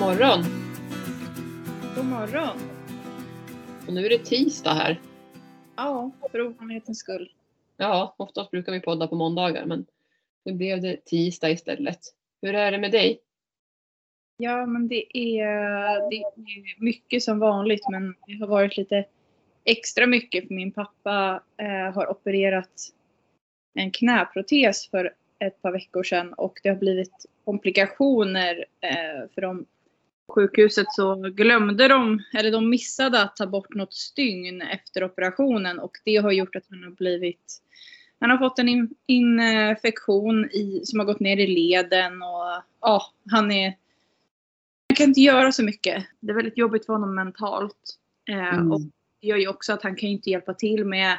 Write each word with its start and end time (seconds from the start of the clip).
Morgon! 0.00 0.42
God 1.96 2.04
morgon! 2.04 2.58
Och 3.86 3.92
nu 3.92 4.06
är 4.06 4.10
det 4.10 4.18
tisdag 4.18 4.72
här. 4.72 5.00
Ja, 5.76 6.10
för 6.30 6.40
ovanlighetens 6.40 6.98
skull. 6.98 7.32
Ja, 7.76 8.14
oftast 8.18 8.50
brukar 8.50 8.72
vi 8.72 8.80
podda 8.80 9.06
på 9.06 9.14
måndagar 9.14 9.66
men 9.66 9.86
nu 10.44 10.52
blev 10.52 10.80
det 10.80 11.04
tisdag 11.04 11.50
istället. 11.50 11.98
Hur 12.42 12.54
är 12.54 12.72
det 12.72 12.78
med 12.78 12.92
dig? 12.92 13.20
Ja, 14.36 14.66
men 14.66 14.88
det 14.88 15.18
är, 15.18 16.10
det 16.10 16.16
är 16.16 16.82
mycket 16.84 17.22
som 17.22 17.38
vanligt 17.38 17.88
men 17.90 18.14
det 18.26 18.34
har 18.34 18.46
varit 18.46 18.76
lite 18.76 19.04
extra 19.64 20.06
mycket 20.06 20.46
för 20.46 20.54
min 20.54 20.72
pappa 20.72 21.42
eh, 21.56 21.94
har 21.94 22.10
opererat 22.10 22.92
en 23.74 23.90
knäprotes 23.90 24.90
för 24.90 25.14
ett 25.38 25.62
par 25.62 25.72
veckor 25.72 26.02
sedan 26.02 26.32
och 26.32 26.60
det 26.62 26.68
har 26.68 26.76
blivit 26.76 27.26
komplikationer 27.44 28.64
eh, 28.80 29.28
för 29.34 29.40
de 29.40 29.66
sjukhuset 30.30 30.92
så 30.92 31.14
glömde 31.14 31.88
de, 31.88 32.22
eller 32.34 32.50
de 32.50 32.70
missade 32.70 33.22
att 33.22 33.36
ta 33.36 33.46
bort 33.46 33.74
något 33.74 33.94
stygn 33.94 34.62
efter 34.62 35.04
operationen 35.04 35.78
och 35.78 35.92
det 36.04 36.16
har 36.16 36.32
gjort 36.32 36.56
att 36.56 36.64
han 36.70 36.82
har 36.82 36.90
blivit 36.90 37.62
han 38.20 38.30
har 38.30 38.38
fått 38.38 38.58
en 38.58 38.68
in, 38.68 38.94
infektion 39.06 40.44
i, 40.44 40.82
som 40.84 40.98
har 40.98 41.06
gått 41.06 41.20
ner 41.20 41.36
i 41.36 41.46
leden 41.46 42.22
och 42.22 42.62
ja, 42.80 43.02
han 43.30 43.50
är 43.50 43.76
han 44.88 44.96
kan 44.96 45.08
inte 45.08 45.20
göra 45.20 45.52
så 45.52 45.64
mycket. 45.64 46.06
Det 46.20 46.30
är 46.30 46.36
väldigt 46.36 46.58
jobbigt 46.58 46.86
för 46.86 46.92
honom 46.92 47.14
mentalt. 47.14 47.96
Eh, 48.28 48.54
Mm. 48.54 48.72
och 48.72 48.80
det 49.20 49.26
gör 49.26 49.36
ju 49.36 49.48
också 49.48 49.72
att 49.72 49.82
han 49.82 49.96
kan 49.96 50.08
inte 50.08 50.30
hjälpa 50.30 50.54
till 50.54 50.84
med, 50.84 51.18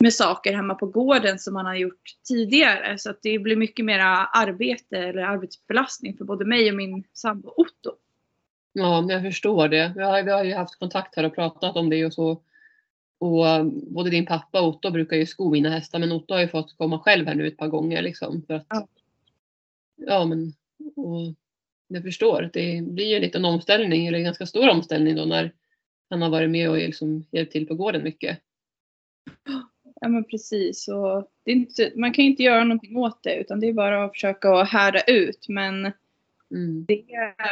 med 0.00 0.14
saker 0.14 0.52
hemma 0.52 0.74
på 0.74 0.86
gården 0.86 1.38
som 1.38 1.56
han 1.56 1.66
har 1.66 1.74
gjort 1.74 2.02
tidigare. 2.28 2.98
Så 2.98 3.10
att 3.10 3.22
det 3.22 3.38
blir 3.38 3.56
mycket 3.56 3.84
mera 3.84 4.06
arbete 4.26 4.98
eller 4.98 5.22
arbetsbelastning 5.22 6.16
för 6.16 6.24
både 6.24 6.44
mig 6.44 6.70
och 6.70 6.76
min 6.76 7.04
sambo 7.12 7.54
Otto. 7.56 7.92
Ja, 8.76 9.00
men 9.00 9.10
jag 9.10 9.22
förstår 9.22 9.68
det. 9.68 9.92
Vi 9.96 10.02
har, 10.02 10.22
vi 10.22 10.30
har 10.30 10.44
ju 10.44 10.54
haft 10.54 10.78
kontakt 10.78 11.16
här 11.16 11.24
och 11.24 11.34
pratat 11.34 11.76
om 11.76 11.90
det 11.90 12.06
och 12.06 12.14
så. 12.14 12.40
Och 13.18 13.46
um, 13.46 13.94
både 13.94 14.10
din 14.10 14.26
pappa 14.26 14.60
och 14.60 14.68
Otto 14.68 14.90
brukar 14.90 15.16
ju 15.16 15.26
sko 15.26 15.50
mina 15.50 15.70
hästar 15.70 15.98
men 15.98 16.12
Otto 16.12 16.34
har 16.34 16.40
ju 16.40 16.48
fått 16.48 16.76
komma 16.76 16.98
själv 16.98 17.26
här 17.26 17.34
nu 17.34 17.46
ett 17.46 17.56
par 17.56 17.68
gånger 17.68 18.02
liksom. 18.02 18.42
För 18.46 18.54
att, 18.54 18.66
Ja. 18.68 18.88
ja 19.96 20.24
men 20.24 20.52
och 20.96 21.34
jag 21.88 22.02
förstår. 22.02 22.50
Det 22.52 22.82
blir 22.82 23.06
ju 23.06 23.16
en 23.16 23.22
liten 23.22 23.44
omställning 23.44 24.06
eller 24.06 24.18
en 24.18 24.24
ganska 24.24 24.46
stor 24.46 24.68
omställning 24.68 25.16
då 25.16 25.24
när 25.24 25.52
han 26.10 26.22
har 26.22 26.30
varit 26.30 26.50
med 26.50 26.70
och 26.70 26.76
liksom 26.76 27.24
hjälpt 27.30 27.52
till 27.52 27.66
på 27.66 27.74
gården 27.74 28.02
mycket. 28.02 28.38
Ja 30.00 30.08
men 30.08 30.24
precis. 30.24 30.88
Och 30.88 31.30
det 31.44 31.52
inte, 31.52 31.92
man 31.96 32.12
kan 32.12 32.24
ju 32.24 32.30
inte 32.30 32.42
göra 32.42 32.64
någonting 32.64 32.96
åt 32.96 33.22
det 33.22 33.36
utan 33.36 33.60
det 33.60 33.68
är 33.68 33.72
bara 33.72 34.04
att 34.04 34.12
försöka 34.12 34.62
härda 34.62 35.00
ut. 35.00 35.48
Men 35.48 35.92
Mm. 36.54 36.84
det, 36.88 37.04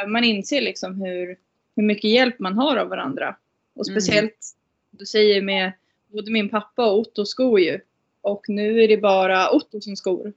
man 0.09 0.25
inser 0.25 0.61
liksom 0.61 1.01
hur, 1.03 1.37
hur 1.77 1.83
mycket 1.83 2.11
hjälp 2.11 2.39
man 2.39 2.55
har 2.59 2.77
av 2.77 2.89
varandra. 2.89 3.37
Och 3.75 3.89
Mm. 3.89 4.01
speciellt, 4.01 4.57
du 4.91 5.07
säger 5.07 5.43
med 5.43 5.73
både 6.07 6.31
min 6.31 6.49
pappa 6.49 6.91
och 6.91 6.99
Otto 6.99 7.25
skor 7.25 7.61
ju. 7.61 7.81
Och 8.21 8.45
nu 8.49 8.83
är 8.83 8.89
det 8.89 8.97
bara 8.97 9.51
Otto 9.51 9.81
som 9.81 9.97
skor. 9.97 10.33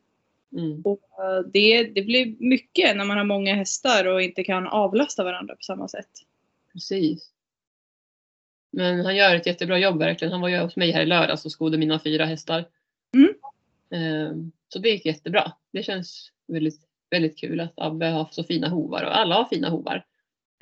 Mm. 0.51 0.81
Och 0.81 1.01
eh, 1.19 1.39
det, 1.53 1.83
det 1.83 2.01
blir 2.01 2.35
mycket 2.39 2.97
när 2.97 3.05
man 3.05 3.17
har 3.17 3.23
många 3.25 3.55
hästar 3.55 4.05
och 4.05 4.21
inte 4.21 4.43
kan 4.43 4.67
avlasta 4.67 5.23
varandra 5.23 5.55
på 5.55 5.61
samma 5.63 5.87
sätt. 5.87 6.09
Precis. 6.73 7.29
Men 8.71 9.05
han 9.05 9.15
gör 9.15 9.35
ett 9.35 9.45
jättebra 9.45 9.79
jobb 9.79 9.99
verkligen. 9.99 10.31
Han 10.31 10.41
var 10.41 10.49
ju 10.49 10.57
hos 10.57 10.75
mig 10.75 10.91
här 10.91 11.01
i 11.01 11.05
lördags 11.05 11.45
och 11.45 11.51
skodde 11.51 11.77
mina 11.77 11.99
fyra 11.99 12.25
hästar. 12.25 12.65
Mm. 13.13 13.33
Ehm, 13.89 14.51
Så 14.69 14.79
det 14.79 14.89
gick 14.89 15.05
jättebra. 15.05 15.51
Det 15.71 15.83
känns 15.83 16.31
väldigt, 16.47 16.79
väldigt 17.09 17.37
kul 17.39 17.59
att 17.59 17.73
Abbe 17.77 18.05
har 18.05 18.27
så 18.31 18.43
fina 18.43 18.69
hovar 18.69 19.03
och 19.03 19.17
alla 19.17 19.35
har 19.35 19.45
fina 19.45 19.69
hovar. 19.69 20.05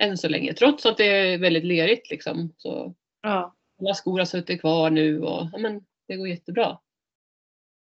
Än 0.01 0.17
så 0.17 0.27
länge. 0.29 0.53
Trots 0.53 0.85
att 0.85 0.97
det 0.97 1.05
är 1.05 1.37
väldigt 1.37 1.63
lerigt 1.63 2.09
liksom. 2.09 2.53
Så 2.57 2.93
Ja. 3.21 3.55
alla 3.81 3.93
skor 3.93 4.19
har 4.19 4.25
suttit 4.25 4.61
kvar 4.61 4.89
nu 4.89 5.21
och 5.21 5.47
ja, 5.53 5.57
men 5.57 5.85
det 6.07 6.15
går 6.15 6.27
jättebra. 6.27 6.79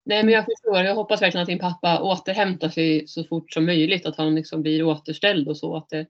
Nej 0.07 0.25
men 0.25 0.35
jag 0.35 0.45
förstår. 0.45 0.79
Jag 0.79 0.95
hoppas 0.95 1.23
verkligen 1.23 1.43
att 1.43 1.49
din 1.49 1.59
pappa 1.59 2.03
återhämtar 2.03 2.69
sig 2.69 3.07
så 3.09 3.25
fort 3.25 3.53
som 3.53 3.67
möjligt. 3.67 4.07
Att 4.07 4.17
han 4.17 4.35
liksom 4.35 4.63
blir 4.63 4.83
återställd 4.83 5.49
och 5.49 5.57
så. 5.57 5.77
Att, 5.77 5.89
det, 5.91 6.07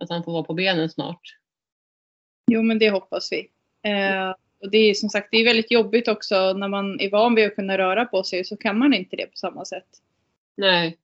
att 0.00 0.10
han 0.10 0.24
får 0.24 0.32
vara 0.32 0.42
på 0.42 0.54
benen 0.54 0.90
snart. 0.90 1.20
Jo 2.50 2.62
men 2.62 2.78
det 2.78 2.90
hoppas 2.90 3.32
vi. 3.32 3.50
Eh, 3.90 4.30
och 4.60 4.70
det 4.70 4.78
är 4.78 4.94
som 4.94 5.08
sagt 5.08 5.28
det 5.30 5.36
är 5.38 5.44
väldigt 5.44 5.70
jobbigt 5.70 6.08
också 6.08 6.52
när 6.52 6.68
man 6.68 7.00
är 7.00 7.10
van 7.10 7.34
vid 7.34 7.46
att 7.46 7.54
kunna 7.54 7.78
röra 7.78 8.04
på 8.04 8.22
sig 8.22 8.44
så 8.44 8.56
kan 8.56 8.78
man 8.78 8.94
inte 8.94 9.16
det 9.16 9.26
på 9.26 9.36
samma 9.36 9.64
sätt. 9.64 9.88
Nej, 10.56 10.98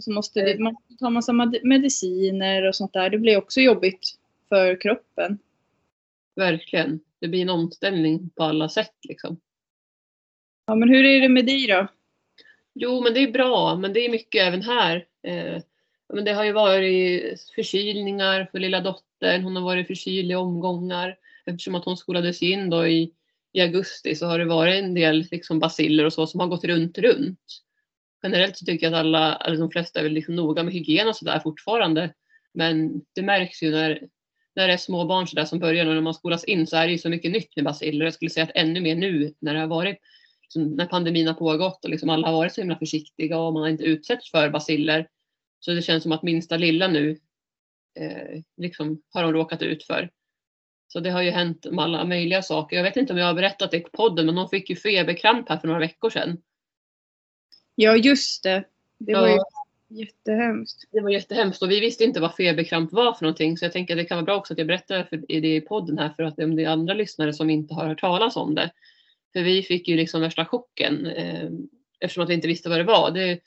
Så 0.00 0.12
måste 0.12 0.40
det, 0.40 0.58
man 0.58 0.72
måste 0.72 0.94
ta 0.98 1.10
massa 1.10 1.32
med- 1.32 1.60
mediciner 1.62 2.68
och 2.68 2.76
sånt 2.76 2.92
där. 2.92 3.10
Det 3.10 3.18
blir 3.18 3.36
också 3.36 3.60
jobbigt 3.60 4.18
för 4.48 4.80
kroppen. 4.80 5.38
verkligen. 6.36 7.00
Det 7.20 7.28
blir 7.28 7.42
en 7.42 7.48
omställning 7.50 8.30
på 8.30 8.42
alla 8.42 8.68
sätt 8.68 8.94
liksom. 9.08 9.40
Ja 10.66 10.74
men 10.74 10.88
hur 10.88 11.04
är 11.04 11.20
det 11.20 11.28
med 11.28 11.46
dig 11.46 11.66
då? 11.66 11.86
Jo, 12.74 13.02
men 13.02 13.14
det 13.14 13.20
är 13.20 13.32
bra, 13.32 13.76
men 13.76 13.92
det 13.92 14.00
är 14.00 14.10
mycket 14.10 14.42
även 14.42 14.62
här. 14.62 15.06
Eh, 15.22 15.62
men 16.14 16.24
det 16.24 16.32
har 16.32 16.44
ju 16.44 16.52
varit 16.52 17.40
förkylningar 17.54 18.48
för 18.52 18.58
lilla 18.58 18.80
dottern. 18.80 19.42
Hon 19.44 19.56
har 19.56 19.62
varit 19.62 19.86
förkyld 19.86 20.30
i 20.30 20.34
omgångar. 20.34 21.18
Eftersom 21.44 21.74
att 21.74 21.84
hon 21.84 21.96
skolades 21.96 22.42
in 22.42 22.70
då 22.70 22.86
i, 22.86 23.12
i 23.52 23.60
augusti 23.60 24.14
så 24.14 24.26
har 24.26 24.38
det 24.38 24.44
varit 24.44 24.84
en 24.84 24.94
del 24.94 25.26
liksom 25.30 25.58
basiller 25.58 26.04
och 26.04 26.12
så 26.12 26.26
som 26.26 26.40
har 26.40 26.46
gått 26.46 26.64
runt, 26.64 26.98
runt. 26.98 27.62
Generellt 28.22 28.56
så 28.56 28.64
tycker 28.64 28.86
jag 28.86 28.94
att 28.94 29.00
alla, 29.00 29.36
eller 29.36 29.56
de 29.56 29.70
flesta 29.70 29.98
är 29.98 30.04
väl 30.04 30.12
liksom 30.12 30.36
noga 30.36 30.62
med 30.62 30.74
hygien 30.74 31.08
och 31.08 31.16
sådär 31.16 31.40
fortfarande. 31.40 32.14
Men 32.54 33.02
det 33.14 33.22
märks 33.22 33.62
ju 33.62 33.70
när, 33.70 34.08
när 34.56 34.66
det 34.66 34.72
är 34.72 34.78
små 34.78 35.04
barn 35.04 35.26
så 35.26 35.36
där 35.36 35.44
som 35.44 35.58
börjar 35.58 35.86
och 35.86 35.94
när 35.94 36.00
man 36.00 36.14
skolas 36.14 36.44
in 36.44 36.66
så 36.66 36.76
är 36.76 36.86
det 36.86 36.92
ju 36.92 36.98
så 36.98 37.08
mycket 37.08 37.30
nytt 37.30 37.56
med 37.56 37.64
baciller. 37.64 38.04
Jag 38.04 38.14
skulle 38.14 38.30
säga 38.30 38.44
att 38.44 38.56
ännu 38.56 38.80
mer 38.80 38.96
nu 38.96 39.34
när 39.38 39.54
det 39.54 39.60
har 39.60 39.66
varit 39.66 39.98
liksom, 40.42 40.76
när 40.76 40.86
pandemin 40.86 41.26
har 41.26 41.34
pågått 41.34 41.84
och 41.84 41.90
liksom 41.90 42.10
alla 42.10 42.26
har 42.26 42.34
varit 42.34 42.52
så 42.52 42.60
himla 42.60 42.78
försiktiga 42.78 43.38
och 43.38 43.52
man 43.52 43.62
har 43.62 43.68
inte 43.68 43.84
utsatts 43.84 44.30
för 44.30 44.50
basiller. 44.50 45.08
Så 45.60 45.72
det 45.72 45.82
känns 45.82 46.02
som 46.02 46.12
att 46.12 46.22
minsta 46.22 46.56
lilla 46.56 46.88
nu 46.88 47.18
eh, 47.98 48.42
liksom 48.56 49.02
har 49.10 49.22
de 49.22 49.32
råkat 49.32 49.62
ut 49.62 49.84
för. 49.84 50.10
Så 50.88 51.00
det 51.00 51.10
har 51.10 51.22
ju 51.22 51.30
hänt 51.30 51.66
med 51.70 51.84
alla 51.84 52.04
möjliga 52.04 52.42
saker. 52.42 52.76
Jag 52.76 52.82
vet 52.82 52.96
inte 52.96 53.12
om 53.12 53.18
jag 53.18 53.26
har 53.26 53.34
berättat 53.34 53.70
det 53.70 53.76
i 53.76 53.80
podden 53.80 54.26
men 54.26 54.38
hon 54.38 54.48
fick 54.48 54.70
ju 54.70 54.76
feberkramp 54.76 55.48
här 55.48 55.58
för 55.58 55.68
några 55.68 55.80
veckor 55.80 56.10
sedan. 56.10 56.42
Ja 57.76 57.96
just 57.96 58.42
det. 58.42 58.64
Det 58.98 59.14
var 59.14 59.28
ju 59.28 59.38
jättehemskt. 59.88 60.88
Det 60.92 61.00
var 61.00 61.10
jättehemskt 61.10 61.62
och 61.62 61.70
vi 61.70 61.80
visste 61.80 62.04
inte 62.04 62.20
vad 62.20 62.34
feberkramp 62.34 62.92
var 62.92 63.12
för 63.14 63.22
någonting 63.22 63.58
så 63.58 63.64
jag 63.64 63.72
tänker 63.72 63.94
att 63.94 63.98
det 63.98 64.04
kan 64.04 64.16
vara 64.16 64.24
bra 64.24 64.36
också 64.36 64.52
att 64.52 64.58
jag 64.58 64.66
berättar 64.66 65.04
för 65.04 65.16
det 65.16 65.56
i 65.56 65.60
podden 65.60 65.98
här 65.98 66.08
för 66.08 66.22
att 66.22 66.38
om 66.38 66.56
det 66.56 66.64
är 66.64 66.68
andra 66.68 66.94
lyssnare 66.94 67.32
som 67.32 67.50
inte 67.50 67.74
har 67.74 67.86
hört 67.86 68.00
talas 68.00 68.36
om 68.36 68.54
det. 68.54 68.70
För 69.32 69.42
vi 69.42 69.62
fick 69.62 69.88
ju 69.88 69.96
liksom 69.96 70.20
värsta 70.20 70.44
chocken 70.44 71.06
eh, 71.06 71.50
eftersom 72.00 72.24
att 72.24 72.30
vi 72.30 72.34
inte 72.34 72.48
visste 72.48 72.68
vad 72.68 72.78
det 72.78 72.84
var. 72.84 73.10
Det, 73.10 73.40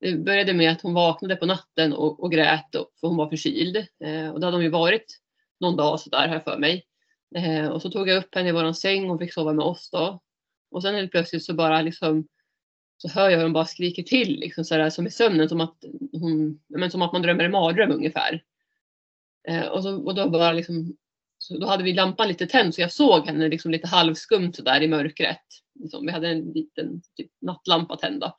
det 0.00 0.16
började 0.16 0.52
med 0.52 0.72
att 0.72 0.80
hon 0.80 0.94
vaknade 0.94 1.36
på 1.36 1.46
natten 1.46 1.92
och, 1.92 2.22
och 2.22 2.32
grät 2.32 2.74
och, 2.74 2.90
för 3.00 3.08
hon 3.08 3.16
var 3.16 3.28
förkyld. 3.28 3.76
Eh, 3.76 4.30
och 4.30 4.40
det 4.40 4.46
hade 4.46 4.56
hon 4.56 4.64
ju 4.64 4.70
varit 4.70 5.18
någon 5.60 5.76
dag 5.76 6.00
sådär 6.00 6.28
här 6.28 6.40
för 6.40 6.58
mig. 6.58 6.84
Eh, 7.36 7.66
och 7.66 7.82
så 7.82 7.90
tog 7.90 8.08
jag 8.08 8.18
upp 8.18 8.34
henne 8.34 8.48
i 8.48 8.52
våran 8.52 8.74
säng 8.74 9.10
och 9.10 9.20
fick 9.20 9.32
sova 9.32 9.52
med 9.52 9.64
oss 9.64 9.90
då. 9.90 10.20
Och 10.70 10.82
sen 10.82 10.94
helt 10.94 11.10
plötsligt 11.10 11.44
så 11.44 11.54
bara 11.54 11.82
liksom 11.82 12.28
så 13.02 13.08
hör 13.08 13.30
jag 13.30 13.36
hur 13.36 13.44
hon 13.44 13.52
bara 13.52 13.64
skriker 13.64 14.02
till 14.02 14.40
liksom 14.40 14.64
sådär 14.64 14.90
som 14.90 15.06
i 15.06 15.10
sömnen 15.10 15.48
som 15.48 15.60
att, 15.60 15.84
hon, 16.12 16.60
men 16.68 16.90
som 16.90 17.02
att 17.02 17.12
man 17.12 17.22
drömmer 17.22 17.44
en 17.44 17.50
mardröm 17.50 17.92
ungefär. 17.92 18.42
Eh, 19.48 19.66
och, 19.66 19.82
så, 19.82 20.04
och 20.04 20.14
då 20.14 20.30
bara 20.30 20.52
liksom 20.52 20.96
så 21.38 21.58
då 21.58 21.66
hade 21.66 21.84
vi 21.84 21.92
lampan 21.92 22.28
lite 22.28 22.46
tänd 22.46 22.74
så 22.74 22.80
jag 22.80 22.92
såg 22.92 23.26
henne 23.26 23.48
liksom 23.48 23.70
lite 23.70 23.88
halvskumt 23.88 24.52
sådär 24.52 24.80
i 24.82 24.88
mörkret. 24.88 25.44
Liksom, 25.80 26.06
vi 26.06 26.12
hade 26.12 26.28
en 26.28 26.40
liten 26.40 27.02
typ, 27.16 27.30
nattlampa 27.40 27.96
tänd 27.96 28.20
då. 28.20 28.36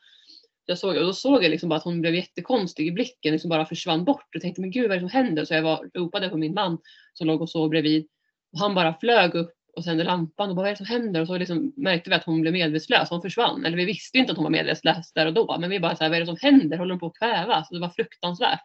Jag 0.65 0.77
såg, 0.77 0.97
och 0.97 1.03
då 1.03 1.13
såg 1.13 1.43
jag 1.43 1.49
liksom 1.49 1.69
bara 1.69 1.75
att 1.75 1.83
hon 1.83 2.01
blev 2.01 2.15
jättekonstig 2.15 2.87
i 2.87 2.91
blicken, 2.91 3.31
liksom 3.31 3.49
bara 3.49 3.65
försvann 3.65 4.05
bort. 4.05 4.35
Och 4.35 4.41
tänkte 4.41 4.61
men 4.61 4.71
gud 4.71 4.83
vad 4.83 4.91
är 4.91 4.95
det 5.01 5.09
som 5.09 5.23
händer? 5.23 5.45
Så 5.45 5.53
jag 5.53 5.61
var, 5.61 5.89
ropade 5.93 6.29
på 6.29 6.37
min 6.37 6.53
man 6.53 6.77
som 7.13 7.27
låg 7.27 7.41
och 7.41 7.49
sov 7.49 7.69
bredvid. 7.69 8.07
Och 8.53 8.59
han 8.59 8.75
bara 8.75 8.99
flög 8.99 9.35
upp 9.35 9.53
och 9.75 9.83
sänder 9.83 10.05
lampan 10.05 10.49
och 10.49 10.55
bara 10.55 10.61
vad 10.61 10.69
är 10.69 10.71
det 10.71 10.77
som 10.77 10.85
händer? 10.85 11.21
Och 11.21 11.27
så 11.27 11.37
liksom 11.37 11.73
märkte 11.75 12.09
vi 12.09 12.15
att 12.15 12.23
hon 12.23 12.41
blev 12.41 12.53
medvetslös, 12.53 13.09
hon 13.09 13.21
försvann. 13.21 13.65
Eller 13.65 13.77
vi 13.77 13.85
visste 13.85 14.17
ju 14.17 14.21
inte 14.21 14.31
att 14.31 14.37
hon 14.37 14.43
var 14.43 14.51
medvetslös 14.51 15.13
där 15.13 15.25
och 15.25 15.33
då. 15.33 15.57
Men 15.59 15.69
vi 15.69 15.79
bara 15.79 15.95
så 15.95 16.03
här, 16.03 16.09
vad 16.09 16.15
är 16.15 16.19
det 16.19 16.25
som 16.25 16.37
händer? 16.41 16.77
Håller 16.77 16.91
hon 16.91 16.99
på 16.99 17.07
att 17.07 17.17
kvävas? 17.17 17.69
Det 17.69 17.79
var 17.79 17.89
fruktansvärt. 17.89 18.61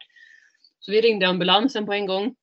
Så 0.79 0.91
vi 0.91 1.01
ringde 1.01 1.27
ambulansen 1.27 1.85
på 1.85 1.93
en 1.93 2.05
gång. 2.05 2.35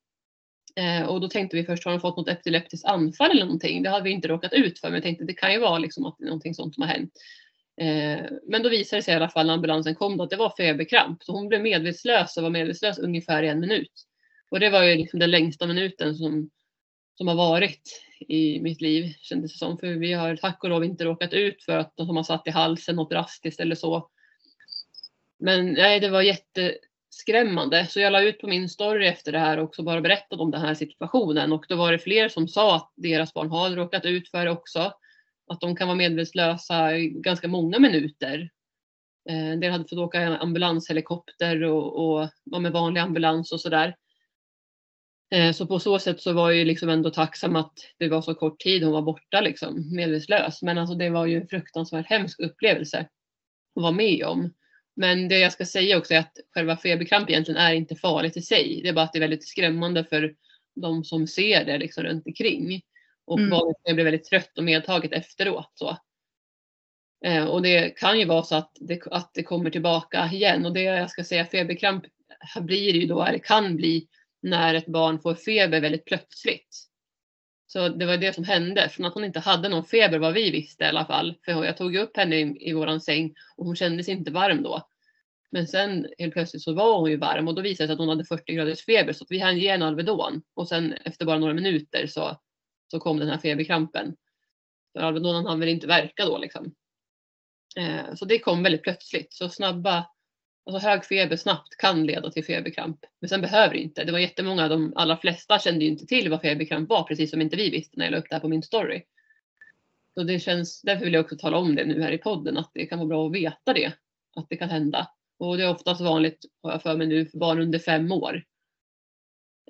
Eh, 0.76 1.06
och 1.06 1.20
då 1.20 1.28
tänkte 1.28 1.56
vi 1.56 1.64
först, 1.64 1.84
har 1.84 1.92
hon 1.92 2.00
fått 2.00 2.16
något 2.16 2.28
epileptiskt 2.28 2.86
anfall 2.86 3.30
eller 3.30 3.44
någonting? 3.44 3.82
Det 3.82 3.90
hade 3.90 4.04
vi 4.04 4.10
inte 4.10 4.28
råkat 4.28 4.52
ut 4.52 4.78
för, 4.78 4.88
men 4.88 4.94
jag 4.94 5.02
tänkte 5.02 5.24
det 5.24 5.34
kan 5.34 5.52
ju 5.52 5.58
vara 5.58 5.78
liksom 5.78 6.06
att 6.06 6.16
det 6.18 6.24
är 6.24 6.26
någonting 6.26 6.54
sånt 6.54 6.74
som 6.74 6.82
har 6.82 6.88
hänt. 6.88 7.12
Eh, 7.80 8.24
men 8.48 8.62
då 8.62 8.68
visade 8.68 8.98
det 8.98 9.02
sig 9.02 9.14
i 9.14 9.16
alla 9.16 9.28
fall 9.28 9.46
när 9.46 9.54
ambulansen 9.54 9.94
kom 9.94 10.16
då, 10.16 10.24
att 10.24 10.30
det 10.30 10.36
var 10.36 10.54
feberkramp. 10.56 11.22
Så 11.22 11.32
hon 11.32 11.48
blev 11.48 11.62
medvetslös 11.62 12.36
och 12.36 12.42
var 12.42 12.50
medvetslös 12.50 12.98
ungefär 12.98 13.42
i 13.42 13.48
en 13.48 13.60
minut. 13.60 13.92
Och 14.50 14.60
det 14.60 14.70
var 14.70 14.82
ju 14.82 14.94
liksom 14.94 15.18
den 15.18 15.30
längsta 15.30 15.66
minuten 15.66 16.14
som, 16.14 16.50
som 17.14 17.28
har 17.28 17.34
varit 17.34 17.82
i 18.28 18.60
mitt 18.60 18.80
liv 18.80 19.14
kändes 19.20 19.52
det 19.52 19.58
som. 19.58 19.78
För 19.78 19.86
vi 19.86 20.12
har 20.12 20.36
tack 20.36 20.64
och 20.64 20.70
lov 20.70 20.84
inte 20.84 21.04
råkat 21.04 21.32
ut 21.32 21.62
för 21.62 21.78
att 21.78 21.96
de 21.96 22.16
har 22.16 22.22
satt 22.22 22.46
i 22.46 22.50
halsen 22.50 22.96
något 22.96 23.10
drastiskt 23.10 23.60
eller 23.60 23.74
så. 23.74 24.10
Men 25.38 25.72
nej, 25.72 26.00
det 26.00 26.08
var 26.08 26.22
jätteskrämmande. 26.22 27.86
Så 27.86 28.00
jag 28.00 28.12
la 28.12 28.22
ut 28.22 28.40
på 28.40 28.46
min 28.46 28.68
story 28.68 29.06
efter 29.06 29.32
det 29.32 29.38
här 29.38 29.58
också 29.58 29.82
bara 29.82 30.00
berättade 30.00 30.42
om 30.42 30.50
den 30.50 30.60
här 30.60 30.74
situationen 30.74 31.52
och 31.52 31.64
då 31.68 31.76
var 31.76 31.92
det 31.92 31.98
fler 31.98 32.28
som 32.28 32.48
sa 32.48 32.76
att 32.76 32.92
deras 32.96 33.34
barn 33.34 33.50
har 33.50 33.70
råkat 33.70 34.04
ut 34.04 34.28
för 34.28 34.44
det 34.44 34.50
också. 34.50 34.92
Att 35.46 35.60
de 35.60 35.76
kan 35.76 35.88
vara 35.88 35.96
medvetslösa 35.96 36.96
i 36.96 37.08
ganska 37.08 37.48
många 37.48 37.78
minuter. 37.78 38.50
Eh, 39.30 39.48
en 39.48 39.60
del 39.60 39.72
hade 39.72 39.84
fått 39.84 39.98
åka 39.98 40.36
ambulanshelikopter 40.36 41.62
och, 41.62 42.20
och 42.52 42.62
med 42.62 42.72
vanlig 42.72 43.00
ambulans 43.00 43.52
och 43.52 43.60
sådär. 43.60 43.96
Eh, 45.34 45.52
så 45.52 45.66
på 45.66 45.78
så 45.78 45.98
sätt 45.98 46.20
så 46.20 46.32
var 46.32 46.50
jag 46.50 46.58
ju 46.58 46.64
liksom 46.64 46.88
ändå 46.88 47.10
tacksam 47.10 47.56
att 47.56 47.72
det 47.98 48.08
var 48.08 48.22
så 48.22 48.34
kort 48.34 48.60
tid 48.60 48.84
hon 48.84 48.92
var 48.92 49.02
borta 49.02 49.40
liksom 49.40 49.96
medvetslös. 49.96 50.62
Men 50.62 50.78
alltså 50.78 50.94
det 50.94 51.10
var 51.10 51.26
ju 51.26 51.36
en 51.40 51.48
fruktansvärt 51.48 52.06
hemsk 52.06 52.40
upplevelse 52.40 52.98
att 53.76 53.82
vara 53.82 53.92
med 53.92 54.24
om. 54.24 54.54
Men 54.96 55.28
det 55.28 55.38
jag 55.38 55.52
ska 55.52 55.66
säga 55.66 55.98
också 55.98 56.14
är 56.14 56.18
att 56.18 56.38
själva 56.54 56.76
feberkramp 56.76 57.30
egentligen 57.30 57.60
är 57.60 57.74
inte 57.74 57.96
farligt 57.96 58.36
i 58.36 58.42
sig. 58.42 58.80
Det 58.82 58.88
är 58.88 58.92
bara 58.92 59.04
att 59.04 59.12
det 59.12 59.18
är 59.18 59.20
väldigt 59.20 59.48
skrämmande 59.48 60.04
för 60.04 60.34
de 60.74 61.04
som 61.04 61.26
ser 61.26 61.64
det 61.64 61.78
liksom 61.78 62.04
runt 62.04 62.26
omkring. 62.26 62.82
Och 63.26 63.38
mm. 63.38 63.50
barnet 63.50 63.76
blir 63.94 64.04
väldigt 64.04 64.24
trött 64.24 64.58
och 64.58 64.64
medtaget 64.64 65.12
efteråt. 65.12 65.70
Så. 65.74 65.96
Eh, 67.24 67.44
och 67.44 67.62
det 67.62 67.90
kan 67.90 68.18
ju 68.18 68.24
vara 68.24 68.42
så 68.42 68.56
att 68.56 68.76
det, 68.80 69.00
att 69.10 69.30
det 69.34 69.42
kommer 69.42 69.70
tillbaka 69.70 70.30
igen. 70.32 70.66
Och 70.66 70.72
det 70.72 70.82
jag 70.82 71.10
ska 71.10 71.24
säga 71.24 71.46
feberkramp 71.46 72.04
blir 72.60 72.94
ju 72.94 73.06
då, 73.06 73.22
eller 73.22 73.38
kan 73.38 73.76
bli, 73.76 74.08
när 74.44 74.74
ett 74.74 74.86
barn 74.86 75.18
får 75.18 75.34
feber 75.34 75.80
väldigt 75.80 76.04
plötsligt. 76.04 76.76
Så 77.66 77.88
det 77.88 78.06
var 78.06 78.16
det 78.16 78.32
som 78.32 78.44
hände. 78.44 78.88
Från 78.88 79.06
att 79.06 79.14
hon 79.14 79.24
inte 79.24 79.40
hade 79.40 79.68
någon 79.68 79.84
feber 79.84 80.18
vad 80.18 80.34
vi 80.34 80.50
visste 80.50 80.84
i 80.84 80.86
alla 80.86 81.04
fall. 81.04 81.34
För 81.44 81.64
jag 81.64 81.76
tog 81.76 81.96
upp 81.96 82.16
henne 82.16 82.36
i, 82.36 82.68
i 82.70 82.72
våran 82.72 83.00
säng 83.00 83.34
och 83.56 83.66
hon 83.66 83.76
kändes 83.76 84.08
inte 84.08 84.30
varm 84.30 84.62
då. 84.62 84.88
Men 85.50 85.66
sen 85.66 86.08
helt 86.18 86.32
plötsligt 86.32 86.62
så 86.62 86.74
var 86.74 86.98
hon 86.98 87.10
ju 87.10 87.16
varm 87.16 87.48
och 87.48 87.54
då 87.54 87.62
visade 87.62 87.84
det 87.84 87.88
sig 87.88 87.92
att 87.92 87.98
hon 87.98 88.08
hade 88.08 88.24
40 88.24 88.54
graders 88.54 88.84
feber 88.84 89.12
så 89.12 89.26
vi 89.28 89.38
hann 89.38 89.58
ge 89.58 89.70
henne 89.70 89.86
Alvedon 89.86 90.42
och 90.54 90.68
sen 90.68 90.92
efter 90.92 91.26
bara 91.26 91.38
några 91.38 91.54
minuter 91.54 92.06
så, 92.06 92.40
så 92.90 93.00
kom 93.00 93.18
den 93.18 93.28
här 93.28 93.38
feberkrampen. 93.38 94.16
För 94.92 95.00
Alvedonen 95.00 95.46
hann 95.46 95.60
väl 95.60 95.68
inte 95.68 95.86
verka 95.86 96.24
då 96.24 96.38
liksom. 96.38 96.74
Eh, 97.76 98.14
så 98.14 98.24
det 98.24 98.38
kom 98.38 98.62
väldigt 98.62 98.82
plötsligt. 98.82 99.32
Så 99.32 99.48
snabba 99.48 100.06
Alltså 100.66 100.88
hög 100.88 101.04
feber 101.04 101.36
snabbt 101.36 101.76
kan 101.76 102.06
leda 102.06 102.30
till 102.30 102.44
feberkramp. 102.44 103.00
Men 103.20 103.28
sen 103.28 103.40
behöver 103.40 103.74
det 103.74 103.80
inte. 103.80 104.04
Det 104.04 104.12
var 104.12 104.18
jättemånga, 104.18 104.68
de 104.68 104.92
allra 104.96 105.16
flesta 105.16 105.58
kände 105.58 105.84
ju 105.84 105.90
inte 105.90 106.06
till 106.06 106.30
vad 106.30 106.40
feberkramp 106.40 106.88
var, 106.88 107.02
precis 107.02 107.30
som 107.30 107.40
inte 107.40 107.56
vi 107.56 107.70
visste 107.70 107.98
när 107.98 108.04
jag 108.04 108.12
la 108.12 108.18
upp 108.18 108.26
det 108.28 108.34
här 108.34 108.40
på 108.40 108.48
min 108.48 108.62
story. 108.62 109.02
Så 110.14 110.22
det 110.22 110.38
känns, 110.38 110.82
därför 110.82 111.04
vill 111.04 111.14
jag 111.14 111.24
också 111.24 111.36
tala 111.36 111.56
om 111.56 111.74
det 111.74 111.84
nu 111.84 112.02
här 112.02 112.12
i 112.12 112.18
podden, 112.18 112.58
att 112.58 112.70
det 112.74 112.86
kan 112.86 112.98
vara 112.98 113.08
bra 113.08 113.26
att 113.26 113.32
veta 113.32 113.72
det. 113.72 113.92
Att 114.36 114.46
det 114.48 114.56
kan 114.56 114.70
hända. 114.70 115.08
Och 115.38 115.56
det 115.56 115.62
är 115.62 115.70
oftast 115.70 116.00
vanligt, 116.00 116.44
har 116.62 116.70
jag 116.70 116.82
för 116.82 116.96
mig 116.96 117.06
nu, 117.06 117.26
för 117.26 117.38
barn 117.38 117.60
under 117.60 117.78
fem 117.78 118.12
år. 118.12 118.44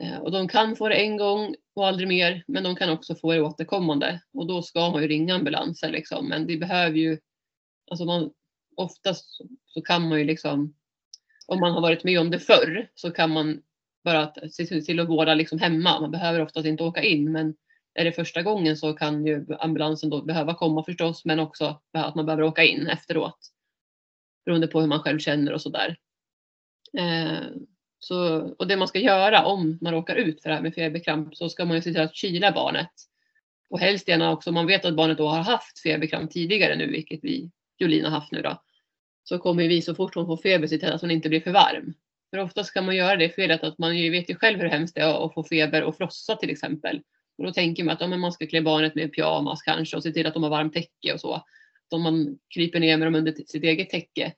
Eh, 0.00 0.18
och 0.18 0.32
de 0.32 0.48
kan 0.48 0.76
få 0.76 0.88
det 0.88 0.94
en 0.94 1.16
gång 1.16 1.54
och 1.74 1.86
aldrig 1.86 2.08
mer, 2.08 2.44
men 2.46 2.62
de 2.62 2.76
kan 2.76 2.90
också 2.90 3.14
få 3.14 3.32
det 3.32 3.42
återkommande. 3.42 4.20
Och 4.32 4.46
då 4.46 4.62
ska 4.62 4.90
man 4.90 5.02
ju 5.02 5.08
ringa 5.08 5.34
ambulansen 5.34 5.92
liksom. 5.92 6.28
Men 6.28 6.46
det 6.46 6.56
behöver 6.56 6.98
ju, 6.98 7.18
alltså 7.90 8.04
man, 8.04 8.30
oftast 8.76 9.40
så 9.66 9.82
kan 9.82 10.08
man 10.08 10.18
ju 10.18 10.24
liksom 10.24 10.74
om 11.46 11.60
man 11.60 11.72
har 11.72 11.80
varit 11.80 12.04
med 12.04 12.20
om 12.20 12.30
det 12.30 12.38
förr 12.38 12.88
så 12.94 13.10
kan 13.10 13.30
man 13.30 13.62
bara 14.04 14.32
se 14.50 14.80
till 14.80 15.00
att 15.00 15.08
vårda 15.08 15.34
liksom 15.34 15.58
hemma. 15.58 16.00
Man 16.00 16.10
behöver 16.10 16.42
oftast 16.42 16.66
inte 16.66 16.84
åka 16.84 17.02
in 17.02 17.32
men 17.32 17.54
är 17.94 18.04
det 18.04 18.12
första 18.12 18.42
gången 18.42 18.76
så 18.76 18.92
kan 18.92 19.26
ju 19.26 19.46
ambulansen 19.58 20.10
då 20.10 20.22
behöva 20.22 20.54
komma 20.54 20.84
förstås 20.84 21.24
men 21.24 21.40
också 21.40 21.80
att 21.92 22.14
man 22.14 22.26
behöver 22.26 22.42
åka 22.42 22.64
in 22.64 22.86
efteråt. 22.86 23.38
Beroende 24.44 24.66
på 24.66 24.80
hur 24.80 24.88
man 24.88 25.00
själv 25.00 25.18
känner 25.18 25.52
och 25.52 25.62
sådär. 25.62 25.96
Eh, 26.98 27.42
så, 27.98 28.38
och 28.58 28.66
det 28.66 28.76
man 28.76 28.88
ska 28.88 28.98
göra 28.98 29.44
om 29.44 29.78
man 29.80 29.92
råkar 29.92 30.16
ut 30.16 30.42
för 30.42 30.48
det 30.48 30.54
här 30.54 30.62
med 30.62 30.74
feberkramp 30.74 31.36
så 31.36 31.48
ska 31.48 31.64
man 31.64 31.76
ju 31.76 31.82
se 31.82 31.92
till 31.92 32.00
att 32.00 32.16
kyla 32.16 32.52
barnet. 32.52 32.90
Och 33.70 33.80
helst 33.80 34.08
gärna 34.08 34.32
också 34.32 34.50
om 34.50 34.54
man 34.54 34.66
vet 34.66 34.84
att 34.84 34.96
barnet 34.96 35.18
då 35.18 35.28
har 35.28 35.42
haft 35.42 35.82
feberkramp 35.82 36.30
tidigare 36.30 36.76
nu, 36.76 36.86
vilket 36.86 37.20
vi, 37.22 37.50
Jolina 37.78 38.10
haft 38.10 38.32
nu 38.32 38.42
då 38.42 38.63
så 39.24 39.38
kommer 39.38 39.68
vi 39.68 39.82
så 39.82 39.94
fort 39.94 40.14
hon 40.14 40.26
får 40.26 40.36
feber 40.36 40.66
se 40.66 40.78
till 40.78 40.92
att 40.92 41.00
hon 41.00 41.10
inte 41.10 41.28
blir 41.28 41.40
för 41.40 41.52
varm. 41.52 41.94
För 42.30 42.38
oftast 42.38 42.74
kan 42.74 42.86
man 42.86 42.96
göra 42.96 43.16
det 43.16 43.28
felet 43.28 43.62
att 43.62 43.78
man 43.78 43.98
ju 43.98 44.10
vet 44.10 44.30
ju 44.30 44.34
själv 44.34 44.60
hur 44.60 44.68
hemskt 44.68 44.94
det 44.94 45.00
är 45.00 45.26
att 45.26 45.34
få 45.34 45.44
feber 45.44 45.82
och 45.82 45.96
frossa 45.96 46.36
till 46.36 46.50
exempel. 46.50 47.02
Och 47.38 47.44
då 47.44 47.52
tänker 47.52 47.84
man 47.84 47.94
att 47.94 48.00
ja, 48.00 48.06
man 48.06 48.32
ska 48.32 48.46
klä 48.46 48.62
barnet 48.62 48.94
med 48.94 49.12
pyjamas 49.12 49.62
kanske 49.62 49.96
och 49.96 50.02
se 50.02 50.12
till 50.12 50.26
att 50.26 50.34
de 50.34 50.42
har 50.42 50.50
varmt 50.50 50.72
täcke 50.72 51.12
och 51.12 51.20
så. 51.20 51.44
Om 51.90 52.02
man 52.02 52.38
kryper 52.54 52.80
ner 52.80 52.96
med 52.96 53.06
dem 53.06 53.14
under 53.14 53.32
sitt 53.32 53.64
eget 53.64 53.90
täcke. 53.90 54.32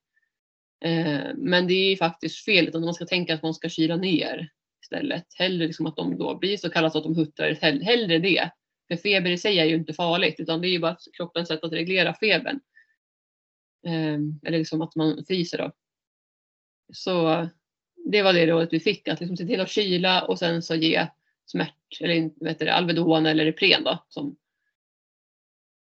Eh, 0.85 1.35
men 1.37 1.67
det 1.67 1.75
är 1.75 1.97
faktiskt 1.97 2.45
fel, 2.45 2.69
utan 2.69 2.85
man 2.85 2.95
ska 2.95 3.07
tänka 3.07 3.35
att 3.35 3.43
man 3.43 3.55
ska 3.55 3.69
kyla 3.69 3.97
ner 3.97 4.49
istället. 4.83 5.25
Hellre 5.35 5.67
liksom 5.67 5.87
att 5.87 5.97
de 5.97 6.19
då 6.19 6.39
blir 6.39 6.57
så 6.57 6.71
kalla 6.71 6.91
så 6.91 6.99
att 6.99 7.05
de 7.05 7.17
huttrar, 7.17 7.55
hellre 7.83 8.19
det. 8.19 8.51
För 8.89 8.97
feber 8.97 9.31
i 9.31 9.39
sig 9.39 9.59
är 9.59 9.65
ju 9.65 9.75
inte 9.75 9.93
farligt, 9.93 10.41
utan 10.41 10.61
det 10.61 10.69
är 10.69 10.71
ju 10.71 10.79
bara 10.79 10.97
kroppens 11.17 11.49
sätt 11.49 11.65
att 11.65 11.73
reglera 11.73 12.15
febern. 12.15 12.61
Ehm, 13.87 14.41
eller 14.43 14.59
liksom 14.59 14.83
att 14.83 14.97
man 14.97 15.25
fryser 15.25 15.59
då. 15.59 15.73
Så 16.93 17.49
det 18.11 18.23
var 18.23 18.33
det 18.33 18.47
rådet 18.47 18.73
vi 18.73 18.81
fick, 18.81 19.09
att 19.09 19.21
liksom 19.21 19.37
se 19.37 19.47
till 19.47 19.61
att 19.61 19.71
kyla 19.71 20.25
och 20.25 20.39
sen 20.39 20.63
så 20.63 20.75
ge 20.75 21.07
smärt, 21.47 22.01
eller 22.01 22.45
vet 22.45 22.59
det, 22.59 22.75
Alvedon 22.75 23.27
eller 23.27 23.47
Ipren 23.47 23.85
då, 23.85 24.05
som, 24.09 24.37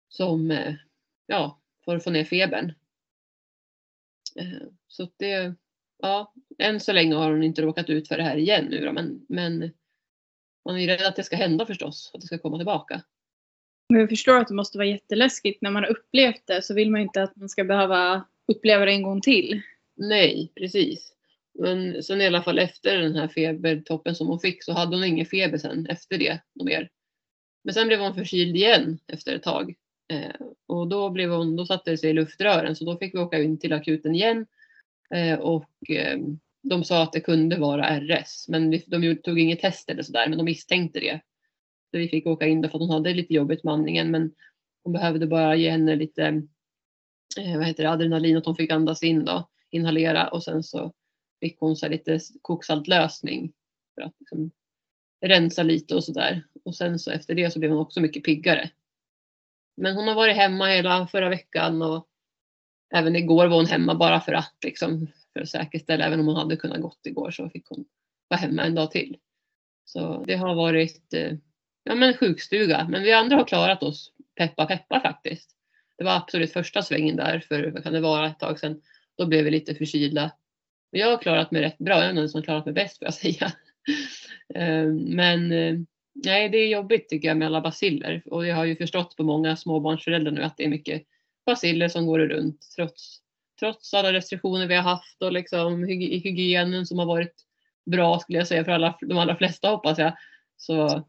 som 0.08 0.50
eh, 0.50 0.74
ja, 1.26 1.60
för 1.84 1.96
att 1.96 2.04
få 2.04 2.10
ner 2.10 2.24
febern. 2.24 2.72
Ehm, 4.36 4.76
så 4.88 5.08
det, 5.16 5.54
ja, 5.98 6.34
än 6.58 6.80
så 6.80 6.92
länge 6.92 7.14
har 7.14 7.30
hon 7.30 7.42
inte 7.42 7.62
råkat 7.62 7.90
ut 7.90 8.08
för 8.08 8.16
det 8.16 8.22
här 8.22 8.36
igen 8.36 8.64
nu 8.64 8.84
då, 8.84 8.92
men, 8.92 9.26
men 9.28 9.70
man 10.64 10.76
är 10.76 10.80
ju 10.80 10.86
rädd 10.86 11.06
att 11.06 11.16
det 11.16 11.24
ska 11.24 11.36
hända 11.36 11.66
förstås, 11.66 12.10
att 12.14 12.20
det 12.20 12.26
ska 12.26 12.38
komma 12.38 12.56
tillbaka. 12.56 13.02
Men 13.92 14.00
jag 14.00 14.08
förstår 14.08 14.36
att 14.36 14.48
det 14.48 14.54
måste 14.54 14.78
vara 14.78 14.88
jätteläskigt. 14.88 15.62
När 15.62 15.70
man 15.70 15.82
har 15.82 15.90
upplevt 15.90 16.46
det 16.46 16.62
så 16.62 16.74
vill 16.74 16.90
man 16.90 17.00
inte 17.00 17.22
att 17.22 17.36
man 17.36 17.48
ska 17.48 17.64
behöva 17.64 18.24
uppleva 18.46 18.84
det 18.84 18.92
en 18.92 19.02
gång 19.02 19.20
till. 19.20 19.60
Nej, 19.96 20.52
precis. 20.54 21.12
Men 21.58 22.02
sen 22.02 22.20
i 22.20 22.26
alla 22.26 22.42
fall 22.42 22.58
efter 22.58 22.96
den 22.96 23.14
här 23.14 23.28
febertoppen 23.28 24.14
som 24.14 24.26
hon 24.26 24.40
fick 24.40 24.64
så 24.64 24.72
hade 24.72 24.96
hon 24.96 25.04
ingen 25.04 25.26
feber 25.26 25.58
sen 25.58 25.86
efter 25.86 26.18
det 26.18 26.40
mer. 26.64 26.88
Men 27.64 27.74
sen 27.74 27.86
blev 27.88 28.00
hon 28.00 28.14
förkyld 28.14 28.56
igen 28.56 28.98
efter 29.06 29.34
ett 29.36 29.42
tag. 29.42 29.74
Eh, 30.08 30.46
och 30.66 30.88
då, 30.88 31.10
blev 31.10 31.30
hon, 31.30 31.56
då 31.56 31.66
satte 31.66 31.90
det 31.90 31.98
sig 31.98 32.10
i 32.10 32.12
luftrören 32.12 32.76
så 32.76 32.84
då 32.84 32.96
fick 32.96 33.14
vi 33.14 33.18
åka 33.18 33.38
in 33.38 33.58
till 33.58 33.72
akuten 33.72 34.14
igen. 34.14 34.46
Eh, 35.14 35.38
och 35.38 35.90
eh, 35.90 36.18
de 36.62 36.84
sa 36.84 37.02
att 37.02 37.12
det 37.12 37.20
kunde 37.20 37.56
vara 37.56 38.00
RS 38.00 38.48
men 38.48 38.70
de 38.86 39.16
tog 39.16 39.40
inget 39.40 39.60
test 39.60 39.90
eller 39.90 40.02
sådär 40.02 40.28
men 40.28 40.38
de 40.38 40.44
misstänkte 40.44 41.00
det 41.00 41.20
så 41.92 41.98
vi 41.98 42.08
fick 42.08 42.26
åka 42.26 42.46
in 42.46 42.60
då 42.60 42.68
för 42.68 42.78
att 42.78 42.82
hon 42.82 42.90
hade 42.90 43.14
lite 43.14 43.34
jobbigt 43.34 43.64
med 43.64 43.74
andningen 43.74 44.10
men 44.10 44.34
hon 44.84 44.92
behövde 44.92 45.26
bara 45.26 45.56
ge 45.56 45.70
henne 45.70 45.96
lite 45.96 46.42
eh, 47.38 47.56
vad 47.56 47.66
heter 47.66 47.82
det, 47.82 47.90
adrenalin 47.90 48.36
att 48.36 48.46
hon 48.46 48.56
fick 48.56 48.70
andas 48.70 49.02
in 49.02 49.24
då, 49.24 49.48
inhalera 49.70 50.28
och 50.28 50.42
sen 50.42 50.62
så 50.62 50.92
fick 51.40 51.60
hon 51.60 51.76
så 51.76 51.88
lite 51.88 52.20
koksaltlösning 52.42 53.52
för 53.94 54.02
att 54.02 54.14
liksom 54.18 54.50
rensa 55.20 55.62
lite 55.62 55.94
och 55.94 56.04
sådär. 56.04 56.42
Och 56.64 56.74
sen 56.74 56.98
så 56.98 57.10
efter 57.10 57.34
det 57.34 57.50
så 57.50 57.58
blev 57.58 57.70
hon 57.70 57.80
också 57.80 58.00
mycket 58.00 58.24
piggare. 58.24 58.70
Men 59.76 59.96
hon 59.96 60.08
har 60.08 60.14
varit 60.14 60.36
hemma 60.36 60.66
hela 60.66 61.06
förra 61.06 61.28
veckan 61.28 61.82
och 61.82 62.08
även 62.94 63.16
igår 63.16 63.46
var 63.46 63.56
hon 63.56 63.66
hemma 63.66 63.94
bara 63.94 64.20
för 64.20 64.32
att 64.32 64.56
liksom 64.64 65.06
för 65.32 65.40
att 65.40 65.48
säkerställa, 65.48 66.04
även 66.04 66.20
om 66.20 66.26
hon 66.26 66.36
hade 66.36 66.56
kunnat 66.56 66.80
gått 66.80 67.06
igår 67.06 67.30
så 67.30 67.48
fick 67.48 67.66
hon 67.68 67.84
vara 68.28 68.40
hemma 68.40 68.62
en 68.62 68.74
dag 68.74 68.90
till. 68.90 69.16
Så 69.84 70.24
det 70.26 70.36
har 70.36 70.54
varit 70.54 71.14
eh, 71.14 71.32
ja, 71.84 71.94
men 71.94 72.16
sjukstuga. 72.16 72.86
Men 72.88 73.02
vi 73.02 73.12
andra 73.12 73.36
har 73.36 73.44
klarat 73.44 73.82
oss, 73.82 74.12
peppa 74.36 74.66
peppa 74.66 75.00
faktiskt. 75.00 75.50
Det 75.98 76.04
var 76.04 76.16
absolut 76.16 76.52
första 76.52 76.82
svängen 76.82 77.16
där 77.16 77.40
för, 77.48 77.70
vad 77.70 77.82
kan 77.82 77.92
det 77.92 78.00
vara, 78.00 78.26
ett 78.26 78.38
tag 78.38 78.60
sedan. 78.60 78.82
Då 79.16 79.26
blev 79.26 79.44
vi 79.44 79.50
lite 79.50 79.74
förkylda. 79.74 80.30
Jag 80.90 81.10
har 81.10 81.18
klarat 81.18 81.50
mig 81.50 81.62
rätt 81.62 81.78
bra, 81.78 81.94
jag 81.94 82.10
är 82.10 82.12
den 82.12 82.28
som 82.28 82.42
klarat 82.42 82.64
mig 82.64 82.74
bäst 82.74 82.98
får 82.98 83.06
jag 83.06 83.14
säga. 83.14 83.52
Eh, 84.54 84.86
men 84.92 85.52
eh, 85.52 85.78
nej, 86.24 86.48
det 86.48 86.58
är 86.58 86.68
jobbigt 86.68 87.08
tycker 87.08 87.28
jag 87.28 87.36
med 87.36 87.46
alla 87.46 87.60
basiller. 87.60 88.22
Och 88.26 88.46
jag 88.46 88.56
har 88.56 88.64
ju 88.64 88.76
förstått 88.76 89.16
på 89.16 89.22
många 89.22 89.56
småbarnsföräldrar 89.56 90.32
nu 90.32 90.42
att 90.42 90.56
det 90.56 90.64
är 90.64 90.68
mycket 90.68 91.02
basiller 91.46 91.88
som 91.88 92.06
går 92.06 92.18
runt 92.18 92.60
trots, 92.76 93.18
trots 93.60 93.94
alla 93.94 94.12
restriktioner 94.12 94.66
vi 94.66 94.74
har 94.74 94.82
haft 94.82 95.22
och 95.22 95.32
liksom 95.32 95.84
hygienen 95.84 96.86
som 96.86 96.98
har 96.98 97.06
varit 97.06 97.34
bra 97.86 98.18
skulle 98.18 98.38
jag 98.38 98.48
säga 98.48 98.64
för 98.64 98.72
alla, 98.72 98.98
de 99.00 99.18
allra 99.18 99.36
flesta 99.36 99.68
hoppas 99.68 99.98
jag. 99.98 100.12
Så 100.56 101.04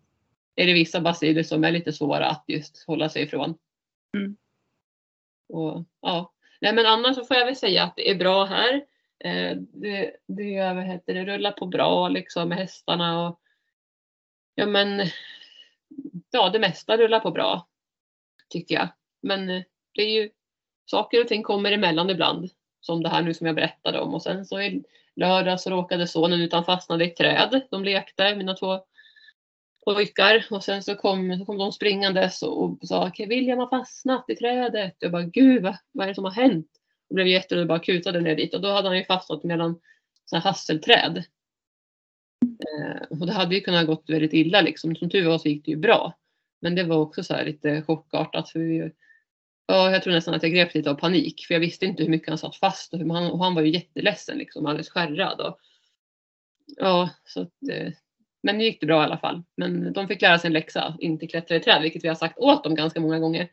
är 0.56 0.68
det 0.68 0.74
vissa 0.74 1.02
basiler 1.02 1.44
som 1.44 1.64
är 1.64 1.72
lite 1.72 1.94
svåra 1.94 2.30
att 2.30 2.44
just 2.48 2.84
hålla 2.88 3.10
sig 3.10 3.24
ifrån. 3.24 3.58
Mm. 4.18 4.38
Och, 5.50 5.84
ja. 6.02 6.34
Nej, 6.62 6.74
men 6.74 6.86
annars 6.86 7.16
så 7.16 7.26
får 7.26 7.38
jag 7.38 7.46
väl 7.46 7.56
säga 7.56 7.84
att 7.84 7.96
det 7.96 8.10
är 8.10 8.16
bra 8.16 8.46
här. 8.46 8.86
Eh, 9.20 9.58
det, 9.58 10.16
det, 10.28 10.74
vad 10.74 10.84
heter 10.84 11.14
det 11.14 11.26
rullar 11.26 11.52
på 11.52 11.66
bra 11.66 12.10
liksom 12.10 12.50
med 12.50 12.58
hästarna 12.58 13.28
och 13.28 13.40
ja 14.56 14.66
men 14.66 15.08
ja 16.32 16.50
det 16.50 16.60
mesta 16.60 16.98
rullar 16.98 17.20
på 17.20 17.32
bra 17.32 17.68
tycker 18.50 18.76
jag. 18.76 18.88
Men 19.22 19.48
det 19.94 20.02
är 20.02 20.22
ju 20.22 20.30
saker 20.86 21.22
och 21.22 21.28
ting 21.28 21.44
kommer 21.44 21.72
emellan 21.72 22.10
ibland 22.10 22.50
som 22.82 23.04
det 23.04 23.10
här 23.10 23.22
nu 23.22 23.34
som 23.34 23.48
jag 23.48 23.56
berättade 23.56 24.00
om 24.00 24.14
och 24.14 24.24
sen 24.24 24.46
så 24.46 24.58
är 24.58 24.82
lördag 25.16 25.60
så 25.60 25.70
råkade 25.70 26.08
sonen 26.08 26.42
utan 26.42 26.66
fastnade 26.66 27.06
i 27.06 27.08
ett 27.08 27.16
träd. 27.16 27.62
De 27.72 27.84
lekte, 27.84 28.36
mina 28.36 28.54
två 28.54 28.86
pojkar. 29.86 30.46
Och 30.52 30.64
sen 30.64 30.84
så 30.84 30.96
kom, 30.96 31.38
så 31.38 31.46
kom 31.46 31.58
de 31.58 31.72
springandes 31.72 32.42
och 32.42 32.78
sa 32.82 33.08
okej, 33.08 33.28
William 33.28 33.60
har 33.60 33.70
fastnat 33.70 34.26
i 34.28 34.36
trädet. 34.36 34.96
Jag 35.00 35.12
bara 35.12 35.24
gud 35.24 35.64
vad, 35.64 35.78
vad 35.92 36.04
är 36.04 36.08
det 36.08 36.16
som 36.16 36.24
har 36.24 36.32
hänt? 36.32 36.68
Och 37.10 37.16
blev 37.16 37.28
jätterädd 37.28 37.62
och 37.62 37.68
bara 37.68 37.80
kutade 37.80 38.22
ner 38.22 38.36
dit 38.36 38.54
och 38.54 38.62
då 38.62 38.72
hade 38.72 38.88
han 38.88 38.98
ju 38.98 39.06
fastnat 39.06 39.44
mellan 39.44 39.80
såna 40.26 40.40
hasselträd. 40.40 41.24
Eh, 42.44 43.20
och 43.20 43.28
det 43.28 43.34
hade 43.34 43.56
ju 43.56 43.62
kunnat 43.62 43.88
gått 43.88 44.10
väldigt 44.10 44.34
illa 44.34 44.62
liksom. 44.62 44.96
Som 44.96 45.10
tur 45.10 45.28
var 45.28 45.38
så 45.38 45.50
gick 45.50 45.66
det 45.66 45.72
ju 45.72 45.78
bra. 45.78 46.20
Men 46.62 46.76
det 46.76 46.84
var 46.84 46.98
också 46.98 47.24
så 47.24 47.34
här 47.34 47.46
lite 47.46 47.82
chockartat. 47.82 48.50
För 48.50 48.60
vi, 48.60 48.92
ja, 49.68 49.92
jag 49.92 50.04
tror 50.04 50.14
nästan 50.14 50.34
att 50.34 50.44
jag 50.44 50.52
grep 50.52 50.74
lite 50.74 50.92
av 50.92 50.96
panik. 50.96 51.46
För 51.48 51.54
jag 51.54 51.60
visste 51.60 51.86
inte 51.86 52.04
hur 52.04 52.10
mycket 52.10 52.30
han 52.30 52.38
satt 52.38 52.56
fast. 52.56 52.94
Och, 52.94 53.00
hur 53.00 53.10
han, 53.10 53.32
och 53.32 53.44
han 53.44 53.56
var 53.56 53.62
ju 53.62 53.72
jätteledsen 53.72 54.38
liksom. 54.38 54.66
Alldeles 54.66 54.90
skärrad. 54.90 55.42
Och, 55.42 55.60
ja, 56.78 57.10
så 57.26 57.42
att, 57.42 57.70
eh, 57.72 57.92
men 58.44 58.58
nu 58.58 58.64
gick 58.64 58.80
det 58.80 58.86
bra 58.86 59.02
i 59.02 59.06
alla 59.06 59.18
fall. 59.18 59.44
Men 59.56 59.94
de 59.94 60.08
fick 60.08 60.22
lära 60.22 60.40
sig 60.40 60.48
en 60.48 60.54
läxa. 60.54 60.98
Inte 61.00 61.28
klättra 61.28 61.56
i 61.56 61.60
träd. 61.60 61.82
Vilket 61.82 62.04
vi 62.04 62.08
har 62.08 62.16
sagt 62.16 62.38
åt 62.38 62.64
dem 62.64 62.76
ganska 62.76 63.00
många 63.00 63.20
gånger. 63.20 63.52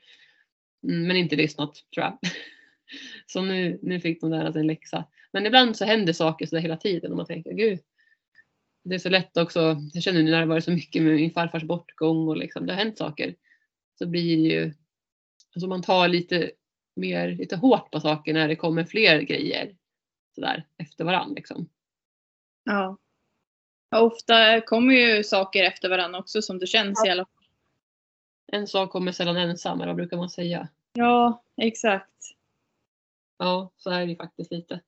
Mm, 0.83 1.07
men 1.07 1.17
inte 1.17 1.37
lyssnat 1.37 1.75
tror 1.95 2.07
jag. 2.07 2.19
Så 3.27 3.43
nu, 3.43 3.79
nu 3.83 4.01
fick 4.01 4.21
de 4.21 4.31
lära 4.31 4.53
sig 4.53 4.61
en 4.61 4.67
läxa. 4.67 5.05
Men 5.33 5.47
ibland 5.47 5.77
så 5.77 5.85
händer 5.85 6.13
saker 6.13 6.47
så 6.47 6.57
hela 6.57 6.77
tiden 6.77 7.11
och 7.11 7.17
man 7.17 7.27
tänker 7.27 7.53
gud. 7.53 7.79
Det 8.85 8.95
är 8.95 8.99
så 8.99 9.09
lätt 9.09 9.37
också. 9.37 9.77
Jag 9.93 10.03
känner 10.03 10.23
nu 10.23 10.31
när 10.31 10.41
det 10.41 10.47
varit 10.47 10.65
så 10.65 10.71
mycket 10.71 11.03
med 11.03 11.15
min 11.15 11.31
farfars 11.31 11.63
bortgång 11.63 12.29
och 12.29 12.37
liksom, 12.37 12.67
det 12.67 12.73
har 12.73 12.79
hänt 12.79 12.99
saker. 12.99 13.35
Så 13.99 14.07
blir 14.07 14.37
det 14.37 14.55
ju. 14.55 14.73
Alltså 15.55 15.69
man 15.69 15.83
tar 15.83 16.09
lite 16.09 16.51
mer 16.97 17.29
lite 17.29 17.57
hårt 17.57 17.91
på 17.91 18.01
saker 18.01 18.35
när 18.35 18.49
det 18.49 18.57
kommer 18.57 18.85
fler 18.85 19.21
grejer. 19.21 19.77
Sådär 20.35 20.67
efter 20.79 21.05
varandra 21.05 21.35
liksom. 21.35 21.69
Ja. 22.65 22.99
Ofta 23.97 24.61
kommer 24.61 24.95
ju 24.95 25.25
saker 25.25 25.65
efter 25.65 25.89
varandra 25.89 26.19
också 26.19 26.43
som 26.43 26.59
det 26.59 26.67
känns 26.67 27.01
ja. 27.05 27.09
i 27.09 27.13
alla 27.13 27.25
fall. 27.25 27.45
En 28.53 28.67
sak 28.67 28.91
kommer 28.91 29.13
sällan 29.13 29.37
ensam, 29.37 29.79
eller 29.79 29.87
vad 29.87 29.97
brukar 29.97 30.17
man 30.17 30.31
säga? 30.31 30.69
Ja, 30.93 31.43
exakt. 31.57 32.11
Ja, 33.39 33.73
så 33.77 33.91
är 33.91 34.07
det 34.07 34.17
faktiskt 34.17 34.53
lite. 34.53 34.81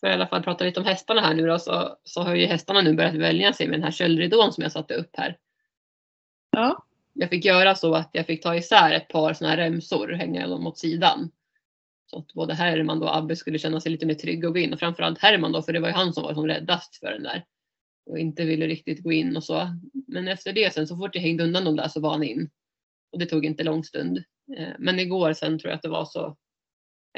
för 0.00 0.06
att 0.06 0.12
i 0.12 0.14
alla 0.14 0.26
fall 0.26 0.42
prata 0.42 0.64
lite 0.64 0.80
om 0.80 0.86
hästarna 0.86 1.20
här 1.20 1.34
nu 1.34 1.46
då, 1.46 1.58
så, 1.58 1.96
så 2.04 2.22
har 2.22 2.34
ju 2.34 2.46
hästarna 2.46 2.80
nu 2.80 2.94
börjat 2.94 3.14
välja 3.14 3.52
sig 3.52 3.68
med 3.68 3.78
den 3.78 3.84
här 3.84 3.90
köldridån 3.90 4.52
som 4.52 4.62
jag 4.62 4.72
satte 4.72 4.94
upp 4.94 5.10
här. 5.16 5.38
Ja. 6.50 6.84
Jag 7.12 7.30
fick 7.30 7.44
göra 7.44 7.74
så 7.74 7.94
att 7.94 8.10
jag 8.12 8.26
fick 8.26 8.42
ta 8.42 8.56
isär 8.56 8.92
ett 8.92 9.08
par 9.08 9.32
sådana 9.32 9.56
här 9.56 9.62
remsor 9.62 10.12
och 10.12 10.18
hänga 10.18 10.48
dem 10.48 10.66
åt 10.66 10.78
sidan. 10.78 11.30
Så 12.06 12.18
att 12.18 12.32
både 12.32 12.54
Herman 12.54 13.02
och 13.02 13.16
Abbe 13.16 13.36
skulle 13.36 13.58
känna 13.58 13.80
sig 13.80 13.92
lite 13.92 14.06
mer 14.06 14.14
trygga 14.14 14.48
och 14.48 14.54
gå 14.54 14.60
in 14.60 14.72
och 14.72 14.78
framförallt 14.78 15.18
Herman 15.18 15.52
då 15.52 15.62
för 15.62 15.72
det 15.72 15.80
var 15.80 15.88
ju 15.88 15.94
han 15.94 16.12
som 16.12 16.22
var 16.22 16.34
som 16.34 16.46
räddast 16.46 16.96
för 16.96 17.10
den 17.10 17.22
där. 17.22 17.44
Och 18.06 18.18
inte 18.18 18.44
ville 18.44 18.66
riktigt 18.66 19.02
gå 19.02 19.12
in 19.12 19.36
och 19.36 19.44
så. 19.44 19.68
Men 20.06 20.28
efter 20.28 20.52
det 20.52 20.74
sen 20.74 20.86
så 20.86 20.96
fort 20.96 21.14
jag 21.14 21.22
hängde 21.22 21.44
undan 21.44 21.64
dem 21.64 21.76
där 21.76 21.88
så 21.88 22.00
var 22.00 22.10
han 22.10 22.22
in. 22.22 22.50
Och 23.12 23.18
det 23.18 23.26
tog 23.26 23.44
inte 23.44 23.64
lång 23.64 23.84
stund. 23.84 24.18
Eh, 24.56 24.68
men 24.78 24.98
igår 24.98 25.32
sen 25.32 25.58
tror 25.58 25.70
jag 25.70 25.76
att 25.76 25.82
det 25.82 25.88
var 25.88 26.04
så. 26.04 26.36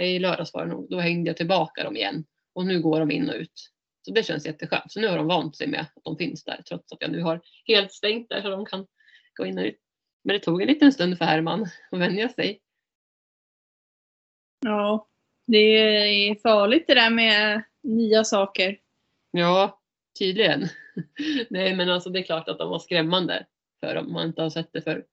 I 0.00 0.18
lördags 0.18 0.54
var 0.54 0.66
det 0.66 0.72
nog. 0.72 0.90
Då 0.90 0.98
hängde 0.98 1.30
jag 1.30 1.36
tillbaka 1.36 1.84
dem 1.84 1.96
igen. 1.96 2.24
Och 2.54 2.66
nu 2.66 2.80
går 2.80 3.00
de 3.00 3.10
in 3.10 3.30
och 3.30 3.36
ut. 3.36 3.70
Så 4.02 4.12
det 4.12 4.26
känns 4.26 4.46
jätteskönt. 4.46 4.92
Så 4.92 5.00
nu 5.00 5.08
har 5.08 5.16
de 5.16 5.26
vant 5.26 5.56
sig 5.56 5.66
med 5.66 5.80
att 5.80 5.92
de 6.04 6.16
finns 6.16 6.44
där 6.44 6.62
trots 6.68 6.92
att 6.92 7.00
jag 7.00 7.10
nu 7.10 7.22
har 7.22 7.40
helt 7.66 7.92
stängt 7.92 8.28
där 8.28 8.42
så 8.42 8.50
de 8.50 8.66
kan 8.66 8.86
gå 9.34 9.46
in 9.46 9.58
och 9.58 9.64
ut. 9.64 9.78
Men 10.24 10.34
det 10.34 10.40
tog 10.40 10.62
en 10.62 10.68
liten 10.68 10.92
stund 10.92 11.18
för 11.18 11.24
Herman 11.24 11.66
att 11.90 12.00
vänja 12.00 12.28
sig. 12.28 12.60
Ja, 14.60 15.08
det 15.46 15.58
är 15.58 16.34
farligt 16.34 16.84
det 16.86 16.94
där 16.94 17.10
med 17.10 17.62
nya 17.82 18.24
saker. 18.24 18.78
Ja, 19.30 19.80
tydligen. 20.18 20.68
Nej, 21.50 21.76
men 21.76 21.90
alltså 21.90 22.10
det 22.10 22.18
är 22.18 22.22
klart 22.22 22.48
att 22.48 22.58
de 22.58 22.70
var 22.70 22.78
skrämmande 22.78 23.46
för 23.80 23.94
dem 23.94 24.06
om 24.06 24.12
man 24.12 24.26
inte 24.26 24.42
har 24.42 24.50
sett 24.50 24.72
det 24.72 24.82
förr. 24.82 25.04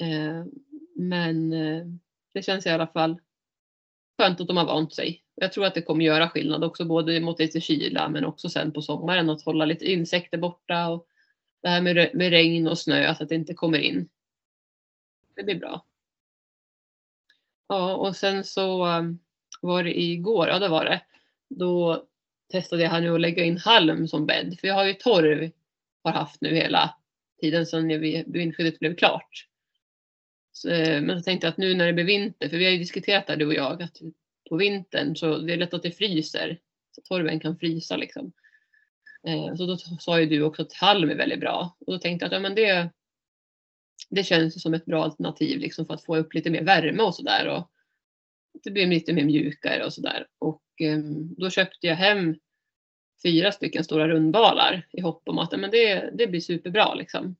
Eh, 0.00 0.44
men 0.94 1.52
eh, 1.52 1.86
det 2.32 2.42
känns 2.42 2.66
i 2.66 2.70
alla 2.70 2.86
fall 2.86 3.20
skönt 4.18 4.40
att 4.40 4.48
de 4.48 4.56
har 4.56 4.66
vant 4.66 4.94
sig. 4.94 5.22
Jag 5.34 5.52
tror 5.52 5.64
att 5.64 5.74
det 5.74 5.82
kommer 5.82 6.04
göra 6.04 6.28
skillnad 6.28 6.64
också 6.64 6.84
både 6.84 7.20
mot 7.20 7.38
lite 7.38 7.60
kyla 7.60 8.08
men 8.08 8.24
också 8.24 8.48
sen 8.48 8.72
på 8.72 8.82
sommaren 8.82 9.30
att 9.30 9.42
hålla 9.42 9.64
lite 9.64 9.84
insekter 9.84 10.38
borta 10.38 10.88
och 10.88 11.06
det 11.62 11.68
här 11.68 11.82
med, 11.82 12.10
med 12.14 12.30
regn 12.30 12.68
och 12.68 12.78
snö 12.78 13.14
så 13.14 13.22
att 13.22 13.28
det 13.28 13.34
inte 13.34 13.54
kommer 13.54 13.78
in. 13.78 14.08
Det 15.36 15.42
blir 15.42 15.58
bra. 15.58 15.84
Ja 17.68 17.96
och 17.96 18.16
sen 18.16 18.44
så 18.44 18.86
um, 18.86 19.18
var 19.60 19.84
det 19.84 20.00
igår, 20.00 20.48
ja 20.48 20.58
det 20.58 20.68
var 20.68 20.84
det. 20.84 21.00
Då 21.48 22.04
testade 22.52 22.82
jag 22.82 22.90
här 22.90 23.00
nu 23.00 23.14
att 23.14 23.20
lägga 23.20 23.44
in 23.44 23.58
halm 23.58 24.08
som 24.08 24.26
bädd 24.26 24.58
för 24.60 24.68
jag 24.68 24.74
har 24.74 24.86
ju 24.86 24.94
torv 24.94 25.50
har 26.02 26.12
haft 26.12 26.40
nu 26.40 26.54
hela 26.54 26.94
tiden 27.40 27.66
sedan 27.66 27.88
vindskyddet 28.26 28.78
blev 28.78 28.96
klart. 28.96 29.46
Så, 30.52 30.70
eh, 30.70 31.02
men 31.02 31.18
så 31.18 31.24
tänkte 31.24 31.46
jag 31.46 31.52
att 31.52 31.58
nu 31.58 31.74
när 31.74 31.86
det 31.86 31.92
blir 31.92 32.04
vinter, 32.04 32.48
för 32.48 32.56
vi 32.56 32.64
har 32.64 32.72
ju 32.72 32.78
diskuterat 32.78 33.26
det 33.26 33.36
du 33.36 33.46
och 33.46 33.54
jag, 33.54 33.82
att 33.82 34.00
på 34.48 34.56
vintern 34.56 35.16
så 35.16 35.38
det 35.38 35.52
är 35.52 35.56
lätt 35.56 35.74
att 35.74 35.82
det 35.82 35.90
fryser. 35.90 36.58
Så 36.92 37.00
torven 37.00 37.40
kan 37.40 37.58
frysa 37.58 37.96
liksom. 37.96 38.32
Eh, 39.26 39.54
så 39.54 39.66
då 39.66 39.76
sa 39.76 40.20
ju 40.20 40.26
du 40.26 40.42
också 40.42 40.62
att 40.62 40.72
halm 40.72 41.10
är 41.10 41.14
väldigt 41.14 41.40
bra. 41.40 41.76
Och 41.86 41.92
då 41.92 41.98
tänkte 41.98 42.24
jag 42.24 42.28
att 42.28 42.32
ja, 42.32 42.40
men 42.40 42.54
det, 42.54 42.90
det 44.10 44.24
känns 44.24 44.62
som 44.62 44.74
ett 44.74 44.84
bra 44.84 45.04
alternativ 45.04 45.58
liksom 45.58 45.86
för 45.86 45.94
att 45.94 46.04
få 46.04 46.16
upp 46.16 46.34
lite 46.34 46.50
mer 46.50 46.64
värme 46.64 47.02
och 47.02 47.14
sådär. 47.14 47.64
Det 48.64 48.70
blir 48.70 48.86
lite 48.86 49.12
mer 49.12 49.24
mjukare 49.24 49.84
och 49.84 49.92
sådär. 49.92 50.26
Och 50.38 50.62
ehm, 50.80 51.34
då 51.34 51.50
köpte 51.50 51.86
jag 51.86 51.96
hem 51.96 52.36
fyra 53.22 53.52
stycken 53.52 53.84
stora 53.84 54.08
rundbalar 54.08 54.86
i 54.92 55.00
hopp 55.00 55.28
om 55.28 55.38
att 55.38 55.52
ja, 55.52 55.58
men 55.58 55.70
det, 55.70 56.10
det 56.18 56.26
blir 56.26 56.40
superbra 56.40 56.94
liksom. 56.94 57.36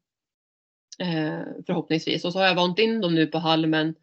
Eh, 0.99 1.43
förhoppningsvis. 1.67 2.25
Och 2.25 2.33
så 2.33 2.39
har 2.39 2.47
jag 2.47 2.55
vant 2.55 2.79
in 2.79 3.01
dem 3.01 3.15
nu 3.15 3.27
på 3.27 3.39
halmen 3.39 3.95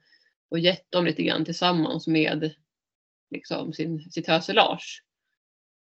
och 0.49 0.59
gett 0.59 0.91
dem 0.91 1.05
lite 1.05 1.23
grann 1.23 1.45
tillsammans 1.45 2.07
med 2.07 2.53
liksom, 3.29 3.73
sin, 3.73 4.11
sitt 4.11 4.27
höselage. 4.27 5.03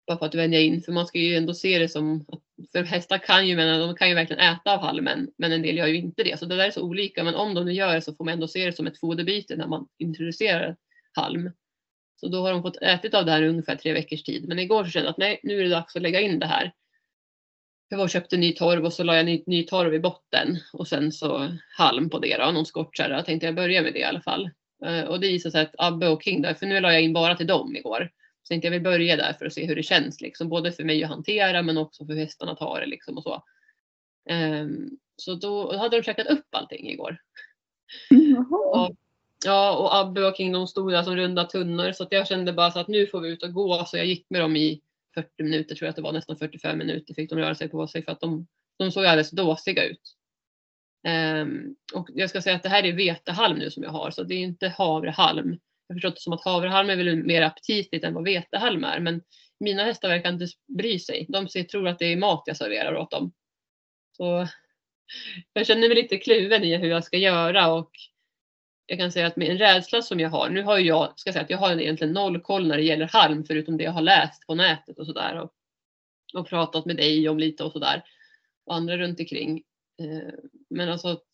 Bara 0.07 0.17
för 0.17 0.25
att 0.25 0.35
vänja 0.35 0.59
in, 0.59 0.81
för 0.81 0.91
man 0.91 1.07
ska 1.07 1.19
ju 1.19 1.35
ändå 1.35 1.53
se 1.53 1.79
det 1.79 1.89
som, 1.89 2.25
för 2.71 2.83
hästar 2.83 3.17
kan 3.17 3.47
ju, 3.47 3.55
men 3.55 3.79
de 3.79 3.95
kan 3.95 4.09
ju 4.09 4.15
verkligen 4.15 4.53
äta 4.53 4.73
av 4.73 4.79
halmen, 4.79 5.31
men 5.37 5.51
en 5.51 5.61
del 5.61 5.77
gör 5.77 5.87
ju 5.87 5.97
inte 5.97 6.23
det. 6.23 6.39
Så 6.39 6.45
det 6.45 6.55
där 6.55 6.67
är 6.67 6.71
så 6.71 6.81
olika, 6.81 7.23
men 7.23 7.35
om 7.35 7.53
de 7.53 7.65
nu 7.65 7.73
gör 7.73 7.95
det 7.95 8.01
så 8.01 8.15
får 8.15 8.25
man 8.25 8.33
ändå 8.33 8.47
se 8.47 8.65
det 8.65 8.73
som 8.73 8.87
ett 8.87 8.99
foderbyte 8.99 9.55
när 9.55 9.67
man 9.67 9.87
introducerar 9.97 10.75
halm. 11.13 11.51
Så 12.15 12.27
då 12.27 12.41
har 12.41 12.51
de 12.51 12.61
fått 12.61 12.81
ätit 12.81 13.13
av 13.13 13.25
det 13.25 13.31
här 13.31 13.41
i 13.41 13.47
ungefär 13.47 13.75
tre 13.75 13.93
veckors 13.93 14.23
tid. 14.23 14.47
Men 14.47 14.59
igår 14.59 14.83
så 14.83 14.89
kände 14.89 15.07
jag 15.07 15.11
att 15.11 15.17
nej, 15.17 15.39
nu 15.43 15.59
är 15.59 15.63
det 15.63 15.69
dags 15.69 15.95
att 15.95 16.01
lägga 16.01 16.19
in 16.21 16.39
det 16.39 16.45
här. 16.45 16.73
Jag 17.89 17.97
var 17.97 18.03
och 18.03 18.09
köpte 18.09 18.37
ny 18.37 18.53
torv 18.53 18.85
och 18.85 18.93
så 18.93 19.03
la 19.03 19.15
jag 19.15 19.25
ny, 19.25 19.43
ny 19.45 19.63
torv 19.63 19.93
i 19.93 19.99
botten 19.99 20.59
och 20.73 20.87
sen 20.87 21.11
så 21.11 21.49
halm 21.77 22.09
på 22.09 22.19
det 22.19 22.37
då, 22.37 22.51
någon 22.51 22.65
skottkärra. 22.65 23.23
Tänkte 23.23 23.45
jag 23.45 23.55
börja 23.55 23.81
med 23.81 23.93
det 23.93 23.99
i 23.99 24.03
alla 24.03 24.21
fall. 24.21 24.49
Eh, 24.85 25.03
och 25.03 25.19
det 25.19 25.27
visade 25.27 25.51
sig 25.51 25.61
att 25.61 25.75
Abbe 25.77 26.07
och 26.07 26.23
King, 26.23 26.41
där, 26.41 26.53
för 26.53 26.65
nu 26.65 26.79
la 26.79 26.93
jag 26.93 27.01
in 27.01 27.13
bara 27.13 27.35
till 27.35 27.47
dem 27.47 27.75
igår. 27.75 28.09
Så 28.45 28.49
tänkte 28.49 28.67
jag 28.67 28.71
vill 28.71 28.81
börja 28.81 29.15
där 29.15 29.33
för 29.33 29.45
att 29.45 29.53
se 29.53 29.65
hur 29.65 29.75
det 29.75 29.83
känns, 29.83 30.21
liksom, 30.21 30.49
både 30.49 30.71
för 30.71 30.83
mig 30.83 31.03
att 31.03 31.09
hantera 31.09 31.61
men 31.61 31.77
också 31.77 32.05
för 32.05 32.13
hästarna 32.13 32.51
att 32.51 32.59
ha 32.59 32.79
det. 32.79 32.85
Liksom, 32.85 33.17
och 33.17 33.23
så. 33.23 33.43
Um, 34.29 34.99
så 35.15 35.35
då 35.35 35.77
hade 35.77 35.97
de 35.97 36.03
käkat 36.03 36.27
upp 36.27 36.45
allting 36.51 36.89
igår. 36.89 37.17
Och, 38.73 38.95
ja, 39.45 39.77
och 39.77 39.95
Abbe 39.95 40.21
och 40.57 40.69
stod 40.69 40.91
där 40.91 41.03
som 41.03 41.15
runda 41.15 41.43
tunnor 41.43 41.91
så 41.91 42.07
jag 42.09 42.27
kände 42.27 42.53
bara 42.53 42.71
så 42.71 42.79
att 42.79 42.87
nu 42.87 43.07
får 43.07 43.21
vi 43.21 43.29
ut 43.29 43.43
och 43.43 43.53
gå. 43.53 43.85
Så 43.85 43.97
jag 43.97 44.05
gick 44.05 44.29
med 44.29 44.41
dem 44.41 44.55
i 44.55 44.81
40 45.13 45.43
minuter, 45.43 45.75
tror 45.75 45.85
jag 45.85 45.89
att 45.89 45.95
det 45.95 46.01
var, 46.01 46.11
nästan 46.11 46.37
45 46.37 46.77
minuter 46.77 47.13
fick 47.13 47.29
de 47.29 47.39
röra 47.39 47.55
sig 47.55 47.69
på 47.69 47.87
sig 47.87 48.03
för 48.03 48.11
att 48.11 48.19
de, 48.19 48.47
de 48.77 48.91
såg 48.91 49.05
alldeles 49.05 49.31
dåsiga 49.31 49.83
ut. 49.83 50.15
Um, 51.07 51.75
och 51.93 52.09
jag 52.13 52.29
ska 52.29 52.41
säga 52.41 52.55
att 52.55 52.63
det 52.63 52.69
här 52.69 52.83
är 52.83 52.93
vetehalm 52.93 53.59
nu 53.59 53.71
som 53.71 53.83
jag 53.83 53.91
har 53.91 54.11
så 54.11 54.23
det 54.23 54.35
är 54.35 54.39
inte 54.39 54.67
havrehalm. 54.67 55.59
Jag 55.87 55.95
har 55.95 55.95
förstått 55.95 56.15
det 56.15 56.21
som 56.21 56.33
att 56.33 56.45
havrehalm 56.45 56.89
är 56.89 56.95
väl 56.95 57.15
mer 57.15 57.41
aptitligt 57.41 58.05
än 58.05 58.13
vad 58.13 58.23
vetehalm 58.23 58.83
är 58.83 58.99
men 58.99 59.21
mina 59.59 59.83
hästar 59.83 60.09
verkar 60.09 60.29
inte 60.29 60.47
bry 60.77 60.99
sig. 60.99 61.25
De 61.29 61.49
ser, 61.49 61.63
tror 61.63 61.87
att 61.87 61.99
det 61.99 62.05
är 62.05 62.17
mat 62.17 62.43
jag 62.45 62.57
serverar 62.57 62.95
åt 62.95 63.11
dem. 63.11 63.33
Så 64.17 64.47
jag 65.53 65.67
känner 65.67 65.87
mig 65.87 65.97
lite 65.97 66.17
kluven 66.17 66.63
i 66.63 66.77
hur 66.77 66.89
jag 66.89 67.03
ska 67.03 67.17
göra 67.17 67.73
och 67.73 67.91
jag 68.85 68.99
kan 68.99 69.11
säga 69.11 69.27
att 69.27 69.35
med 69.35 69.49
en 69.49 69.57
rädsla 69.57 70.01
som 70.01 70.19
jag 70.19 70.29
har, 70.29 70.49
nu 70.49 70.63
har 70.63 70.77
jag, 70.77 71.19
ska 71.19 71.33
säga 71.33 71.43
att 71.43 71.49
jag 71.49 71.57
har 71.57 71.81
egentligen 71.81 72.13
noll 72.13 72.41
koll 72.41 72.67
när 72.67 72.77
det 72.77 72.83
gäller 72.83 73.07
halm 73.07 73.43
förutom 73.45 73.77
det 73.77 73.83
jag 73.83 73.91
har 73.91 74.01
läst 74.01 74.47
på 74.47 74.55
nätet 74.55 74.99
och 74.99 75.05
sådär 75.05 75.39
och, 75.41 75.51
och 76.39 76.47
pratat 76.47 76.85
med 76.85 76.95
dig 76.97 77.29
om 77.29 77.39
lite 77.39 77.63
och 77.63 77.71
sådär 77.71 78.03
och 78.65 78.75
andra 78.75 78.97
runt 78.97 79.19
omkring. 79.19 79.63
Eh, 80.01 80.33
men 80.69 80.89
alltså 80.89 81.07
att 81.07 81.27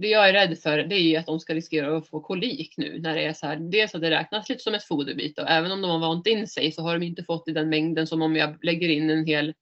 det 0.00 0.08
jag 0.08 0.28
är 0.28 0.32
rädd 0.32 0.58
för 0.58 0.78
det 0.78 0.96
är 0.96 1.18
att 1.18 1.26
de 1.26 1.40
ska 1.40 1.54
riskera 1.54 1.96
att 1.96 2.08
få 2.08 2.20
kolik 2.20 2.74
nu 2.76 2.98
när 2.98 3.14
det 3.14 3.24
är 3.24 3.32
så 3.32 3.46
här. 3.46 3.56
Dels 3.56 3.94
att 3.94 4.00
det 4.00 4.10
räknas 4.10 4.48
lite 4.48 4.62
som 4.62 4.74
ett 4.74 4.84
foderbyte 4.84 5.42
och 5.42 5.48
även 5.48 5.72
om 5.72 5.82
de 5.82 5.90
har 5.90 5.98
vant 5.98 6.26
in 6.26 6.46
sig 6.46 6.72
så 6.72 6.82
har 6.82 6.98
de 6.98 7.06
inte 7.06 7.24
fått 7.24 7.48
i 7.48 7.52
den 7.52 7.68
mängden 7.68 8.06
som 8.06 8.22
om 8.22 8.36
jag 8.36 8.64
lägger 8.64 8.88
in 8.88 9.10
en 9.10 9.26
hel 9.26 9.54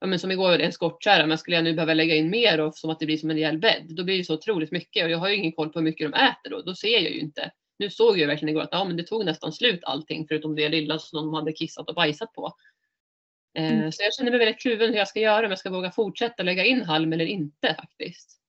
ja, 0.00 0.06
men 0.06 0.18
som 0.18 0.30
igår 0.30 0.58
en 0.58 0.72
skottkärra, 0.72 1.26
men 1.26 1.38
skulle 1.38 1.56
jag 1.56 1.64
nu 1.64 1.74
behöva 1.74 1.94
lägga 1.94 2.14
in 2.14 2.30
mer 2.30 2.60
och 2.60 2.74
som 2.74 2.90
att 2.90 3.00
det 3.00 3.06
blir 3.06 3.16
som 3.16 3.30
en 3.30 3.36
rejäl 3.36 3.58
bädd, 3.58 3.86
då 3.88 4.04
blir 4.04 4.18
det 4.18 4.24
så 4.24 4.34
otroligt 4.34 4.70
mycket 4.72 5.04
och 5.04 5.10
jag 5.10 5.18
har 5.18 5.28
ju 5.28 5.36
ingen 5.36 5.52
koll 5.52 5.72
på 5.72 5.78
hur 5.78 5.84
mycket 5.84 6.12
de 6.12 6.18
äter 6.18 6.50
då. 6.50 6.62
Då 6.62 6.74
ser 6.74 7.02
jag 7.02 7.12
ju 7.12 7.18
inte. 7.18 7.50
Nu 7.78 7.90
såg 7.90 8.18
jag 8.18 8.26
verkligen 8.26 8.48
igår 8.48 8.62
att 8.62 8.68
ja, 8.72 8.84
men 8.84 8.96
det 8.96 9.02
tog 9.02 9.24
nästan 9.24 9.52
slut 9.52 9.80
allting 9.82 10.26
förutom 10.28 10.54
det 10.54 10.68
lilla 10.68 10.98
som 10.98 11.16
de 11.16 11.34
hade 11.34 11.52
kissat 11.52 11.88
och 11.88 11.94
bajsat 11.94 12.32
på. 12.32 12.46
Eh, 12.46 13.72
Mm. 13.72 13.92
Så 13.92 14.02
jag 14.02 14.14
känner 14.14 14.30
mig 14.30 14.38
väldigt 14.38 14.60
kluven 14.60 14.90
hur 14.90 14.96
jag 14.96 15.08
ska 15.08 15.20
göra, 15.20 15.46
om 15.46 15.50
jag 15.50 15.58
ska 15.58 15.70
våga 15.70 15.90
fortsätta 15.90 16.42
lägga 16.42 16.64
in 16.64 16.82
halm 16.82 17.12
eller 17.12 17.26
inte 17.26 17.76
faktiskt. 17.80 18.43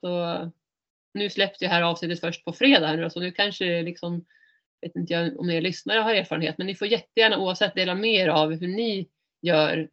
Så 0.00 0.50
nu 1.14 1.30
släpps 1.30 1.58
det 1.58 1.68
här 1.68 1.82
avsnittet 1.82 2.20
först 2.20 2.44
på 2.44 2.52
fredag 2.52 2.86
här 2.86 2.96
nu, 2.96 3.10
så 3.10 3.20
nu 3.20 3.32
kanske 3.32 3.82
liksom, 3.82 4.24
vet 4.80 4.96
inte 4.96 5.12
jag 5.12 5.40
om 5.40 5.50
er 5.50 5.60
lyssnare 5.60 5.98
har 5.98 6.14
erfarenhet, 6.14 6.58
men 6.58 6.66
ni 6.66 6.74
får 6.74 6.88
jättegärna 6.88 7.38
oavsett 7.38 7.74
dela 7.74 7.94
med 7.94 8.14
er 8.14 8.28
av 8.28 8.52
hur 8.52 8.68
ni 8.68 9.08
gör. 9.42 9.90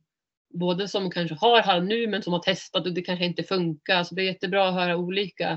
Både 0.54 0.88
som 0.88 1.12
kanske 1.12 1.36
har 1.36 1.62
halm 1.62 1.86
nu 1.88 2.08
men 2.08 2.24
som 2.24 2.34
har 2.34 2.40
testat 2.40 2.86
och 2.86 2.94
det 2.94 3.02
kanske 3.02 3.26
inte 3.26 3.44
funkar. 3.44 4.04
Så 4.04 4.16
det 4.16 4.22
är 4.22 4.26
jättebra 4.26 4.68
att 4.68 4.74
höra 4.74 4.98
olika 4.98 5.52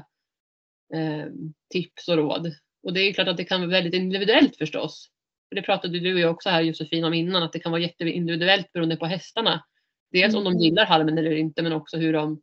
eh, 0.95 1.27
tips 1.73 2.09
och 2.09 2.17
råd. 2.17 2.53
Och 2.83 2.93
det 2.93 3.01
är 3.01 3.13
klart 3.13 3.29
att 3.29 3.37
det 3.37 3.45
kan 3.45 3.61
vara 3.61 3.71
väldigt 3.71 3.95
individuellt 3.95 4.57
förstås. 4.57 5.11
För 5.49 5.57
det 5.57 5.63
pratade 5.63 6.01
du 6.01 6.15
och 6.15 6.21
jag 6.21 6.31
också 6.31 6.49
här 6.49 6.63
Josefin 6.63 7.05
om 7.05 7.15
innan, 7.15 7.43
att 7.43 7.53
det 7.53 7.59
kan 7.59 7.73
vara 7.73 7.83
jätteindividuellt 7.83 8.73
beroende 8.73 8.97
på 8.97 9.07
hästarna. 9.07 9.65
Dels 10.13 10.35
om 10.35 10.45
de 10.45 10.51
Mm. 10.51 10.63
gillar 10.63 10.85
halmen 10.85 11.19
eller 11.19 11.31
inte, 11.31 11.63
men 11.63 11.73
också 11.73 11.97
hur 11.97 12.13
de, 12.13 12.43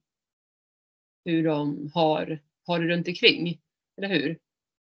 hur 1.27 1.43
de 1.43 1.91
har, 1.93 2.39
har 2.67 2.79
det 2.79 2.87
runt 2.87 3.07
omkring. 3.07 3.59
Eller 3.97 4.07
hur? 4.07 4.37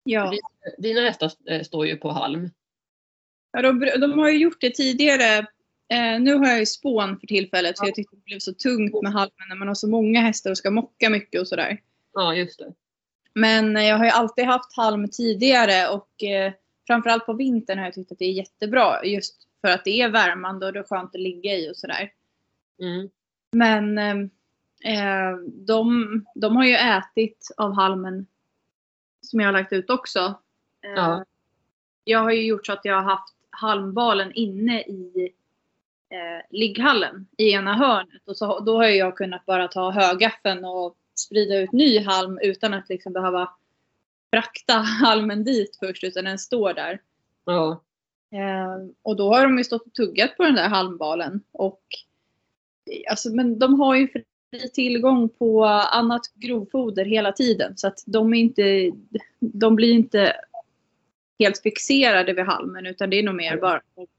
Ja. 0.03 0.33
Dina 0.77 1.01
hästar 1.01 1.31
eh, 1.49 1.61
står 1.61 1.87
ju 1.87 1.97
på 1.97 2.09
halm. 2.09 2.49
Ja, 3.51 3.61
de, 3.61 3.79
de 3.79 4.19
har 4.19 4.29
ju 4.29 4.37
gjort 4.37 4.61
det 4.61 4.69
tidigare. 4.69 5.37
Eh, 5.93 6.19
nu 6.19 6.33
har 6.33 6.47
jag 6.47 6.59
ju 6.59 6.65
spån 6.65 7.19
för 7.19 7.27
tillfället 7.27 7.79
för 7.79 7.85
jag 7.85 7.95
tyckte 7.95 8.15
det 8.15 8.23
blev 8.23 8.39
så 8.39 8.53
tungt 8.53 9.01
med 9.03 9.11
halmen 9.11 9.47
när 9.49 9.55
man 9.55 9.67
har 9.67 9.75
så 9.75 9.89
många 9.89 10.21
hästar 10.21 10.51
och 10.51 10.57
ska 10.57 10.71
mocka 10.71 11.09
mycket 11.09 11.41
och 11.41 11.47
sådär. 11.47 11.81
Ja, 12.13 12.35
just 12.35 12.59
det. 12.59 12.73
Men 13.33 13.77
eh, 13.77 13.83
jag 13.83 13.97
har 13.97 14.05
ju 14.05 14.11
alltid 14.11 14.45
haft 14.45 14.75
halm 14.75 15.09
tidigare 15.09 15.87
och 15.87 16.23
eh, 16.23 16.53
framförallt 16.87 17.25
på 17.25 17.33
vintern 17.33 17.77
har 17.77 17.85
jag 17.85 17.93
tyckt 17.93 18.11
att 18.11 18.19
det 18.19 18.25
är 18.25 18.31
jättebra 18.31 19.05
just 19.05 19.47
för 19.61 19.67
att 19.67 19.85
det 19.85 20.01
är 20.01 20.09
värmande 20.09 20.65
och 20.65 20.73
det 20.73 20.79
är 20.79 20.83
skönt 20.83 21.15
att 21.15 21.21
ligga 21.21 21.55
i 21.55 21.71
och 21.71 21.77
sådär. 21.77 22.11
Mm. 22.81 23.09
Men 23.51 23.97
eh, 23.97 24.09
eh, 24.09 24.15
de, 25.43 26.25
de 26.35 26.55
har 26.55 26.65
ju 26.65 26.73
ätit 26.73 27.47
av 27.57 27.73
halmen 27.73 28.27
som 29.21 29.39
jag 29.39 29.47
har 29.47 29.53
lagt 29.53 29.73
ut 29.73 29.89
också. 29.89 30.19
Eh, 30.83 30.91
Ja. 30.95 31.25
Jag 32.03 32.19
har 32.19 32.31
ju 32.31 32.45
gjort 32.45 32.65
så 32.65 32.73
att 32.73 32.85
jag 32.85 32.95
har 32.95 33.03
haft 33.03 33.35
halmbalen 33.49 34.31
inne 34.33 34.81
i 34.81 35.33
eh, 36.09 36.45
ligghallen 36.49 37.27
i 37.37 37.51
ena 37.51 37.73
hörnet. 37.73 38.21
Och 38.25 38.37
så, 38.37 38.59
då 38.59 38.75
har 38.75 38.85
jag 38.85 39.17
kunnat 39.17 39.45
bara 39.45 39.67
ta 39.67 39.91
högaffeln 39.91 40.65
och 40.65 40.97
sprida 41.15 41.57
ut 41.57 41.71
ny 41.71 41.99
halm 41.99 42.39
utan 42.41 42.73
att 42.73 42.89
liksom 42.89 43.13
behöva 43.13 43.49
frakta 44.33 44.73
halmen 45.03 45.43
dit 45.43 45.77
först 45.79 46.03
utan 46.03 46.25
den 46.25 46.39
står 46.39 46.73
där. 46.73 47.01
Ja. 47.45 47.81
Eh, 48.31 48.77
och 49.01 49.15
då 49.15 49.33
har 49.33 49.43
de 49.43 49.57
ju 49.57 49.63
stått 49.63 49.85
och 49.85 49.93
tuggat 49.93 50.37
på 50.37 50.43
den 50.43 50.55
där 50.55 50.69
halmbalen. 50.69 51.41
Och, 51.51 51.83
eh, 52.85 53.11
alltså, 53.11 53.29
men 53.29 53.59
de 53.59 53.79
har 53.79 53.95
ju 53.95 54.07
fri 54.51 54.69
tillgång 54.69 55.29
på 55.29 55.65
annat 55.65 56.21
grovfoder 56.35 57.05
hela 57.05 57.31
tiden. 57.31 57.77
Så 57.77 57.87
att 57.87 58.03
de, 58.05 58.33
är 58.33 58.37
inte, 58.37 58.91
de 59.39 59.75
blir 59.75 59.93
inte 59.93 60.35
helt 61.39 61.61
fixerade 61.61 62.33
vid 62.33 62.45
halmen 62.45 62.85
utan 62.85 63.09
det 63.09 63.19
är 63.19 63.23
nog 63.23 63.35
mer 63.35 63.57
bara 63.57 63.77
att 63.77 64.09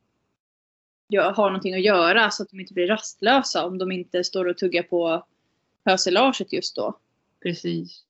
har 1.36 1.50
någonting 1.50 1.74
att 1.74 1.82
göra 1.82 2.30
så 2.30 2.42
att 2.42 2.50
de 2.50 2.60
inte 2.60 2.74
blir 2.74 2.86
rastlösa 2.86 3.66
om 3.66 3.78
de 3.78 3.92
inte 3.92 4.24
står 4.24 4.44
och 4.44 4.58
tuggar 4.58 4.82
på 4.82 5.26
höselaget 5.84 6.52
just 6.52 6.76
då. 6.76 6.98
Precis. 7.42 8.04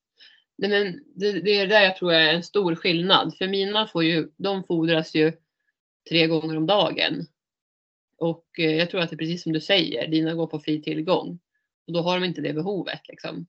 Nej, 0.57 0.70
men 0.70 1.04
det, 1.14 1.33
det 1.33 1.50
är 1.50 1.66
där 1.66 1.83
jag 1.83 1.96
tror 1.96 2.12
är 2.12 2.35
en 2.35 2.42
stor 2.42 2.74
skillnad. 2.74 3.37
För 3.38 3.48
mina 3.48 3.87
får 3.87 4.04
ju, 4.04 4.28
de 4.37 4.64
fodras 4.64 5.14
ju 5.14 5.33
tre 6.09 6.26
gånger 6.26 6.57
om 6.57 6.66
dagen. 6.66 7.26
Och 8.16 8.46
eh, 8.59 8.76
jag 8.76 8.90
tror 8.90 9.00
att 9.00 9.11
det 9.11 9.14
är 9.14 9.18
precis 9.18 9.42
som 9.42 9.52
du 9.52 9.61
säger, 9.61 10.09
dina 10.09 10.35
går 10.35 10.46
på 10.46 10.59
fri 10.59 10.83
tillgång. 10.83 11.38
Och 11.88 11.94
då 11.94 12.01
har 12.01 12.20
de 12.20 12.27
inte 12.27 12.40
det 12.40 12.53
behovet. 12.53 13.01
Liksom. 13.09 13.46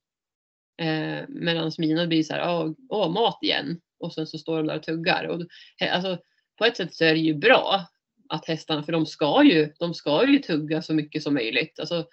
Eh, 0.82 1.24
Medan 1.28 1.72
mina 1.78 2.08
blir 2.08 2.24
så 2.24 2.34
här, 2.34 2.50
åh, 2.50 2.72
åh, 2.90 3.12
mat 3.12 3.40
igen. 3.42 3.82
Och 4.00 4.14
sen 4.14 4.28
så 4.28 4.38
står 4.38 4.58
de 4.58 4.68
där 4.68 4.76
och 4.76 4.84
tuggar. 4.84 5.24
Och, 5.24 5.42
alltså, 5.92 6.18
på 6.58 6.66
ett 6.66 6.78
sätt 6.78 6.94
så 6.94 7.06
är 7.06 7.14
det 7.14 7.20
ju 7.20 7.34
bra 7.34 7.86
att 8.30 8.46
hästarna, 8.48 8.84
för 8.84 8.92
de 8.92 9.06
ska 9.06 9.44
ju, 9.44 9.74
de 9.80 9.94
ska 9.94 10.28
ju 10.28 10.40
tugga 10.40 10.82
så 10.82 10.94
mycket 10.94 11.24
som 11.24 11.34
möjligt. 11.34 11.80
Alltså, 11.80 12.06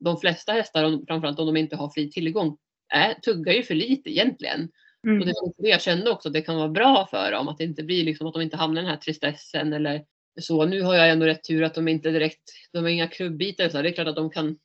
de 0.00 0.20
flesta 0.20 0.52
hästar, 0.52 1.06
framförallt 1.06 1.38
om 1.38 1.46
de 1.46 1.56
inte 1.56 1.76
har 1.76 1.90
fri 1.90 2.10
tillgång, 2.10 2.56
är, 2.88 3.14
tuggar 3.14 3.52
ju 3.52 3.62
för 3.62 3.74
lite 3.74 4.10
egentligen. 4.10 4.68
Mm. 5.06 5.20
Och 5.20 5.26
det 5.26 5.32
var 5.32 5.52
det 5.62 5.68
jag 5.68 5.82
kände 5.82 6.10
också 6.10 6.28
att 6.28 6.32
det 6.32 6.42
kan 6.42 6.56
vara 6.56 6.68
bra 6.68 7.06
för 7.10 7.32
dem. 7.32 7.48
Att 7.48 7.58
det 7.58 7.64
inte 7.64 7.82
blir 7.82 8.04
liksom 8.04 8.26
att 8.26 8.32
de 8.32 8.42
inte 8.42 8.56
hamnar 8.56 8.82
i 8.82 8.84
den 8.84 8.90
här 8.90 9.00
tristessen 9.00 9.72
eller 9.72 10.04
så. 10.40 10.64
Nu 10.64 10.82
har 10.82 10.94
jag 10.94 11.10
ändå 11.10 11.26
rätt 11.26 11.44
tur 11.44 11.62
att 11.62 11.74
de 11.74 11.88
inte 11.88 12.10
direkt, 12.10 12.42
de 12.72 12.78
har 12.78 12.88
inga 12.88 13.08
klubbitar. 13.08 13.68
Så 13.68 13.82
det 13.82 13.88
är 13.88 13.92
klart 13.92 14.08
att 14.08 14.16
de 14.16 14.30
kan, 14.30 14.58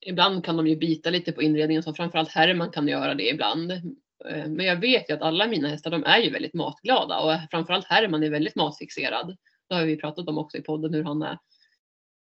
ibland 0.00 0.44
kan 0.44 0.56
de 0.56 0.66
ju 0.66 0.76
bita 0.76 1.10
lite 1.10 1.32
på 1.32 1.42
inredningen 1.42 1.82
som 1.82 1.94
framförallt 1.94 2.30
Herman 2.30 2.70
kan 2.70 2.88
göra 2.88 3.14
det 3.14 3.28
ibland. 3.28 3.70
Eh, 3.70 4.48
Men 4.48 4.66
jag 4.66 4.76
vet 4.80 5.10
ju 5.10 5.14
att 5.14 5.22
alla 5.22 5.46
mina 5.46 5.68
hästar 5.68 5.90
de 5.90 6.04
är 6.04 6.18
ju 6.18 6.30
väldigt 6.30 6.54
matglada 6.54 7.20
och 7.20 7.50
framförallt 7.50 7.86
Herman 7.86 8.22
är 8.22 8.30
väldigt 8.30 8.56
matfixerad. 8.56 9.36
Det 9.68 9.74
har 9.74 9.84
vi 9.84 9.96
pratat 9.96 10.28
om 10.28 10.38
också 10.38 10.58
i 10.58 10.62
podden 10.62 10.94
hur 10.94 11.04
han 11.04 11.22
är 11.22 11.38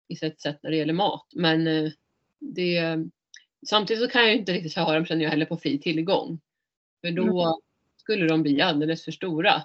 i 0.08 0.16
sitt 0.16 0.42
sätt 0.42 0.60
när 0.64 0.72
det 0.72 0.78
gäller 0.78 0.94
mat. 0.94 1.28
Men 1.36 1.68
eh, 1.68 1.92
det, 2.40 2.98
samtidigt 3.68 4.04
så 4.04 4.10
kan 4.10 4.22
jag 4.22 4.32
ju 4.32 4.38
inte 4.38 4.54
riktigt 4.54 4.76
ha 4.76 4.94
dem 4.94 5.06
känner 5.06 5.24
jag 5.24 5.32
heller 5.32 5.46
på 5.46 5.58
fri 5.58 5.80
tillgång. 5.80 6.40
För 7.02 7.12
då 7.12 7.62
skulle 7.98 8.28
de 8.28 8.42
bli 8.42 8.62
alldeles 8.62 9.06
för 9.06 9.12
stora. 9.12 9.62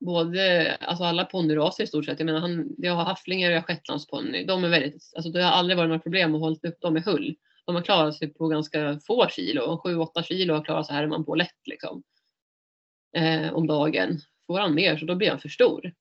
Både, 0.00 0.74
alltså 0.76 1.04
alla 1.04 1.24
ponnyraser 1.24 1.84
i 1.84 1.86
stort 1.86 2.04
sett. 2.04 2.18
Jag 2.18 2.26
menar, 2.26 2.40
han, 2.40 2.74
jag 2.78 2.92
har 2.92 3.04
hafflingar 3.04 3.48
och 3.48 3.54
jag 3.54 3.60
har 3.60 3.66
shetlandsponny. 3.66 4.44
De 4.44 4.64
är 4.64 4.68
väldigt, 4.68 5.12
alltså 5.16 5.30
det 5.30 5.42
har 5.42 5.50
aldrig 5.50 5.76
varit 5.76 5.88
några 5.88 6.02
problem 6.02 6.34
att 6.34 6.40
hålla 6.40 6.56
upp 6.62 6.80
dem 6.80 6.96
i 6.96 7.00
hull. 7.00 7.36
De 7.64 7.74
har 7.74 7.82
klarat 7.82 8.16
sig 8.16 8.34
på 8.34 8.48
ganska 8.48 9.00
få 9.06 9.28
kilo. 9.28 9.80
7-8 9.84 10.22
kilo 10.22 10.54
har 10.54 10.64
klarat 10.64 10.86
sig 10.86 10.96
här 10.96 11.06
man 11.06 11.24
på 11.24 11.34
lätt 11.34 11.66
liksom. 11.66 12.02
Eh, 13.16 13.52
om 13.52 13.66
dagen. 13.66 14.20
Får 14.46 14.58
han 14.58 14.74
mer 14.74 14.96
så 14.96 15.04
då 15.04 15.14
blir 15.14 15.30
han 15.30 15.40
för 15.40 15.48
stor. 15.48 15.92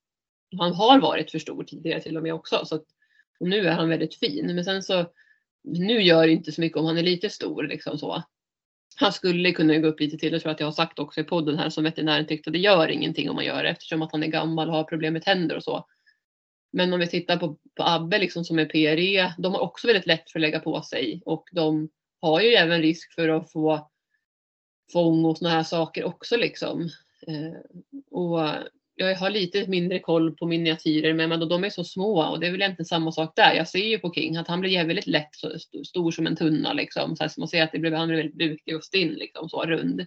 Han 0.57 0.73
har 0.73 0.99
varit 0.99 1.31
för 1.31 1.39
stor 1.39 1.63
tidigare 1.63 2.01
till 2.01 2.17
och 2.17 2.23
med 2.23 2.33
också. 2.33 2.65
Så 2.65 2.75
att, 2.75 2.85
och 3.39 3.47
nu 3.47 3.67
är 3.67 3.71
han 3.71 3.89
väldigt 3.89 4.15
fin. 4.15 4.55
Men 4.55 4.65
sen 4.65 4.83
så, 4.83 5.05
nu 5.63 6.01
gör 6.01 6.27
det 6.27 6.33
inte 6.33 6.51
så 6.51 6.61
mycket 6.61 6.77
om 6.77 6.85
han 6.85 6.97
är 6.97 7.03
lite 7.03 7.29
stor 7.29 7.63
liksom 7.63 7.97
så. 7.97 8.23
Han 8.99 9.13
skulle 9.13 9.51
kunna 9.51 9.77
gå 9.77 9.87
upp 9.87 9.99
lite 9.99 10.17
till, 10.17 10.31
det 10.31 10.39
tror 10.39 10.49
jag 10.49 10.53
att 10.53 10.59
jag 10.59 10.67
har 10.67 10.71
sagt 10.71 10.99
också 10.99 11.21
i 11.21 11.23
podden 11.23 11.57
här 11.57 11.69
som 11.69 11.83
veterinären 11.83 12.27
tyckte 12.27 12.51
det 12.51 12.59
gör 12.59 12.87
ingenting 12.87 13.29
om 13.29 13.35
man 13.35 13.45
gör 13.45 13.63
det 13.63 13.69
eftersom 13.69 14.01
att 14.01 14.11
han 14.11 14.23
är 14.23 14.27
gammal 14.27 14.69
och 14.69 14.75
har 14.75 14.83
problem 14.83 15.13
med 15.13 15.23
tänder 15.23 15.55
och 15.55 15.63
så. 15.63 15.85
Men 16.71 16.93
om 16.93 16.99
vi 16.99 17.07
tittar 17.07 17.37
på, 17.37 17.57
på 17.75 17.83
Abbe 17.83 18.19
liksom 18.19 18.45
som 18.45 18.59
är 18.59 18.65
PRE, 18.65 19.33
de 19.37 19.53
har 19.53 19.61
också 19.61 19.87
väldigt 19.87 20.05
lätt 20.05 20.31
för 20.31 20.39
att 20.39 20.41
lägga 20.41 20.59
på 20.59 20.81
sig 20.81 21.21
och 21.25 21.49
de 21.51 21.89
har 22.21 22.41
ju 22.41 22.47
även 22.47 22.81
risk 22.81 23.13
för 23.13 23.29
att 23.29 23.51
få 23.51 23.89
fång 24.93 25.25
och 25.25 25.37
sådana 25.37 25.55
här 25.55 25.63
saker 25.63 26.03
också 26.03 26.37
liksom. 26.37 26.81
Eh, 27.27 27.81
och 28.11 28.39
jag 28.99 29.15
har 29.15 29.29
lite 29.29 29.67
mindre 29.67 29.99
koll 29.99 30.35
på 30.35 30.45
miniatyrer 30.45 31.13
men 31.13 31.49
de 31.49 31.63
är 31.63 31.69
så 31.69 31.83
små 31.83 32.21
och 32.23 32.39
det 32.39 32.47
är 32.47 32.51
väl 32.51 32.61
egentligen 32.61 32.85
samma 32.85 33.11
sak 33.11 33.33
där. 33.35 33.53
Jag 33.53 33.67
ser 33.67 33.79
ju 33.87 33.99
på 33.99 34.13
King 34.13 34.37
att 34.37 34.47
han 34.47 34.61
blir 34.61 34.85
väldigt 34.85 35.07
lätt 35.07 35.29
så 35.35 35.49
st- 35.51 35.85
stor 35.85 36.11
som 36.11 36.27
en 36.27 36.35
tunna 36.35 36.73
liksom. 36.73 37.15
Så 37.15 37.23
här, 37.23 37.31
man 37.37 37.47
ser 37.47 37.63
att 37.63 37.71
det 37.71 37.79
blir, 37.79 37.91
han 37.91 38.07
blir 38.07 38.17
väldigt 38.17 38.37
bukig 38.37 38.75
och 38.75 38.83
stinn 38.83 39.13
liksom 39.13 39.49
så 39.49 39.61
rund. 39.61 40.05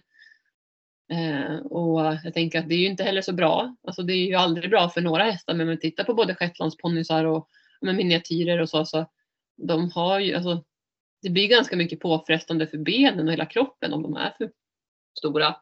Eh, 1.11 1.55
och 1.57 1.99
jag 2.23 2.33
tänker 2.33 2.59
att 2.59 2.69
det 2.69 2.75
är 2.75 2.79
ju 2.79 2.87
inte 2.87 3.03
heller 3.03 3.21
så 3.21 3.33
bra. 3.33 3.75
Alltså 3.87 4.03
det 4.03 4.13
är 4.13 4.27
ju 4.27 4.35
aldrig 4.35 4.69
bra 4.69 4.89
för 4.89 5.01
några 5.01 5.23
hästar 5.23 5.53
men 5.53 5.61
om 5.61 5.67
man 5.67 5.79
tittar 5.79 6.03
på 6.03 6.13
både 6.13 6.35
shetlandsponnysar 6.35 7.25
och 7.25 7.49
med 7.81 7.95
miniatyrer 7.95 8.61
och 8.61 8.69
så 8.69 8.85
så 8.85 9.05
de 9.57 9.91
har 9.91 10.19
ju 10.19 10.35
alltså 10.35 10.63
det 11.21 11.29
blir 11.29 11.47
ganska 11.47 11.75
mycket 11.75 11.99
påfrestande 11.99 12.67
för 12.67 12.77
benen 12.77 13.27
och 13.27 13.31
hela 13.33 13.45
kroppen 13.45 13.93
om 13.93 14.01
de 14.03 14.15
är 14.15 14.33
för 14.37 14.51
stora. 15.17 15.55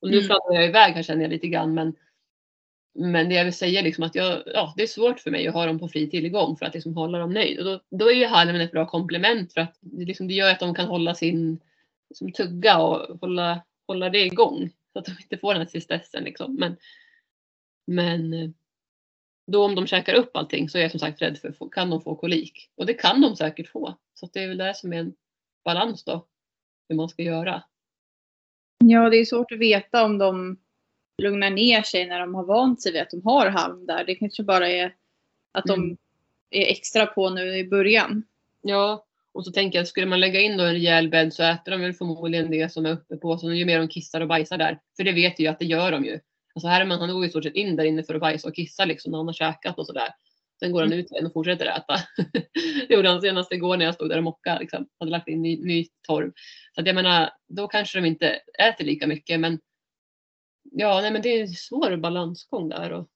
Och 0.00 0.08
nu 0.10 0.16
Mm. 0.16 0.26
fladdrar 0.26 0.54
jag 0.54 0.64
iväg 0.64 0.94
här 0.94 1.02
känner 1.02 1.22
jag 1.22 1.30
lite 1.30 1.48
grann 1.48 1.74
men 1.74 1.94
men 2.98 3.28
det 3.28 3.34
jag 3.34 3.44
vill 3.44 3.54
säga 3.54 3.82
liksom 3.82 4.04
att 4.04 4.14
jag, 4.14 4.42
ja, 4.46 4.74
det 4.76 4.82
är 4.82 4.86
svårt 4.86 5.20
för 5.20 5.30
mig 5.30 5.48
att 5.48 5.54
ha 5.54 5.66
dem 5.66 5.78
på 5.78 5.88
fri 5.88 6.10
tillgång 6.10 6.56
för 6.56 6.66
att 6.66 6.74
liksom 6.74 6.96
hålla 6.96 7.18
dem 7.18 7.32
nöjd. 7.32 7.58
Och 7.58 7.64
då, 7.64 7.80
då 7.90 8.10
är 8.10 8.14
ju 8.14 8.26
halmen 8.26 8.60
ett 8.60 8.72
bra 8.72 8.86
komplement 8.86 9.52
för 9.52 9.60
att 9.60 9.78
det, 9.80 10.04
liksom, 10.04 10.28
det 10.28 10.34
gör 10.34 10.50
att 10.50 10.60
de 10.60 10.74
kan 10.74 10.86
hålla 10.86 11.14
sin 11.14 11.60
liksom, 12.08 12.32
tugga 12.32 12.78
och 12.78 13.20
hålla, 13.20 13.62
hålla 13.86 14.10
det 14.10 14.24
igång. 14.24 14.70
Så 14.92 14.98
att 14.98 15.04
de 15.04 15.10
inte 15.22 15.38
får 15.38 15.54
den 15.54 15.62
här 15.62 15.68
tristessen. 15.68 16.24
Liksom. 16.24 16.54
Men, 16.54 16.76
men 17.86 18.32
eh, 18.32 18.50
då 19.46 19.64
om 19.64 19.74
de 19.74 19.86
käkar 19.86 20.14
upp 20.14 20.36
allting 20.36 20.68
så 20.68 20.78
är 20.78 20.82
jag 20.82 20.90
som 20.90 21.00
sagt 21.00 21.22
rädd 21.22 21.38
för 21.38 21.70
kan 21.70 21.90
de 21.90 22.00
få 22.00 22.16
kolik. 22.16 22.70
Och 22.76 22.86
det 22.86 22.94
kan 22.94 23.20
de 23.20 23.36
säkert 23.36 23.68
få. 23.68 23.98
Så 24.14 24.26
att 24.26 24.32
det 24.32 24.42
är 24.42 24.48
väl 24.48 24.58
det 24.58 24.74
som 24.74 24.92
är 24.92 24.96
en 24.96 25.14
balans 25.64 26.04
då. 26.04 26.26
Hur 26.88 26.96
man 26.96 27.08
ska 27.08 27.22
göra. 27.22 27.62
Ja, 28.84 29.10
det 29.10 29.16
är 29.16 29.24
svårt 29.24 29.52
att 29.52 29.58
veta 29.58 30.04
om 30.04 30.18
de 30.18 30.58
lugnar 31.22 31.50
ner 31.50 31.82
sig 31.82 32.06
när 32.06 32.20
de 32.20 32.34
har 32.34 32.44
vant 32.44 32.82
sig 32.82 32.92
vid 32.92 33.02
att 33.02 33.10
de 33.10 33.22
har 33.24 33.46
halm 33.46 33.86
där. 33.86 34.04
Det 34.04 34.14
kanske 34.14 34.42
bara 34.42 34.68
är 34.68 34.94
att 35.52 35.64
de 35.64 35.80
Mm. 35.80 35.96
är 36.50 36.66
extra 36.66 37.06
på 37.06 37.30
nu 37.30 37.56
i 37.56 37.68
början. 37.68 38.22
Ja, 38.62 39.04
och 39.32 39.44
så 39.44 39.52
tänker 39.52 39.78
jag 39.78 39.88
skulle 39.88 40.06
man 40.06 40.20
lägga 40.20 40.40
in 40.40 40.56
då 40.56 40.64
en 40.64 40.72
rejäl 40.72 41.08
bädd 41.08 41.34
så 41.34 41.42
äter 41.42 41.72
de 41.72 41.80
väl 41.80 41.92
förmodligen 41.92 42.50
det 42.50 42.72
som 42.72 42.86
är 42.86 42.92
uppe 42.92 43.16
på. 43.16 43.38
Så 43.38 43.52
ju 43.52 43.64
mer 43.64 43.78
de 43.78 43.88
kissar 43.88 44.20
och 44.20 44.28
bajsar 44.28 44.58
där. 44.58 44.78
För 44.96 45.04
det 45.04 45.12
vet 45.12 45.40
ju 45.40 45.46
att 45.46 45.58
det 45.58 45.64
gör 45.64 45.92
de 45.92 46.04
ju. 46.04 46.20
Alltså 46.54 46.68
Herman 46.68 47.00
han 47.00 47.12
går 47.12 47.22
ju 47.22 47.26
i 47.26 47.30
stort 47.30 47.44
sett 47.44 47.54
in 47.54 47.76
där 47.76 47.84
inne 47.84 48.02
för 48.02 48.14
att 48.14 48.20
bajsa 48.20 48.48
och 48.48 48.54
kissa 48.54 48.84
liksom 48.84 49.10
när 49.10 49.18
han 49.18 49.26
har 49.26 49.34
käkat 49.34 49.78
och 49.78 49.86
sådär. 49.86 50.08
Sen 50.60 50.72
går 50.72 50.80
han 50.80 50.92
ut 50.92 51.10
igen 51.10 51.26
och 51.26 51.32
fortsätter 51.32 51.66
äta. 51.66 51.96
det 52.88 52.94
gjorde 52.94 53.08
han 53.08 53.20
senast 53.20 53.52
igår 53.52 53.76
när 53.76 53.84
jag 53.84 53.94
stod 53.94 54.08
där 54.08 54.16
och 54.16 54.24
mockade. 54.24 54.60
Liksom. 54.60 54.88
Hade 54.98 55.10
lagt 55.10 55.28
in 55.28 55.42
ny, 55.42 55.56
ny 55.64 55.86
torv. 56.06 56.32
Så 56.74 56.80
att 56.80 56.86
jag 56.86 56.94
menar, 56.94 57.30
då 57.48 57.68
kanske 57.68 57.98
de 58.00 58.06
inte 58.06 58.28
äter 58.58 58.84
lika 58.84 59.06
mycket. 59.06 59.40
Men 59.40 59.58
ja, 60.78 61.00
nej, 61.00 61.10
men 61.12 61.22
det 61.22 61.28
är 61.28 61.40
en 61.40 61.48
svår 61.48 61.96
balansgång 61.96 62.68
där. 62.68 62.92
Och 62.92 63.08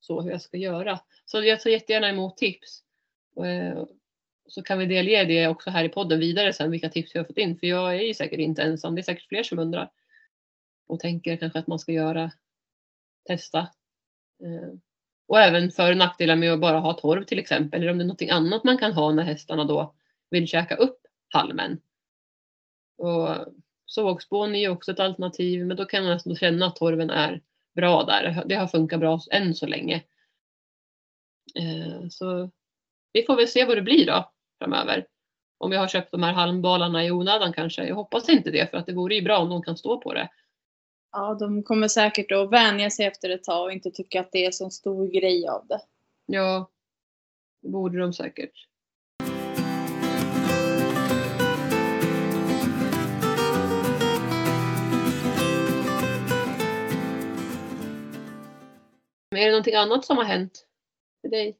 så 0.00 0.20
hur 0.20 0.30
jag 0.30 0.42
ska 0.42 0.56
göra. 0.56 1.00
Så 1.24 1.42
jag 1.42 1.60
tar 1.60 1.70
jättegärna 1.70 2.08
emot 2.08 2.36
tips. 2.36 2.82
Eh, 3.44 3.84
så 4.48 4.62
kan 4.62 4.78
vi 4.78 4.86
delge 4.86 5.24
det 5.24 5.48
också 5.48 5.70
här 5.70 5.84
i 5.84 5.88
podden 5.88 6.20
vidare 6.20 6.52
sen 6.52 6.70
vilka 6.70 6.88
tips 6.88 7.14
vi 7.14 7.18
har 7.18 7.26
fått 7.26 7.38
in. 7.38 7.58
För 7.58 7.66
jag 7.66 7.94
är 7.96 8.00
ju 8.00 8.14
säkert 8.14 8.38
inte 8.38 8.62
ensam. 8.62 8.94
Det 8.94 9.00
är 9.00 9.02
säkert 9.02 9.28
fler 9.28 9.42
som 9.42 9.58
undrar. 9.58 9.90
Och 10.86 11.00
tänker 11.00 11.36
kanske 11.36 11.58
att 11.58 11.66
man 11.66 11.78
ska 11.78 11.92
göra, 11.92 12.32
testa. 13.26 13.58
Eh, 14.44 14.72
och 15.26 15.40
även 15.40 15.70
för 15.70 15.90
och 15.90 15.96
nackdelar 15.96 16.36
med 16.36 16.52
att 16.52 16.60
bara 16.60 16.78
ha 16.78 16.92
torv 16.92 17.24
till 17.24 17.38
exempel. 17.38 17.82
Eller 17.82 17.92
om 17.92 17.98
det 17.98 18.04
är 18.04 18.06
något 18.06 18.22
annat 18.30 18.64
man 18.64 18.78
kan 18.78 18.92
ha 18.92 19.12
när 19.12 19.22
hästarna 19.22 19.64
då 19.64 19.94
vill 20.30 20.48
käka 20.48 20.76
upp 20.76 21.00
halmen. 21.28 21.80
Och 22.98 23.28
sågspån 23.88 24.54
är 24.54 24.60
ju 24.60 24.68
också 24.68 24.92
ett 24.92 25.00
alternativ. 25.00 25.66
Men 25.66 25.76
då 25.76 25.84
kan 25.84 26.04
man 26.04 26.12
nästan 26.12 26.36
känna 26.36 26.66
att 26.66 26.76
torven 26.76 27.10
är 27.10 27.40
bra 27.74 28.04
där. 28.04 28.44
Det 28.46 28.54
har 28.54 28.66
funkat 28.66 29.00
bra 29.00 29.20
än 29.30 29.54
så 29.54 29.66
länge. 29.66 30.02
Eh, 31.54 32.08
så 32.10 32.50
vi 33.12 33.22
får 33.22 33.36
väl 33.36 33.48
se 33.48 33.64
vad 33.64 33.76
det 33.76 33.82
blir 33.82 34.06
då 34.06 34.32
framöver. 34.58 35.06
Om 35.58 35.72
jag 35.72 35.80
har 35.80 35.88
köpt 35.88 36.10
de 36.10 36.22
här 36.22 36.32
halmbalarna 36.32 37.04
i 37.04 37.10
onödan 37.10 37.52
kanske. 37.52 37.84
Jag 37.84 37.94
hoppas 37.94 38.28
inte 38.28 38.50
det 38.50 38.70
för 38.70 38.78
att 38.78 38.86
det 38.86 38.92
vore 38.92 39.14
ju 39.14 39.22
bra 39.22 39.38
om 39.38 39.48
de 39.48 39.62
kan 39.62 39.76
stå 39.76 40.00
på 40.00 40.14
det. 40.14 40.28
Ja, 41.12 41.36
de 41.40 41.62
kommer 41.62 41.88
säkert 41.88 42.32
att 42.32 42.50
vänja 42.50 42.90
sig 42.90 43.06
efter 43.06 43.30
ett 43.30 43.44
tag 43.44 43.64
och 43.64 43.72
inte 43.72 43.90
tycka 43.90 44.20
att 44.20 44.32
det 44.32 44.46
är 44.46 44.50
så 44.50 44.70
stor 44.70 45.06
grej 45.06 45.48
av 45.48 45.66
det. 45.66 45.80
Ja, 46.26 46.70
det 47.62 47.68
borde 47.68 47.98
de 47.98 48.12
säkert. 48.12 48.68
Är 59.30 59.44
det 59.44 59.50
någonting 59.50 59.74
annat 59.74 60.04
som 60.04 60.16
har 60.16 60.24
hänt 60.24 60.66
för 61.20 61.28
dig? 61.28 61.56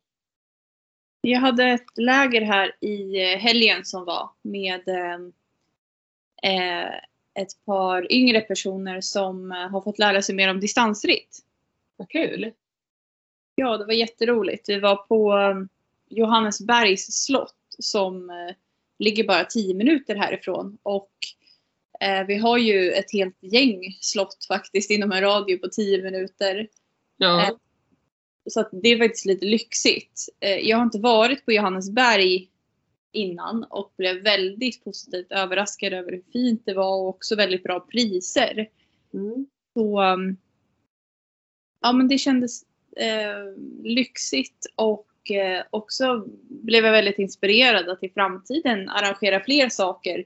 Jag 1.20 1.40
hade 1.40 1.64
ett 1.64 1.98
läger 1.98 2.40
här 2.40 2.76
i 2.80 3.22
eh, 3.22 3.38
helgen 3.38 3.84
som 3.84 4.04
var 4.04 4.30
med 4.42 4.88
eh, 6.42 6.88
ett 7.34 7.64
par 7.66 8.12
yngre 8.12 8.40
personer 8.40 9.00
som 9.00 9.52
eh, 9.52 9.68
har 9.68 9.80
fått 9.80 9.98
lära 9.98 10.22
sig 10.22 10.34
mer 10.34 10.50
om 10.50 10.60
distansritt. 10.60 11.38
Vad 11.96 12.08
kul! 12.08 12.52
Ja, 13.54 13.76
det 13.76 13.84
var 13.84 13.92
jätteroligt. 13.92 14.68
Vi 14.68 14.80
var 14.80 14.96
på 14.96 15.34
um, 15.34 15.68
Johannesbergs 16.08 17.24
slott 17.24 17.54
som 17.78 18.30
eh, 18.30 18.54
ligger 18.98 19.24
bara 19.24 19.44
10 19.44 19.74
minuter 19.74 20.16
härifrån. 20.16 20.78
Och 20.82 21.12
eh, 22.00 22.26
vi 22.26 22.36
har 22.36 22.58
ju 22.58 22.92
ett 22.92 23.12
helt 23.12 23.36
gäng 23.40 23.98
slott 24.00 24.44
faktiskt 24.48 24.90
inom 24.90 25.12
en 25.12 25.20
radio 25.20 25.58
på 25.58 25.68
10 25.68 26.02
minuter. 26.02 26.68
Ja. 27.18 27.42
Eh, 27.42 27.54
så 28.50 28.68
det 28.72 28.88
är 28.88 28.98
faktiskt 28.98 29.26
lite 29.26 29.46
lyxigt. 29.46 30.28
Eh, 30.40 30.58
jag 30.58 30.76
har 30.76 30.84
inte 30.84 30.98
varit 30.98 31.44
på 31.44 31.52
Johannesberg 31.52 32.48
innan 33.12 33.64
och 33.64 33.92
blev 33.96 34.22
väldigt 34.22 34.84
positivt 34.84 35.32
överraskad 35.32 35.92
över 35.92 36.12
hur 36.12 36.22
fint 36.32 36.62
det 36.64 36.74
var 36.74 36.96
och 36.96 37.08
också 37.08 37.36
väldigt 37.36 37.62
bra 37.62 37.80
priser. 37.80 38.68
Mm. 39.14 39.46
Så 39.74 40.02
um, 40.02 40.36
ja 41.80 41.92
men 41.92 42.08
det 42.08 42.18
kändes 42.18 42.62
eh, 42.96 43.62
lyxigt 43.82 44.66
och 44.74 45.30
eh, 45.30 45.64
också 45.70 46.24
blev 46.48 46.84
jag 46.84 46.92
väldigt 46.92 47.18
inspirerad 47.18 47.88
att 47.88 48.04
i 48.04 48.08
framtiden 48.08 48.88
arrangera 48.88 49.40
fler 49.44 49.68
saker 49.68 50.24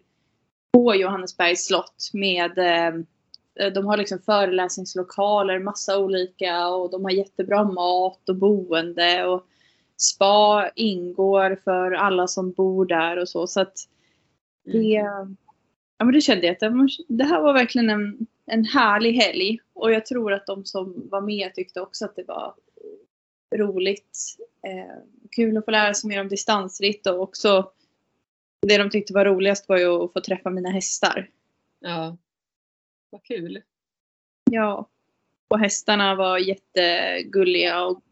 på 0.73 0.95
Johannesbergs 0.95 1.67
slott 1.67 2.11
med 2.13 2.59
eh, 2.59 3.01
de 3.75 3.87
har 3.87 3.97
liksom 3.97 4.19
föreläsningslokaler, 4.19 5.59
massa 5.59 5.99
olika 5.99 6.69
och 6.69 6.91
de 6.91 7.05
har 7.05 7.11
jättebra 7.11 7.65
mat 7.65 8.29
och 8.29 8.37
boende 8.37 9.25
och 9.27 9.47
spa 9.97 10.71
ingår 10.75 11.61
för 11.65 11.93
alla 11.93 12.27
som 12.27 12.53
bor 12.53 12.87
där 12.87 13.17
och 13.17 13.29
så. 13.29 13.47
Så 13.47 13.61
att 13.61 13.75
det, 14.65 14.97
Mm. 14.97 15.37
ja, 15.99 16.05
men 16.05 16.15
det 16.15 16.21
kände 16.21 16.47
jag 16.47 16.53
att 16.53 16.89
det 17.09 17.25
här 17.25 17.41
var 17.43 17.53
verkligen 17.53 17.91
en, 17.91 18.27
en 18.47 18.65
härlig 18.65 19.13
helg. 19.13 19.59
Och 19.73 19.93
jag 19.93 20.07
tror 20.07 20.33
att 20.33 20.47
de 20.47 20.65
som 20.65 21.09
var 21.11 21.21
med 21.21 21.55
tyckte 21.55 21.81
också 21.81 22.05
att 22.05 22.17
det 22.17 22.25
var 22.29 22.55
roligt. 23.55 24.19
Eh, 24.67 24.97
kul 25.31 25.57
att 25.57 25.65
få 25.65 25.71
lära 25.71 25.95
sig 25.95 26.09
mer 26.09 26.21
om 26.21 26.29
distansritt 26.29 27.07
och 27.07 27.21
också 27.21 27.71
det 28.67 28.79
de 28.79 28.91
tyckte 28.91 29.15
var 29.15 29.25
roligast 29.25 29.69
var 29.69 29.79
ju 29.79 29.87
att 29.87 30.13
få 30.13 30.21
träffa 30.21 30.51
mina 30.51 30.71
hästar. 30.71 31.31
ja. 31.81 32.17
Vad 33.13 33.23
kul! 33.25 33.63
Ja. 34.51 34.89
Och 35.49 35.59
hästarna 35.59 36.15
var 36.15 36.39
jättegulliga 36.39 37.85
och 37.85 38.03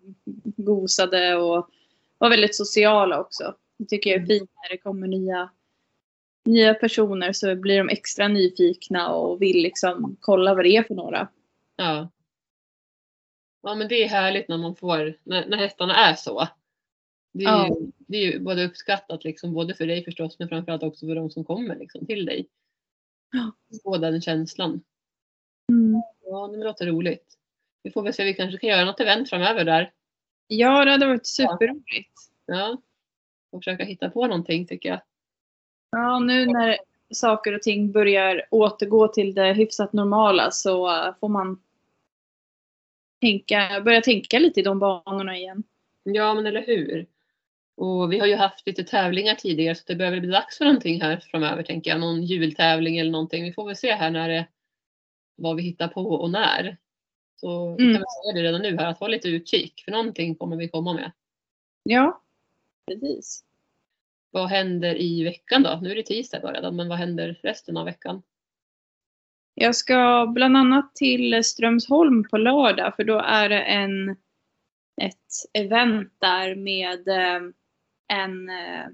gosade 0.56 1.36
och 1.36 1.70
var 2.18 2.30
väldigt 2.30 2.56
sociala 2.56 3.20
också. 3.20 3.54
Det 3.78 3.84
tycker 3.84 4.10
jag 4.10 4.22
är 4.22 4.26
fint 4.26 4.50
när 4.62 4.70
det 4.70 4.78
kommer 4.78 5.06
nya, 5.06 5.50
nya 6.44 6.74
personer 6.74 7.32
så 7.32 7.56
blir 7.56 7.78
de 7.78 7.88
extra 7.88 8.28
nyfikna 8.28 9.12
och 9.12 9.42
vill 9.42 9.62
liksom 9.62 10.16
kolla 10.20 10.54
vad 10.54 10.64
det 10.64 10.76
är 10.76 10.82
för 10.82 10.94
några. 10.94 11.28
Ja. 11.76 12.10
Ja 13.62 13.74
men 13.74 13.88
det 13.88 14.04
är 14.04 14.08
härligt 14.08 14.48
när 14.48 14.58
man 14.58 14.76
får, 14.76 15.14
när, 15.22 15.46
när 15.46 15.56
hästarna 15.56 15.94
är 15.94 16.14
så. 16.14 16.48
Det 17.32 17.44
är, 17.44 17.48
Ja. 17.48 17.68
ju, 17.68 17.92
det 17.98 18.16
är 18.16 18.32
ju 18.32 18.40
både 18.40 18.64
uppskattat 18.64 19.24
liksom, 19.24 19.52
både 19.52 19.74
för 19.74 19.86
dig 19.86 20.04
förstås 20.04 20.38
men 20.38 20.48
framförallt 20.48 20.82
också 20.82 21.06
för 21.06 21.14
de 21.14 21.30
som 21.30 21.44
kommer 21.44 21.76
liksom, 21.76 22.06
till 22.06 22.26
dig. 22.26 22.48
Ja. 23.32 23.52
Få 23.82 23.98
den 23.98 24.20
känslan. 24.20 24.80
Mm. 25.70 26.02
Ja 26.24 26.46
det 26.46 26.64
låter 26.64 26.86
roligt. 26.86 27.36
Vi 27.82 27.90
får 27.90 28.02
väl 28.02 28.14
se, 28.14 28.24
vi 28.24 28.34
kanske 28.34 28.58
kan 28.58 28.70
göra 28.70 28.84
något 28.84 29.00
event 29.00 29.30
framöver 29.30 29.64
där. 29.64 29.92
Ja, 30.46 30.84
det 30.84 30.90
hade 30.90 31.06
varit 31.06 31.26
superroligt. 31.26 32.20
Ja. 32.46 32.82
Och 33.52 33.60
försöka 33.64 33.84
hitta 33.84 34.10
på 34.10 34.26
någonting 34.26 34.66
tycker 34.66 34.88
jag. 34.88 35.00
Ja, 35.90 36.18
nu 36.18 36.46
när 36.46 36.78
saker 37.14 37.54
och 37.54 37.62
ting 37.62 37.92
börjar 37.92 38.46
återgå 38.50 39.08
till 39.08 39.34
det 39.34 39.52
hyfsat 39.52 39.92
normala 39.92 40.50
så 40.50 40.88
äh, 40.88 41.14
får 41.20 41.28
man 41.28 41.62
tänka, 43.20 43.80
börja 43.84 44.00
tänka 44.00 44.38
lite 44.38 44.60
i 44.60 44.62
de 44.62 44.78
banorna 44.78 45.36
igen. 45.36 45.62
Ja 46.02 46.34
men 46.34 46.46
eller 46.46 46.66
hur. 46.66 47.06
Och 47.76 48.12
vi 48.12 48.18
har 48.18 48.26
ju 48.26 48.36
haft 48.36 48.66
lite 48.66 48.84
tävlingar 48.84 49.34
tidigare 49.34 49.74
så 49.74 49.82
det 49.86 49.94
väl 49.94 50.20
bli 50.20 50.30
dags 50.30 50.58
för 50.58 50.64
någonting 50.64 51.00
här 51.02 51.16
framöver 51.16 51.62
tänker 51.62 51.90
jag. 51.90 52.00
Någon 52.00 52.22
jultävling 52.22 52.98
eller 52.98 53.10
någonting. 53.10 53.44
Vi 53.44 53.52
får 53.52 53.66
väl 53.66 53.76
se 53.76 53.94
här 53.94 54.10
när 54.10 54.28
det, 54.28 54.46
vad 55.40 55.56
vi 55.56 55.62
hittar 55.62 55.88
på 55.88 56.02
och 56.14 56.30
när. 56.30 56.76
Så 57.36 57.76
vi 57.76 57.82
Mm. 57.82 57.94
kan 57.94 58.00
väl 58.00 58.06
säga 58.24 58.42
det 58.42 58.48
redan 58.48 58.62
nu 58.62 58.76
här 58.76 58.86
att 58.86 58.98
ha 58.98 59.08
lite 59.08 59.28
utkik 59.28 59.82
för 59.84 59.92
någonting 59.92 60.34
kommer 60.34 60.56
vi 60.56 60.68
komma 60.68 60.94
med. 60.94 61.12
Ja, 61.82 62.22
precis. 62.86 63.44
Vad 64.30 64.48
händer 64.48 64.94
i 65.00 65.24
veckan 65.24 65.62
då? 65.62 65.78
Nu 65.82 65.90
är 65.90 65.94
det 65.94 66.02
tisdag 66.02 66.40
bara 66.40 66.52
redan 66.52 66.76
men 66.76 66.88
vad 66.88 66.98
händer 66.98 67.40
resten 67.42 67.76
av 67.76 67.84
veckan? 67.84 68.22
Jag 69.54 69.76
ska 69.76 70.26
bland 70.34 70.56
annat 70.56 70.94
till 70.94 71.44
Strömsholm 71.44 72.24
på 72.28 72.38
lördag 72.38 72.96
för 72.96 73.04
då 73.04 73.18
är 73.18 73.48
det 73.48 73.62
en, 73.62 74.10
ett 75.02 75.16
event 75.52 76.12
där 76.18 76.54
med 76.54 77.08
eh, 77.08 77.42
en 78.08 78.48
eh, 78.50 78.86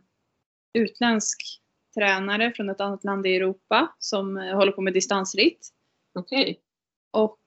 utländsk 0.72 1.60
tränare 1.94 2.52
från 2.52 2.70
ett 2.70 2.80
annat 2.80 3.04
land 3.04 3.26
i 3.26 3.36
Europa 3.36 3.94
som 3.98 4.36
eh, 4.36 4.54
håller 4.56 4.72
på 4.72 4.80
med 4.80 4.92
distansritt. 4.92 5.68
Okej. 6.16 6.60
Och 7.10 7.38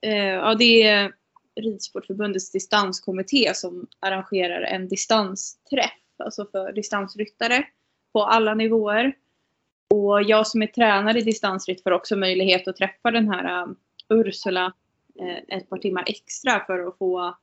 eh, 0.00 0.16
ja, 0.16 0.54
det 0.54 0.82
är 0.82 1.12
Ridsportförbundets 1.60 2.50
distanskommitté 2.50 3.54
som 3.54 3.86
arrangerar 4.00 4.62
en 4.62 4.88
distansträff, 4.88 6.00
alltså 6.18 6.46
för 6.52 6.72
distansryttare 6.72 7.64
på 8.12 8.24
alla 8.24 8.54
nivåer. 8.54 9.16
Och 9.94 10.22
jag 10.22 10.46
som 10.46 10.62
är 10.62 10.66
tränare 10.66 11.18
i 11.18 11.22
distansritt 11.22 11.82
får 11.82 11.90
också 11.90 12.16
möjlighet 12.16 12.68
att 12.68 12.76
träffa 12.76 13.10
den 13.10 13.28
här 13.28 13.62
um, 13.62 13.76
Ursula 14.08 14.72
eh, 15.20 15.56
ett 15.58 15.70
par 15.70 15.78
timmar 15.78 16.04
extra 16.06 16.64
för 16.66 16.88
att 16.88 16.98
få 16.98 17.36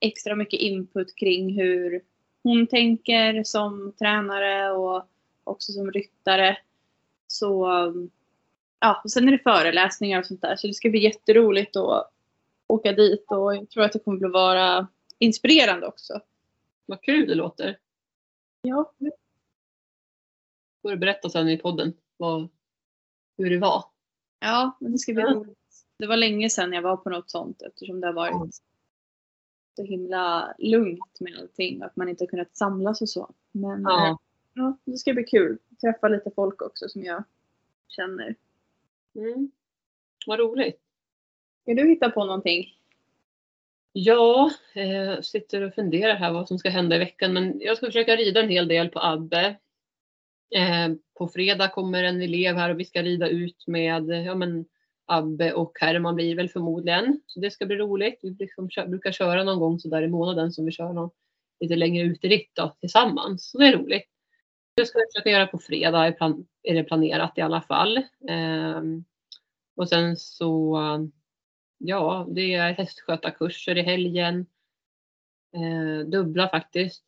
extra 0.00 0.36
mycket 0.36 0.60
input 0.60 1.16
kring 1.16 1.60
hur 1.60 2.02
hon 2.42 2.66
tänker 2.66 3.44
som 3.44 3.92
tränare 3.98 4.72
och 4.72 5.08
också 5.44 5.72
som 5.72 5.90
ryttare. 5.90 6.56
Så 7.26 7.70
um, 7.70 8.10
ja, 8.82 9.00
och 9.04 9.10
sen 9.10 9.28
är 9.28 9.32
det 9.32 9.38
föreläsningar 9.38 10.18
och 10.18 10.26
sånt 10.26 10.42
där. 10.42 10.56
Så 10.56 10.66
det 10.66 10.74
ska 10.74 10.90
bli 10.90 11.00
jätteroligt 11.00 11.76
att 11.76 12.10
åka 12.66 12.92
dit 12.92 13.24
och 13.28 13.56
jag 13.56 13.70
tror 13.70 13.84
att 13.84 13.92
det 13.92 13.98
kommer 13.98 14.26
att 14.26 14.32
vara 14.32 14.86
inspirerande 15.18 15.86
också. 15.86 16.20
Vad 16.86 17.02
kul 17.02 17.28
det 17.28 17.34
låter. 17.34 17.78
Ja. 18.62 18.92
får 20.82 20.90
du 20.90 20.96
berätta 20.96 21.28
sen 21.30 21.48
i 21.48 21.58
podden 21.58 21.92
vad, 22.16 22.48
hur 23.38 23.50
det 23.50 23.58
var. 23.58 23.84
Ja, 24.40 24.76
men 24.80 24.92
det 24.92 24.98
ska 24.98 25.12
bli 25.12 25.22
Ja. 25.22 25.30
roligt. 25.34 25.58
Det 25.98 26.06
var 26.06 26.16
länge 26.16 26.50
sedan 26.50 26.72
jag 26.72 26.82
var 26.82 26.96
på 26.96 27.10
något 27.10 27.30
sånt 27.30 27.62
eftersom 27.62 28.00
det 28.00 28.06
har 28.06 28.14
varit 28.14 28.54
så 29.76 29.82
himla 29.82 30.54
lugnt 30.58 31.20
med 31.20 31.38
allting 31.38 31.82
att 31.82 31.96
man 31.96 32.08
inte 32.08 32.24
har 32.24 32.28
kunnat 32.28 32.56
samlas 32.56 33.02
och 33.02 33.08
så. 33.08 33.30
Men 33.52 33.82
Ja. 33.82 34.18
ja, 34.54 34.76
det 34.84 34.96
ska 34.98 35.12
bli 35.14 35.24
kul. 35.24 35.58
Träffa 35.80 36.08
lite 36.08 36.30
folk 36.30 36.62
också 36.62 36.88
som 36.88 37.02
jag 37.04 37.24
känner. 37.88 38.36
Mm. 39.14 39.50
Vad 40.26 40.38
roligt. 40.38 40.80
Ska 41.62 41.74
du 41.74 41.88
hitta 41.88 42.10
på 42.10 42.24
någonting? 42.24 42.76
Ja, 43.92 44.50
eh, 44.74 45.20
sitter 45.20 45.62
och 45.62 45.74
funderar 45.74 46.14
här 46.14 46.32
vad 46.32 46.48
som 46.48 46.58
ska 46.58 46.70
hända 46.70 46.96
i 46.96 46.98
veckan. 46.98 47.32
Men 47.32 47.60
jag 47.60 47.76
ska 47.76 47.86
försöka 47.86 48.16
rida 48.16 48.40
en 48.40 48.48
hel 48.48 48.68
del 48.68 48.88
på 48.88 49.00
Abbe. 49.00 49.56
Eh, 50.56 50.88
på 51.18 51.28
fredag 51.28 51.68
kommer 51.68 52.04
en 52.04 52.22
elev 52.22 52.56
här 52.56 52.70
och 52.70 52.80
vi 52.80 52.84
ska 52.84 53.02
rida 53.02 53.28
ut 53.28 53.64
med 53.66 54.08
ja, 54.26 54.34
men 54.34 54.64
Abbe 55.06 55.52
och 55.52 55.78
Herman 55.80 56.14
blir 56.14 56.36
väl 56.36 56.48
förmodligen. 56.48 57.20
Så 57.26 57.40
det 57.40 57.50
ska 57.50 57.66
bli 57.66 57.76
roligt. 57.76 58.18
Vi 58.22 58.30
liksom 58.38 58.68
kö- 58.68 58.86
brukar 58.86 59.12
köra 59.12 59.44
någon 59.44 59.58
gång 59.58 59.78
så 59.80 59.88
där 59.88 60.02
i 60.02 60.08
månaden 60.08 60.52
som 60.52 60.64
vi 60.64 60.72
kör 60.72 60.92
någon 60.92 61.10
lite 61.60 61.76
längre 61.76 62.04
uteritt 62.04 62.58
tillsammans. 62.80 63.50
Så 63.50 63.58
det 63.58 63.66
är 63.66 63.78
roligt. 63.78 64.11
Det 64.74 64.86
ska 64.86 64.98
vi 64.98 65.04
försöka 65.14 65.30
göra 65.30 65.46
på 65.46 65.58
fredag 65.58 66.06
är, 66.06 66.74
det 66.74 66.84
planerat 66.84 67.38
i 67.38 67.40
alla 67.40 67.62
fall. 67.62 68.02
Ehm, 68.28 69.04
och 69.76 69.88
sen 69.88 70.16
så 70.16 70.78
Ja, 71.84 72.26
det 72.30 72.54
är 72.54 72.72
hästskötarkurser 72.72 73.78
i 73.78 73.82
helgen. 73.82 74.46
Eh, 75.54 76.06
dubbla 76.06 76.48
faktiskt. 76.48 77.04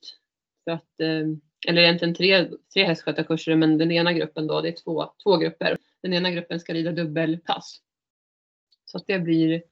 För 0.65 0.71
att, 0.71 1.01
eh, 1.01 1.27
eller 1.69 1.83
egentligen 1.83 2.15
tre, 2.15 2.49
tre 2.75 2.85
hästskötarkurser 2.85 3.57
men 3.57 3.79
den 3.79 3.93
ena 3.93 4.13
gruppen 4.13 4.47
då, 4.47 4.61
det 4.61 4.69
är 4.69 4.83
två, 4.85 5.13
två 5.23 5.37
grupper. 5.37 5.77
Den 6.03 6.13
ena 6.13 6.31
gruppen 6.31 6.61
ska 6.61 6.75
rida 6.75 6.93
dubbelpass. 6.93 7.81
Så 8.85 8.99
att 8.99 9.07
det 9.07 9.19
blir, 9.19 9.63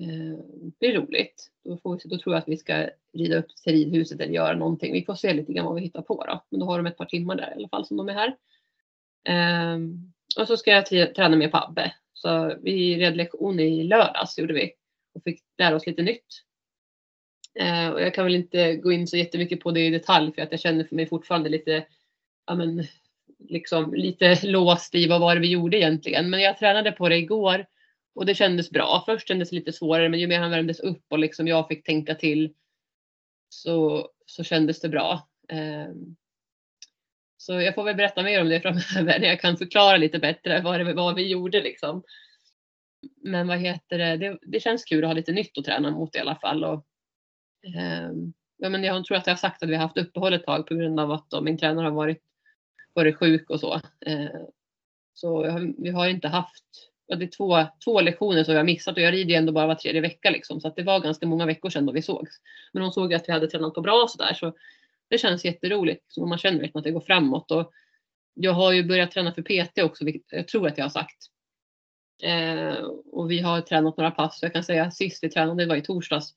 Eh, 0.00 0.38
blir 0.80 0.92
roligt. 0.94 1.50
Då, 1.64 1.76
får 1.76 1.94
vi, 1.94 2.08
då 2.08 2.18
tror 2.18 2.34
jag 2.34 2.40
att 2.42 2.48
vi 2.48 2.56
ska 2.56 2.88
rida 3.12 3.38
upp 3.38 3.56
till 3.64 3.72
ridhuset 3.72 4.20
eller 4.20 4.32
göra 4.32 4.56
någonting. 4.56 4.92
Vi 4.92 5.04
får 5.04 5.14
se 5.14 5.34
lite 5.34 5.52
grann 5.52 5.66
vad 5.66 5.74
vi 5.74 5.80
hittar 5.80 6.02
på 6.02 6.24
då. 6.24 6.44
Men 6.50 6.60
då 6.60 6.66
har 6.66 6.76
de 6.76 6.86
ett 6.86 6.96
par 6.96 7.04
timmar 7.04 7.36
där 7.36 7.50
i 7.50 7.54
alla 7.54 7.68
fall 7.68 7.86
som 7.86 7.96
de 7.96 8.08
är 8.08 8.14
här. 8.14 8.36
Um, 9.74 10.12
och 10.38 10.46
så 10.46 10.56
ska 10.56 10.70
jag 10.70 11.14
träna 11.14 11.36
med 11.36 11.52
Pabbe. 11.52 11.94
Så 12.12 12.56
vi 12.62 12.98
red 12.98 13.16
lektion 13.16 13.60
i 13.60 13.84
lördags 13.84 14.38
gjorde 14.38 14.54
vi 14.54 14.72
och 15.14 15.22
fick 15.22 15.42
lära 15.58 15.76
oss 15.76 15.86
lite 15.86 16.02
nytt. 16.02 16.26
Uh, 17.60 17.88
och 17.88 18.02
jag 18.02 18.14
kan 18.14 18.24
väl 18.24 18.34
inte 18.34 18.76
gå 18.76 18.92
in 18.92 19.06
så 19.06 19.16
jättemycket 19.16 19.60
på 19.60 19.70
det 19.70 19.86
i 19.86 19.90
detalj 19.90 20.32
för 20.32 20.42
att 20.42 20.50
jag 20.50 20.60
känner 20.60 20.84
för 20.84 20.96
mig 20.96 21.06
fortfarande 21.06 21.48
lite, 21.48 21.86
ja 22.46 22.54
men, 22.54 22.84
liksom 23.38 23.94
lite 23.94 24.38
låst 24.46 24.94
i 24.94 25.08
vad 25.08 25.20
var 25.20 25.34
det 25.34 25.40
vi 25.40 25.50
gjorde 25.50 25.76
egentligen. 25.76 26.30
Men 26.30 26.40
jag 26.40 26.58
tränade 26.58 26.92
på 26.92 27.08
det 27.08 27.16
igår 27.16 27.66
och 28.14 28.26
det 28.26 28.34
kändes 28.34 28.70
bra. 28.70 29.02
Först 29.06 29.28
kändes 29.28 29.50
det 29.50 29.56
lite 29.56 29.72
svårare 29.72 30.08
men 30.08 30.20
ju 30.20 30.26
mer 30.26 30.40
han 30.40 30.50
värmdes 30.50 30.80
upp 30.80 31.04
och 31.08 31.18
liksom 31.18 31.48
jag 31.48 31.68
fick 31.68 31.86
tänka 31.86 32.14
till 32.14 32.54
så, 33.48 34.08
så 34.26 34.44
kändes 34.44 34.80
det 34.80 34.88
bra. 34.88 35.28
Ehm, 35.48 36.16
så 37.36 37.60
jag 37.60 37.74
får 37.74 37.84
väl 37.84 37.96
berätta 37.96 38.22
mer 38.22 38.40
om 38.40 38.48
det 38.48 38.60
framöver 38.62 39.20
när 39.20 39.28
jag 39.28 39.40
kan 39.40 39.56
förklara 39.56 39.96
lite 39.96 40.18
bättre 40.18 40.60
vad 40.60 40.80
det 40.80 40.94
var 40.94 41.14
vi 41.14 41.28
gjorde 41.28 41.60
liksom. 41.60 42.02
Men 43.22 43.48
vad 43.48 43.58
heter 43.58 43.98
det? 43.98 44.16
det, 44.16 44.38
det 44.42 44.60
känns 44.60 44.84
kul 44.84 45.04
att 45.04 45.08
ha 45.08 45.14
lite 45.14 45.32
nytt 45.32 45.58
att 45.58 45.64
träna 45.64 45.90
mot 45.90 46.16
i 46.16 46.18
alla 46.18 46.36
fall. 46.36 46.64
Och, 46.64 46.86
ehm, 47.76 48.32
ja, 48.56 48.68
men 48.68 48.84
jag 48.84 49.04
tror 49.04 49.16
att 49.16 49.26
jag 49.26 49.34
har 49.34 49.38
sagt 49.38 49.62
att 49.62 49.68
vi 49.68 49.74
har 49.74 49.82
haft 49.82 49.98
uppehåll 49.98 50.32
ett 50.32 50.44
tag 50.44 50.66
på 50.66 50.74
grund 50.74 51.00
av 51.00 51.12
att 51.12 51.30
då, 51.30 51.40
min 51.40 51.58
tränare 51.58 51.84
har 51.84 51.92
varit, 51.92 52.22
varit 52.94 53.16
sjuk 53.16 53.50
och 53.50 53.60
så. 53.60 53.74
Eh, 54.06 54.40
så 55.14 55.44
jag 55.44 55.74
vi 55.78 55.90
har 55.90 56.08
inte 56.08 56.28
haft, 56.28 56.89
ja, 57.10 57.16
det 57.16 57.24
är 57.24 57.28
två, 57.36 57.66
två 57.84 58.00
lektioner 58.00 58.44
som 58.44 58.56
har 58.56 58.64
missat 58.64 58.96
och 58.96 59.02
jag 59.02 59.14
rider 59.14 59.30
ju 59.30 59.36
ändå 59.36 59.52
bara 59.52 59.66
var 59.66 59.74
tredje 59.74 60.00
vecka 60.00 60.30
liksom. 60.30 60.60
Så 60.60 60.68
att 60.68 60.76
det 60.76 60.82
var 60.82 61.00
ganska 61.00 61.26
många 61.26 61.46
veckor 61.46 61.70
sedan 61.70 61.86
då 61.86 61.92
vi 61.92 62.02
sågs. 62.02 62.36
Men 62.72 62.82
hon 62.82 62.92
såg 62.92 63.14
att 63.14 63.28
vi 63.28 63.32
hade 63.32 63.46
tränat 63.46 63.74
på 63.74 63.80
bra 63.80 64.02
och 64.02 64.10
sådär. 64.10 64.34
Så 64.34 64.52
det 65.08 65.18
känns 65.18 65.44
jätteroligt. 65.44 66.04
Så 66.08 66.26
man 66.26 66.38
känner 66.38 66.58
verkligen 66.58 66.78
att 66.78 66.84
det 66.84 66.90
går 66.90 67.00
framåt. 67.00 67.50
Och 67.50 67.72
jag 68.34 68.52
har 68.52 68.72
ju 68.72 68.84
börjat 68.84 69.10
träna 69.10 69.32
för 69.32 69.42
PT 69.42 69.78
också, 69.78 70.04
vilket 70.04 70.22
jag 70.30 70.48
tror 70.48 70.66
att 70.66 70.78
jag 70.78 70.84
har 70.84 70.90
sagt. 70.90 71.26
Eh, 72.22 72.84
och 73.12 73.30
vi 73.30 73.40
har 73.40 73.60
tränat 73.60 73.96
några 73.96 74.10
pass. 74.10 74.38
Jag 74.42 74.52
kan 74.52 74.64
säga 74.64 74.90
sist 74.90 75.24
vi 75.24 75.30
tränade 75.30 75.66
var 75.66 75.76
i 75.76 75.82
torsdags. 75.82 76.34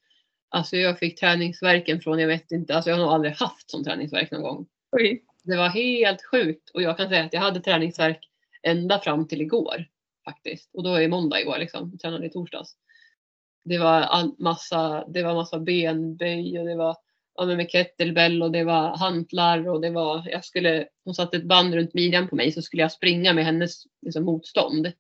Alltså 0.49 0.77
jag 0.77 0.99
fick 0.99 1.19
träningsverken 1.19 2.01
från, 2.01 2.19
jag 2.19 2.27
vet 2.27 2.51
inte, 2.51 2.75
alltså 2.75 2.89
jag 2.89 2.97
har 2.97 3.03
nog 3.03 3.13
aldrig 3.13 3.33
haft 3.33 3.69
sån 3.69 3.83
träningsverk 3.83 4.31
någon 4.31 4.41
gång. 4.41 4.65
Oj. 4.91 5.23
Det 5.43 5.57
var 5.57 5.69
helt 5.69 6.25
sjukt 6.31 6.69
och 6.69 6.81
jag 6.81 6.97
kan 6.97 7.09
säga 7.09 7.23
att 7.23 7.33
jag 7.33 7.41
hade 7.41 7.59
träningsverk 7.59 8.29
ända 8.63 8.99
fram 8.99 9.27
till 9.27 9.41
igår 9.41 9.85
faktiskt. 10.25 10.69
Och 10.73 10.83
då 10.83 10.93
är 10.93 11.01
det 11.01 11.07
måndag 11.07 11.41
igår 11.41 11.57
liksom, 11.57 11.89
jag 11.91 11.99
tränade 11.99 12.25
i 12.25 12.29
torsdags. 12.29 12.75
Det 13.65 13.77
var 13.77 14.01
all, 14.01 14.35
massa, 14.37 15.05
det 15.07 15.23
var 15.23 15.33
massa 15.33 15.59
benböj 15.59 16.59
och 16.59 16.65
det 16.65 16.75
var 16.75 16.97
ja, 17.35 17.45
med 17.45 17.69
kettlebell 17.69 18.43
och 18.43 18.51
det 18.51 18.63
var 18.63 18.97
hantlar 18.97 19.67
och 19.69 19.81
det 19.81 19.89
var, 19.89 20.29
jag 20.29 20.45
skulle, 20.45 20.87
hon 21.05 21.15
satte 21.15 21.37
ett 21.37 21.47
band 21.47 21.73
runt 21.73 21.93
midjan 21.93 22.27
på 22.27 22.35
mig 22.35 22.51
så 22.51 22.61
skulle 22.61 22.81
jag 22.81 22.91
springa 22.91 23.33
med 23.33 23.45
hennes 23.45 23.83
liksom, 24.01 24.23
motstånd. 24.23 24.91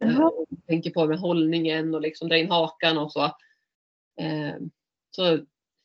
Jaha. 0.00 0.32
Eh, 0.50 0.58
tänker 0.66 0.90
på 0.90 1.06
med 1.06 1.18
hållningen 1.18 1.94
och 1.94 2.00
liksom 2.00 2.28
dra 2.28 2.36
in 2.36 2.50
hakan 2.50 2.98
och 2.98 3.12
så. 3.12 3.24
Eh, 4.20 4.54
så 5.10 5.38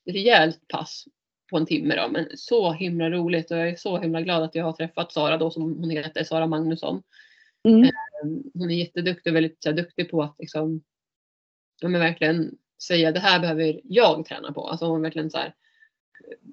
rejält 0.05 0.67
pass 0.67 1.05
på 1.49 1.57
en 1.57 1.65
timme 1.65 1.95
då, 1.95 2.07
men 2.07 2.27
så 2.35 2.71
himla 2.71 3.09
roligt 3.09 3.51
och 3.51 3.57
jag 3.57 3.69
är 3.69 3.75
så 3.75 3.97
himla 3.97 4.21
glad 4.21 4.43
att 4.43 4.55
jag 4.55 4.63
har 4.63 4.73
träffat 4.73 5.11
Sara 5.11 5.37
då 5.37 5.51
som 5.51 5.63
hon 5.63 5.89
heter, 5.89 6.23
Sara 6.23 6.47
Magnusson. 6.47 7.03
Mm. 7.63 7.83
Ehm, 7.83 8.43
hon 8.53 8.71
är 8.71 8.75
jätteduktig 8.75 9.31
och 9.31 9.35
väldigt 9.35 9.63
så 9.63 9.69
här, 9.69 9.75
duktig 9.75 10.11
på 10.11 10.23
att 10.23 10.35
liksom, 10.39 10.83
ja, 11.81 11.87
men 11.87 12.01
verkligen 12.01 12.57
säga 12.83 13.11
det 13.11 13.19
här 13.19 13.39
behöver 13.39 13.81
jag 13.83 14.25
träna 14.25 14.53
på. 14.53 14.67
Alltså 14.67 14.85
hon 14.85 15.01
verkligen 15.01 15.31
så 15.31 15.37
här, 15.37 15.55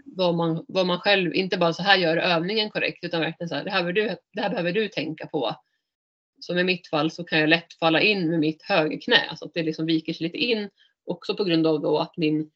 vad 0.05 0.35
man, 0.35 0.65
vad 0.69 0.87
man 0.87 1.01
själv, 1.01 1.35
inte 1.35 1.59
bara 1.59 1.73
så 1.73 1.83
här 1.83 1.97
gör 1.97 2.17
övningen 2.17 2.71
korrekt 2.71 3.05
utan 3.05 3.21
verkligen 3.21 3.49
så 3.49 3.55
här, 3.55 3.65
det 3.65 3.71
här, 3.71 3.85
behöver 3.85 3.93
du, 3.93 4.17
det 4.33 4.41
här 4.41 4.51
behöver 4.51 4.73
du 4.73 4.89
tänka 4.89 5.27
på. 5.27 5.55
Som 6.41 6.59
i 6.59 6.65
mitt 6.65 6.89
fall 6.89 7.11
så 7.11 7.25
kan 7.25 7.39
jag 7.39 7.49
lätt 7.49 7.73
falla 7.73 8.01
in 8.01 8.31
med 8.31 8.41
mitt 8.41 8.63
högerknä 8.63 9.37
så 9.37 9.45
att 9.45 9.55
det 9.55 9.63
liksom 9.63 9.87
viker 9.87 10.13
sig 10.13 10.25
lite 10.27 10.39
in. 10.39 10.71
Också 11.05 11.37
på 11.37 11.45
grund 11.45 11.67
av 11.67 11.81
då 11.81 11.99
att 11.99 12.17
min, 12.17 12.51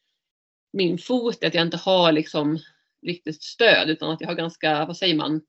min 0.72 0.98
fot, 0.98 1.44
att 1.44 1.54
jag 1.54 1.66
inte 1.66 1.76
har 1.76 2.12
liksom 2.12 2.58
riktigt 3.06 3.42
stöd 3.42 3.90
utan 3.90 4.10
att 4.10 4.20
jag 4.20 4.28
har 4.28 4.34
ganska, 4.34 4.86
vad 4.86 4.96
säger 4.96 5.14
man, 5.14 5.40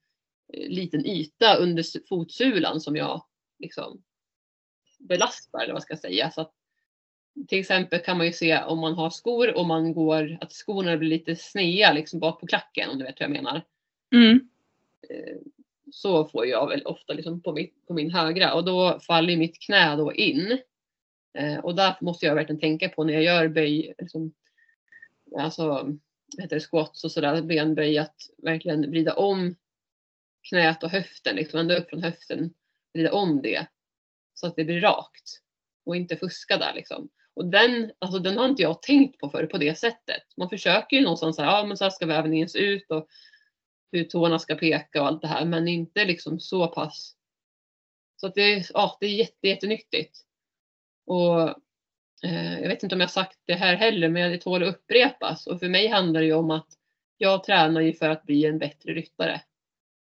liten 0.53 1.05
yta 1.05 1.55
under 1.55 2.07
fotsulan 2.07 2.81
som 2.81 2.95
jag 2.95 3.25
liksom 3.59 4.03
belastar 4.99 5.63
eller 5.63 5.73
vad 5.73 5.83
ska 5.83 5.93
jag 5.93 5.99
säga. 5.99 6.31
Så 6.31 6.41
att, 6.41 6.53
till 7.47 7.59
exempel 7.59 7.99
kan 7.99 8.17
man 8.17 8.25
ju 8.25 8.33
se 8.33 8.63
om 8.63 8.79
man 8.79 8.93
har 8.93 9.09
skor 9.09 9.57
och 9.57 9.65
man 9.65 9.93
går, 9.93 10.37
att 10.41 10.51
skorna 10.51 10.97
blir 10.97 11.09
lite 11.09 11.35
snea 11.35 11.93
liksom 11.93 12.19
bak 12.19 12.39
på 12.39 12.47
klacken 12.47 12.89
om 12.89 12.97
du 12.97 13.05
vet 13.05 13.19
vad 13.19 13.29
jag 13.29 13.43
menar. 13.43 13.61
Mm. 14.13 14.49
Eh, 15.09 15.37
Så 15.91 16.25
får 16.25 16.47
jag 16.47 16.69
väl 16.69 16.85
ofta 16.85 17.13
liksom 17.13 17.41
på, 17.41 17.53
mitt, 17.53 17.87
på 17.87 17.93
min 17.93 18.11
högra 18.11 18.53
och 18.53 18.65
då 18.65 18.99
faller 18.99 19.37
mitt 19.37 19.59
knä 19.59 19.95
då 19.95 20.13
in. 20.13 20.57
Eh, 21.33 21.57
Och 21.57 21.75
där 21.75 21.97
måste 22.01 22.25
jag 22.25 22.35
verkligen 22.35 22.59
tänka 22.59 22.89
på 22.89 23.03
när 23.03 23.13
jag 23.13 23.23
gör 23.23 23.47
böj, 23.47 23.93
liksom, 23.97 24.33
alltså 25.37 25.87
heter 26.37 26.55
det, 26.55 26.59
squats 26.59 27.03
och 27.03 27.11
sådär, 27.11 27.41
benböj, 27.41 27.97
att 27.97 28.15
verkligen 28.37 28.89
vrida 28.91 29.13
om 29.13 29.55
knät 30.49 30.83
och 30.83 30.89
höften, 30.89 31.35
liksom 31.35 31.59
ända 31.59 31.77
upp 31.77 31.89
från 31.89 32.03
höften, 32.03 32.53
vrida 32.93 33.13
om 33.13 33.41
det 33.41 33.67
så 34.33 34.47
att 34.47 34.55
det 34.55 34.63
blir 34.63 34.81
rakt 34.81 35.41
och 35.85 35.95
inte 35.95 36.17
fuska 36.17 36.57
där 36.57 36.73
liksom. 36.73 37.09
Och 37.33 37.45
den, 37.45 37.91
alltså 37.99 38.19
den 38.19 38.37
har 38.37 38.49
inte 38.49 38.61
jag 38.61 38.81
tänkt 38.81 39.19
på 39.19 39.29
förr 39.29 39.45
på 39.45 39.57
det 39.57 39.77
sättet. 39.77 40.23
Man 40.37 40.49
försöker 40.49 40.97
ju 40.97 41.03
någonstans 41.03 41.35
säga, 41.35 41.47
ja 41.47 41.65
men 41.65 41.77
så 41.77 41.83
här 41.83 41.91
ska 41.91 42.05
vävningen 42.05 42.49
se 42.49 42.59
ut 42.59 42.91
och 42.91 43.07
hur 43.91 44.03
tårna 44.03 44.39
ska 44.39 44.55
peka 44.55 45.01
och 45.01 45.07
allt 45.07 45.21
det 45.21 45.27
här, 45.27 45.45
men 45.45 45.67
inte 45.67 46.05
liksom 46.05 46.39
så 46.39 46.67
pass. 46.67 47.15
Så 48.15 48.27
att 48.27 48.35
det, 48.35 48.69
ja, 48.73 48.97
det 48.99 49.05
är 49.05 49.09
jätte, 49.09 49.47
jättenyttigt. 49.47 50.17
Och 51.05 51.41
eh, 52.23 52.59
jag 52.61 52.67
vet 52.69 52.83
inte 52.83 52.95
om 52.95 53.01
jag 53.01 53.11
sagt 53.11 53.39
det 53.45 53.53
här 53.53 53.75
heller, 53.75 54.09
men 54.09 54.31
det 54.31 54.37
tål 54.37 54.63
att 54.63 54.75
upprepas. 54.75 55.47
Och 55.47 55.59
för 55.59 55.69
mig 55.69 55.87
handlar 55.87 56.21
det 56.21 56.27
ju 56.27 56.33
om 56.33 56.51
att 56.51 56.67
jag 57.17 57.43
tränar 57.43 57.81
ju 57.81 57.93
för 57.93 58.09
att 58.09 58.23
bli 58.23 58.45
en 58.45 58.59
bättre 58.59 58.93
ryttare. 58.93 59.41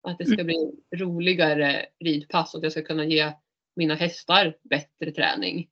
Att 0.07 0.19
det 0.19 0.27
ska 0.27 0.45
bli 0.45 0.73
roligare 0.97 1.87
ridpass 2.01 2.55
och 2.55 2.59
att 2.59 2.63
jag 2.63 2.73
ska 2.73 2.83
kunna 2.83 3.05
ge 3.05 3.33
mina 3.77 3.95
hästar 3.95 4.57
bättre 4.63 5.11
träning. 5.11 5.69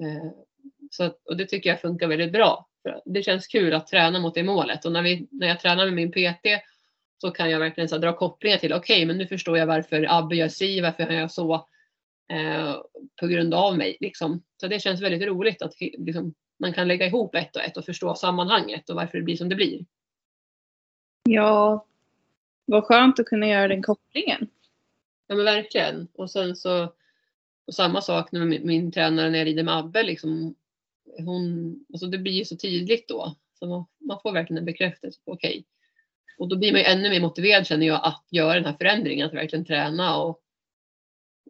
Eh, 0.00 0.30
så 0.90 1.14
och 1.24 1.36
det 1.36 1.46
tycker 1.46 1.70
jag 1.70 1.80
funkar 1.80 2.06
väldigt 2.06 2.32
bra. 2.32 2.68
För 2.82 3.02
Det 3.04 3.22
känns 3.22 3.46
kul 3.46 3.74
att 3.74 3.86
träna 3.86 4.18
mot 4.18 4.34
det 4.34 4.42
målet 4.42 4.84
och 4.84 4.92
när, 4.92 5.02
vi, 5.02 5.28
när 5.30 5.48
jag 5.48 5.60
tränar 5.60 5.84
med 5.84 5.94
min 5.94 6.12
PT 6.12 6.46
så 7.20 7.30
kan 7.30 7.50
jag 7.50 7.58
verkligen 7.58 7.88
så 7.88 7.98
dra 7.98 8.16
kopplingar 8.16 8.58
till 8.58 8.72
okej, 8.72 9.06
men 9.06 9.18
nu 9.18 9.26
förstår 9.26 9.58
jag 9.58 9.66
varför 9.66 10.06
Abbe 10.08 10.36
gör 10.36 10.48
si, 10.48 10.80
varför 10.80 11.02
han 11.02 11.14
gör 11.14 11.28
så 11.28 11.54
eh, 12.32 12.74
på 13.20 13.26
grund 13.26 13.54
av 13.54 13.76
mig. 13.76 13.96
Liksom. 14.00 14.42
Så 14.60 14.68
det 14.68 14.80
känns 14.80 15.02
väldigt 15.02 15.28
roligt 15.28 15.62
att 15.62 15.74
liksom, 15.80 16.34
man 16.60 16.72
kan 16.72 16.88
lägga 16.88 17.06
ihop 17.06 17.34
ett 17.34 17.56
och 17.56 17.62
ett 17.62 17.76
och 17.76 17.84
förstå 17.84 18.14
sammanhanget 18.14 18.90
och 18.90 18.96
varför 18.96 19.18
det 19.18 19.24
blir 19.24 19.36
som 19.36 19.48
det 19.48 19.54
blir. 19.54 19.84
Ja, 21.28 21.86
Vad 22.64 22.84
skönt 22.84 23.20
att 23.20 23.26
kunna 23.26 23.46
göra 23.46 23.68
den 23.68 23.82
kopplingen. 23.82 24.48
Ja 25.26 25.34
men 25.34 25.44
verkligen. 25.44 26.08
Och 26.14 26.30
sen 26.30 26.56
så 26.56 26.92
och 27.66 27.74
samma 27.74 28.00
sak 28.00 28.32
med 28.32 28.46
min, 28.46 28.66
min 28.66 28.92
tränare 28.92 29.30
när 29.30 29.38
jag 29.38 29.46
rider 29.46 29.62
med 29.62 29.76
Abbe. 29.76 30.02
Liksom, 30.02 30.54
hon, 31.18 31.76
alltså 31.92 32.06
det 32.06 32.18
blir 32.18 32.32
ju 32.32 32.44
så 32.44 32.56
tydligt 32.56 33.08
då. 33.08 33.36
Så 33.58 33.66
man, 33.66 33.84
man 34.00 34.20
får 34.22 34.32
verkligen 34.32 34.58
en 34.58 34.64
bekräftelse 34.64 35.20
på 35.24 35.32
okej. 35.32 35.50
Okay. 35.50 35.64
Och 36.38 36.48
då 36.48 36.56
blir 36.56 36.72
man 36.72 36.80
ju 36.80 36.86
ännu 36.86 37.10
mer 37.10 37.20
motiverad 37.20 37.66
känner 37.66 37.86
jag 37.86 38.00
att 38.04 38.24
göra 38.30 38.54
den 38.54 38.64
här 38.64 38.72
förändringen. 38.72 39.26
Att 39.26 39.34
verkligen 39.34 39.64
träna 39.64 40.16
och 40.16 40.40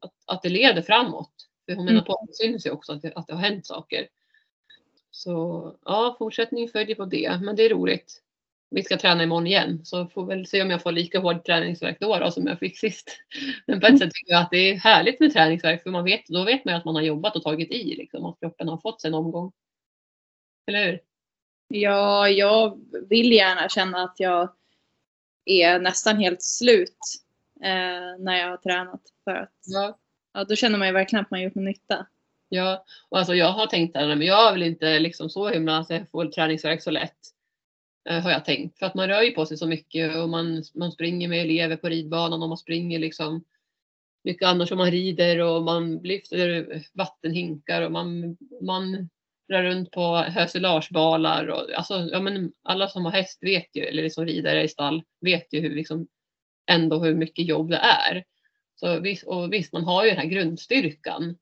att, 0.01 0.15
att 0.27 0.43
det 0.43 0.49
leder 0.49 0.83
framåt. 0.83 1.33
För 1.67 1.75
hon 1.75 1.85
menar 1.85 1.99
mm. 1.99 2.05
på 2.05 2.13
att 2.13 2.27
det 2.27 2.35
syns 2.35 2.67
ju 2.67 2.71
också 2.71 2.93
att 2.93 3.03
det, 3.03 3.13
att 3.15 3.27
det 3.27 3.35
har 3.35 3.41
hänt 3.41 3.67
saker. 3.67 4.09
Så 5.11 5.77
ja, 5.85 6.17
fortsättning 6.19 6.69
följer 6.69 6.97
på 6.97 7.05
det. 7.05 7.41
Men 7.43 7.57
det 7.57 7.63
är 7.63 7.71
roligt 7.71 8.22
vi 8.73 8.83
ska 8.83 8.97
träna 8.97 9.23
imorgon 9.23 9.47
igen 9.47 9.85
så 9.85 10.07
får 10.07 10.27
väl 10.27 10.47
se 10.47 10.63
om 10.63 10.71
jag 10.71 10.83
får 10.83 10.93
lika 10.93 11.19
hård 11.21 11.45
träningsverk 11.45 11.97
då, 12.01 12.19
då 12.19 12.31
som 12.31 12.47
jag 12.47 12.59
fick 12.59 12.79
sist. 12.79 13.11
Men 13.67 13.81
på 13.81 13.87
ett 13.87 13.99
sätt 13.99 14.11
tycker 14.15 14.33
jag 14.33 14.43
att 14.43 14.51
det 14.51 14.71
är 14.71 14.77
härligt 14.77 15.21
med 15.21 15.33
träningsverk 15.33 15.83
för 15.83 15.91
man 15.91 16.05
vet, 16.05 16.27
då 16.27 16.45
vet 16.45 16.65
man 16.65 16.75
att 16.75 16.85
man 16.85 16.95
har 16.95 17.03
jobbat 17.03 17.37
och 17.37 17.43
tagit 17.43 17.71
i 17.71 17.95
liksom, 17.95 18.25
att 18.25 18.41
kroppen 18.41 18.69
har 18.69 18.79
fått 18.79 19.01
sig 19.01 19.09
en 19.09 19.15
omgång. 19.15 19.53
Eller 20.67 20.87
hur? 20.87 21.01
Ja, 21.69 22.29
jag 22.29 22.81
vill 23.09 23.33
gärna 23.33 23.69
känna 23.69 24.05
att 24.05 24.21
jag 24.21 24.53
är 25.45 25.79
nästan 25.79 26.17
helt 26.17 26.43
slut 26.43 26.99
eh, 27.63 28.19
när 28.19 28.39
jag 28.39 28.49
har 28.49 28.57
tränat. 28.57 29.03
För 29.25 29.35
att 29.35 29.55
ja. 29.67 29.99
Ja, 30.35 30.45
då 30.45 30.57
känner 30.57 30.79
man 30.79 30.89
ju 30.89 30.95
verkligen 30.95 31.25
att 31.25 31.31
man 31.31 31.43
gjort 31.43 31.55
någon 31.55 31.65
nytta. 31.65 32.07
Ja, 32.49 32.85
och 33.09 33.19
alltså 33.19 33.35
jag 33.35 33.53
har 33.53 33.67
tänkt 33.67 33.95
det 33.95 34.07
men 34.07 34.23
jag 34.23 34.53
vill 34.53 34.63
inte 34.63 34.99
liksom 34.99 35.31
så 35.31 35.49
himla 35.49 35.79
att 35.79 35.91
jag 35.91 36.11
får 36.11 36.25
träningsverk 36.27 36.83
så 36.83 36.91
lätt. 36.91 37.19
Eh, 38.09 38.21
har 38.21 38.31
jag 38.31 38.45
tänkt. 38.45 38.79
För 38.79 38.87
att 38.87 38.95
man 38.95 39.09
rör 39.09 39.23
ju 39.23 39.31
på 39.31 39.47
sig 39.47 39.57
så 39.57 39.67
mycket 39.67 40.17
och 40.17 40.29
man, 40.29 40.63
man 40.75 40.93
springer 40.93 41.29
med 41.29 41.41
elever 41.41 41.77
på 41.77 41.89
ridbanan 41.89 42.43
och 42.43 42.49
man 42.49 42.59
springer 42.59 42.99
liksom 42.99 43.45
mycket 44.25 44.49
annars 44.49 44.73
och 44.73 44.79
man 44.79 44.91
rider 44.91 45.39
och 45.39 45.63
man 45.63 45.97
lyfter 45.99 46.67
vattenhinkar 46.93 47.83
och 47.83 47.93
man, 47.93 48.37
man 48.63 49.09
drar 49.49 49.63
runt 49.63 49.91
på 49.91 50.17
höselagebalar 50.17 51.47
och 51.47 51.73
alltså, 51.77 52.09
ja, 52.13 52.21
men 52.21 52.53
alla 52.63 52.89
som 52.89 53.05
har 53.05 53.13
häst 53.13 53.39
vet 53.43 53.77
ju, 53.77 53.83
eller 53.83 54.09
som 54.09 54.27
ridare 54.27 54.63
i 54.63 54.69
stall 54.69 55.03
vet 55.21 55.53
ju 55.53 55.61
hur 55.61 55.75
liksom 55.75 56.07
ändå 56.67 57.05
hur 57.05 57.15
mycket 57.15 57.47
jobb 57.47 57.71
det 57.71 57.77
är. 57.77 58.25
Så 58.75 59.01
visst, 59.01 59.27
och 59.27 59.53
visst, 59.53 59.73
man 59.73 59.85
har 59.85 60.05
ju 60.05 60.11
den 60.11 60.19
här 60.19 60.27
grundstyrkan. 60.27 61.37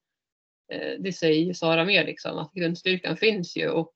Eh, 0.73 1.01
det 1.01 1.13
säger 1.13 1.55
Sara 1.55 1.85
mer 1.85 2.05
liksom, 2.05 2.39
att 2.39 2.53
grundstyrkan 2.53 3.17
finns 3.17 3.57
ju 3.57 3.69
och 3.69 3.95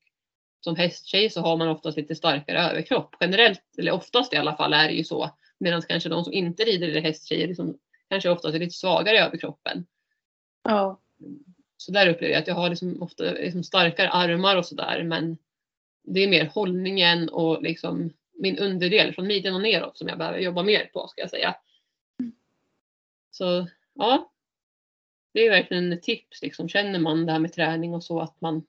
som 0.65 0.75
hästtjej 0.75 1.29
så 1.29 1.41
har 1.41 1.57
man 1.57 1.67
oftast 1.67 1.97
lite 1.97 2.15
starkare 2.15 2.59
överkropp. 2.59 3.15
Generellt, 3.19 3.61
eller 3.77 3.91
oftast 3.91 4.33
i 4.33 4.37
alla 4.37 4.55
fall, 4.55 4.73
är 4.73 4.87
det 4.87 4.93
ju 4.93 5.03
så. 5.03 5.29
Medan 5.59 5.81
kanske 5.81 6.09
de 6.09 6.23
som 6.23 6.33
inte 6.33 6.63
rider 6.63 6.87
eller 6.87 7.01
hästtjejer 7.01 7.47
liksom, 7.47 7.77
kanske 8.09 8.29
oftast 8.29 8.55
är 8.55 8.59
lite 8.59 8.75
svagare 8.75 9.17
i 9.17 9.19
överkroppen. 9.19 9.85
Ja. 10.63 11.01
Så 11.77 11.91
där 11.91 12.09
upplever 12.09 12.33
jag 12.33 12.41
att 12.41 12.47
jag 12.47 12.55
har 12.55 12.69
liksom 12.69 13.01
ofta 13.01 13.23
liksom 13.23 13.63
starkare 13.63 14.09
armar 14.09 14.55
och 14.55 14.65
sådär. 14.65 15.03
Men 15.03 15.37
det 16.03 16.19
är 16.19 16.27
mer 16.27 16.45
hållningen 16.45 17.29
och 17.29 17.63
liksom 17.63 18.13
min 18.33 18.57
underdel 18.57 19.13
från 19.13 19.27
midjan 19.27 19.55
och 19.55 19.61
neråt 19.61 19.97
som 19.97 20.07
jag 20.07 20.17
behöver 20.17 20.39
jobba 20.39 20.63
mer 20.63 20.89
på 20.93 21.07
ska 21.07 21.21
jag 21.21 21.29
säga. 21.29 21.55
Så 23.31 23.67
ja, 23.93 24.31
det 25.33 25.45
är 25.45 25.49
verkligen 25.49 25.93
ett 25.93 26.03
tips. 26.03 26.41
Liksom. 26.41 26.69
Känner 26.69 26.99
man 26.99 27.25
det 27.25 27.31
här 27.31 27.39
med 27.39 27.53
träning 27.53 27.93
och 27.93 28.03
så 28.03 28.19
att 28.19 28.41
man 28.41 28.65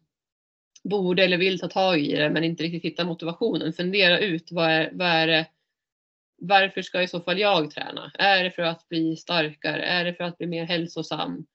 borde 0.89 1.25
eller 1.25 1.39
vill 1.39 1.61
ta 1.61 1.69
tag 1.69 2.01
i 2.01 2.17
det 2.17 2.31
men 2.31 2.45
inte 2.45 2.63
riktigt 2.63 2.85
hittar 2.85 3.05
motivationen. 3.05 3.73
Fundera 3.73 4.19
ut 4.19 4.53
vad 4.53 4.71
är, 4.71 4.91
vad 4.93 5.09
är 5.09 5.27
det, 5.27 5.47
varför 6.39 6.83
ska 6.83 7.03
i 7.03 7.09
så 7.09 7.21
fall 7.21 7.39
jag 7.39 7.71
träna? 7.71 8.13
Är 8.19 8.45
det 8.45 8.51
för 8.51 8.63
att 8.63 8.89
bli 8.89 9.17
starkare? 9.17 9.83
Är 9.83 10.05
det 10.05 10.15
för 10.15 10.25
att 10.25 10.39
bli 10.39 10.47
mer 10.47 10.65
hälsosam? 10.65 11.47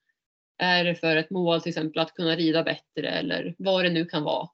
Är 0.58 0.84
det 0.84 0.94
för 0.94 1.16
ett 1.16 1.30
mål 1.30 1.60
till 1.60 1.70
exempel 1.70 2.02
att 2.02 2.14
kunna 2.14 2.36
rida 2.36 2.62
bättre 2.62 3.08
eller 3.08 3.54
vad 3.58 3.84
det 3.84 3.90
nu 3.90 4.04
kan 4.04 4.22
vara? 4.22 4.48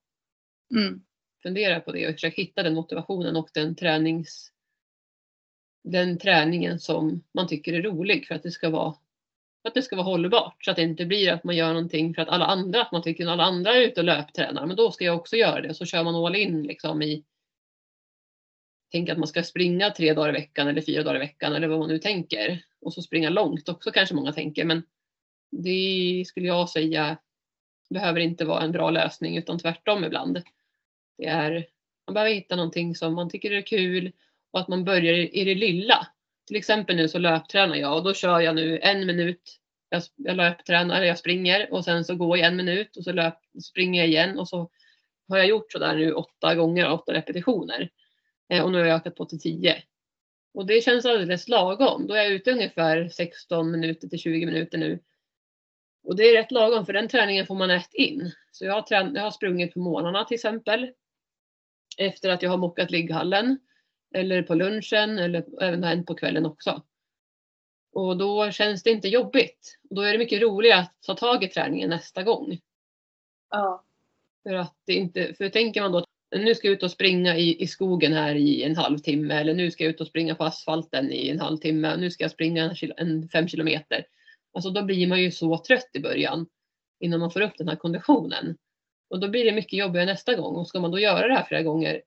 Mm. 0.75 1.01
Fundera 1.43 1.81
på 1.81 1.93
det 1.93 2.09
och 2.09 2.13
försök 2.13 2.35
hitta 2.35 2.63
den 2.63 2.75
motivationen 2.75 3.37
och 3.37 3.49
den 3.55 3.77
tränings 3.77 4.53
den 5.85 6.19
träningen 6.19 6.79
som 6.79 7.25
man 7.35 7.49
tycker 7.49 7.73
är 7.73 7.83
rolig 7.83 8.27
för 8.27 8.35
att 8.35 8.43
det 8.43 8.51
ska 8.51 8.71
vara 8.71 8.95
att 9.65 9.75
det 9.75 9.83
ska 9.83 9.97
vara 9.97 10.05
hållbart 10.05 10.65
så 10.65 10.71
att 10.71 10.77
det 10.77 10.83
inte 10.83 11.07
blir 11.07 11.33
att 11.33 11.45
man 11.45 11.57
gör 11.57 11.69
någonting 11.69 12.15
för 12.15 12.23
att 12.23 12.29
alla 12.29 12.47
andra, 12.47 12.83
att 12.83 12.93
man 12.93 13.03
tycker 13.03 13.25
att 13.25 13.31
alla 13.31 13.45
andra 13.45 13.77
är 13.77 13.81
ute 13.81 14.01
och 14.01 14.05
löptränar, 14.05 14.67
men 14.67 14.77
då 14.77 14.91
ska 14.91 15.05
jag 15.05 15.17
också 15.17 15.37
göra 15.37 15.61
det. 15.61 15.75
Så 15.75 15.85
kör 15.85 16.05
man 16.05 16.15
all 16.15 16.37
in 16.37 16.63
liksom 16.63 17.03
i 17.03 17.25
Tänk 18.91 19.09
att 19.09 19.19
man 19.19 19.29
ska 19.29 19.43
springa 19.43 19.91
tre 19.91 20.15
dagar 20.15 20.29
i 20.29 20.33
veckan 20.33 20.69
eller 20.69 20.83
fyra 20.83 21.03
dagar 21.03 21.17
i 21.17 21.19
veckan 21.19 21.53
eller 21.53 21.69
vad 21.69 21.79
man 21.79 21.89
nu 21.89 21.99
tänker. 21.99 22.65
Och 22.81 22.95
så 22.95 23.03
springa 23.03 23.31
långt 23.31 23.69
också 23.69 23.91
kanske 23.91 24.15
många 24.15 24.33
tänker. 24.33 24.65
Men 24.65 24.83
det 25.51 26.25
skulle 26.27 26.47
jag 26.47 26.69
säga 26.69 27.19
behöver 27.91 28.21
inte 28.21 28.45
vara 28.45 28.63
en 28.63 28.73
bra 28.73 28.91
lösning 28.91 29.37
utan 29.37 29.59
tvärtom 29.59 30.05
ibland. 30.05 30.43
Det 31.19 31.27
är, 31.27 31.67
man 32.07 32.15
behöver 32.15 32.35
hitta 32.35 32.57
någonting 32.57 32.95
som 32.95 33.15
man 33.15 33.31
tycker 33.31 33.51
är 33.51 33.63
kul 33.63 34.13
och 34.51 34.61
att 34.61 34.69
man 34.69 34.85
börjar 34.85 35.15
i 35.15 35.45
det 35.45 35.55
lilla. 35.55 36.07
Till 36.49 36.57
exempel 36.57 36.97
nu 36.97 37.09
så 37.09 37.19
löptränar 37.19 37.77
jag 37.77 37.97
och 37.97 38.05
då 38.05 38.15
kör 38.15 38.41
jag 38.41 38.55
nu 38.55 38.79
en 38.79 39.07
minut. 39.07 39.59
Jag, 39.89 40.03
jag 40.17 40.37
löptränar, 40.37 41.03
jag 41.03 41.19
springer 41.19 41.73
och 41.73 41.85
sen 41.85 42.05
så 42.05 42.15
går 42.15 42.39
jag 42.39 42.47
en 42.47 42.57
minut 42.57 42.97
och 42.97 43.05
så 43.05 43.13
löp, 43.13 43.39
springer 43.63 44.01
jag 44.01 44.09
igen 44.09 44.39
och 44.39 44.49
så 44.49 44.71
har 45.29 45.39
jag 45.39 45.47
gjort 45.47 45.73
sådär 45.73 45.97
nu 45.97 46.13
åtta 46.13 46.55
gånger, 46.55 46.91
åtta 46.91 47.13
repetitioner. 47.13 47.91
Eh, 48.53 48.65
och 48.65 48.73
nu 48.73 48.79
har 48.79 48.87
jag 48.87 48.97
ökat 48.97 49.15
på 49.15 49.25
till 49.25 49.41
tio. 49.41 49.83
Och 50.55 50.67
det 50.67 50.85
känns 50.85 51.07
alldeles 51.07 51.49
lagom. 51.49 52.07
Då 52.07 52.15
är 52.15 52.23
jag 52.23 52.33
ute 52.33 52.53
ungefär 52.53 53.09
16 53.09 53.71
minuter 53.71 54.09
till 54.09 54.19
20 54.19 54.47
minuter 54.47 54.79
nu. 54.79 55.01
Och 56.05 56.17
det 56.17 56.23
är 56.23 56.37
rätt 56.37 56.53
lagom 56.53 56.87
för 56.87 56.93
den 56.93 57.09
träningen 57.09 57.47
får 57.47 57.55
man 57.55 57.71
äta 57.71 57.97
in. 57.97 58.33
Så 58.53 58.65
jag 58.65 58.73
har, 58.73 58.83
trän- 58.83 59.15
jag 59.15 59.23
har 59.23 59.31
sprungit 59.31 59.75
på 59.75 59.81
morgnarna 59.81 60.25
till 60.25 60.35
exempel. 60.35 60.91
Efter 61.99 62.31
att 62.31 62.43
jag 62.43 62.51
har 62.51 62.57
mockat 62.57 62.91
ligghallen 62.91 63.59
eller 64.15 64.43
på 64.43 64.55
lunchen 64.55 65.19
eller 65.19 65.63
även 65.63 65.85
hänt 65.85 66.07
på 66.07 66.15
kvällen 66.15 66.47
också. 66.47 66.83
Och 67.93 68.17
då 68.17 68.51
känns 68.51 68.83
det 68.83 68.91
inte 68.91 69.09
jobbigt. 69.09 69.79
Då 69.91 70.03
är 70.03 70.13
det 70.13 70.19
mycket 70.19 70.43
roligare 70.43 70.81
att 70.81 70.95
ta 71.07 71.15
tag 71.15 71.45
i 71.45 71.49
träningen 71.49 71.91
nästa 71.91 72.23
gång. 72.23 72.59
Ja. 73.51 73.85
För 74.43 74.55
att 74.55 74.77
det 74.87 74.93
inte, 74.93 75.35
för 75.35 75.49
tänker 75.49 75.81
man 75.81 75.93
då 75.93 76.05
nu 76.37 76.55
ska 76.55 76.69
jag 76.69 76.75
ut 76.75 76.83
och 76.83 76.91
springa 76.91 77.37
i, 77.37 77.63
i 77.63 77.67
skogen 77.67 78.13
här 78.13 78.35
i 78.35 78.63
en 78.63 78.77
halvtimme 78.77 79.35
eller 79.35 79.55
nu 79.55 79.71
ska 79.71 79.85
jag 79.85 79.91
ut 79.91 80.01
och 80.01 80.07
springa 80.07 80.35
på 80.35 80.45
asfalten 80.45 81.13
i 81.13 81.29
en 81.29 81.41
halvtimme 81.41 81.97
nu 81.97 82.11
ska 82.11 82.25
jag 82.25 82.31
springa 82.31 82.65
en, 82.65 82.93
en 82.97 83.29
fem 83.29 83.49
kilometer. 83.49 84.07
Alltså 84.53 84.71
då 84.71 84.83
blir 84.83 85.07
man 85.07 85.23
ju 85.23 85.31
så 85.31 85.59
trött 85.59 85.91
i 85.93 86.01
början 86.01 86.47
innan 87.01 87.21
man 87.21 87.31
får 87.31 87.41
upp 87.41 87.59
den 87.59 87.69
här 87.69 87.77
konditionen. 87.77 88.57
Och 89.11 89.21
då 89.21 89.29
blir 89.29 89.45
det 89.45 89.53
mycket 89.53 89.79
jobbigare 89.79 90.07
nästa 90.07 90.35
gång 90.35 90.57
och 90.57 90.69
ska 90.69 90.81
man 90.81 90.91
då 90.91 90.99
göra 90.99 91.29
det 91.29 91.35
här 91.35 91.45
flera 91.45 91.63
gånger 91.63 92.03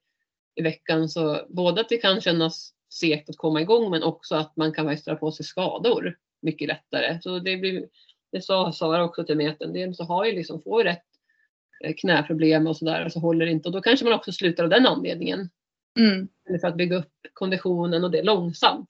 i 0.56 0.62
veckan 0.62 1.10
så 1.10 1.46
både 1.50 1.82
att 1.82 1.90
det 1.90 1.98
kan 1.98 2.22
kännas 2.22 2.74
segt 2.94 3.30
att 3.30 3.38
komma 3.38 3.62
igång 3.62 3.92
men 3.92 4.04
också 4.04 4.36
att 4.36 4.58
man 4.58 4.74
kan 4.74 4.86
faktiskt 4.86 5.06
dra 5.06 5.16
på 5.16 5.32
sig 5.32 5.46
skador 5.46 6.18
mycket 6.42 6.68
lättare. 6.68 7.22
Så 7.22 7.40
det, 7.40 7.58
blir, 7.58 7.88
det 8.32 8.42
sa 8.42 8.72
Sara 8.72 9.04
också 9.04 9.24
till 9.24 9.38
mig 9.38 9.48
att 9.48 9.62
en 9.62 9.74
del 9.74 9.96
så 9.96 10.04
har 10.04 10.26
ju 10.26 10.32
liksom, 10.32 10.62
får 10.62 10.84
rätt 10.84 11.06
eh, 11.84 11.94
knäproblem 11.94 12.68
och 12.68 12.78
sådär 12.78 13.06
och 13.06 13.12
så 13.12 13.20
håller 13.20 13.46
det 13.46 13.52
inte 13.52 13.70
och 13.70 13.74
då 13.74 13.82
kanske 13.82 14.06
man 14.06 14.14
också 14.14 14.32
slutar 14.32 14.64
av 14.64 14.70
den 14.70 14.86
anledningen. 14.86 15.50
Mm. 16.00 16.28
Eller 16.50 16.60
för 16.60 16.68
att 16.68 16.78
bygga 16.78 16.98
upp 16.98 17.14
konditionen 17.34 18.04
och 18.04 18.12
det 18.12 18.24
långsamt. 18.24 18.90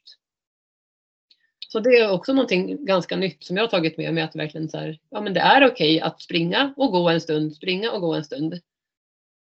Så 1.67 1.79
det 1.79 1.89
är 1.89 2.11
också 2.11 2.33
någonting 2.33 2.85
ganska 2.85 3.15
nytt 3.15 3.43
som 3.43 3.57
jag 3.57 3.63
har 3.63 3.69
tagit 3.69 3.97
med 3.97 4.13
mig 4.13 4.23
att 4.23 4.35
verkligen 4.35 4.69
så 4.69 4.77
här, 4.77 4.99
ja 5.09 5.21
men 5.21 5.33
det 5.33 5.39
är 5.39 5.67
okej 5.67 5.95
okay 5.95 5.99
att 5.99 6.21
springa 6.21 6.73
och 6.77 6.91
gå 6.91 7.09
en 7.09 7.21
stund, 7.21 7.55
springa 7.55 7.91
och 7.91 8.01
gå 8.01 8.13
en 8.13 8.23
stund. 8.23 8.61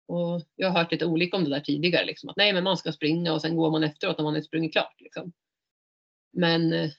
Och 0.09 0.41
jag 0.55 0.69
har 0.69 0.79
hört 0.79 0.91
lite 0.91 1.05
olika 1.05 1.37
om 1.37 1.43
det 1.43 1.49
där 1.49 1.59
tidigare. 1.59 2.05
Liksom, 2.05 2.29
att 2.29 2.37
nej, 2.37 2.53
men 2.53 2.63
man 2.63 2.77
ska 2.77 2.91
springa 2.91 3.33
och 3.33 3.41
sen 3.41 3.55
går 3.55 3.71
man 3.71 3.83
efteråt 3.83 4.17
när 4.17 4.23
man 4.23 4.35
är 4.35 4.41
sprungit 4.41 4.71
klart. 4.71 4.95
Liksom. 5.01 5.31
Men 6.31 6.73
eh, 6.73 6.89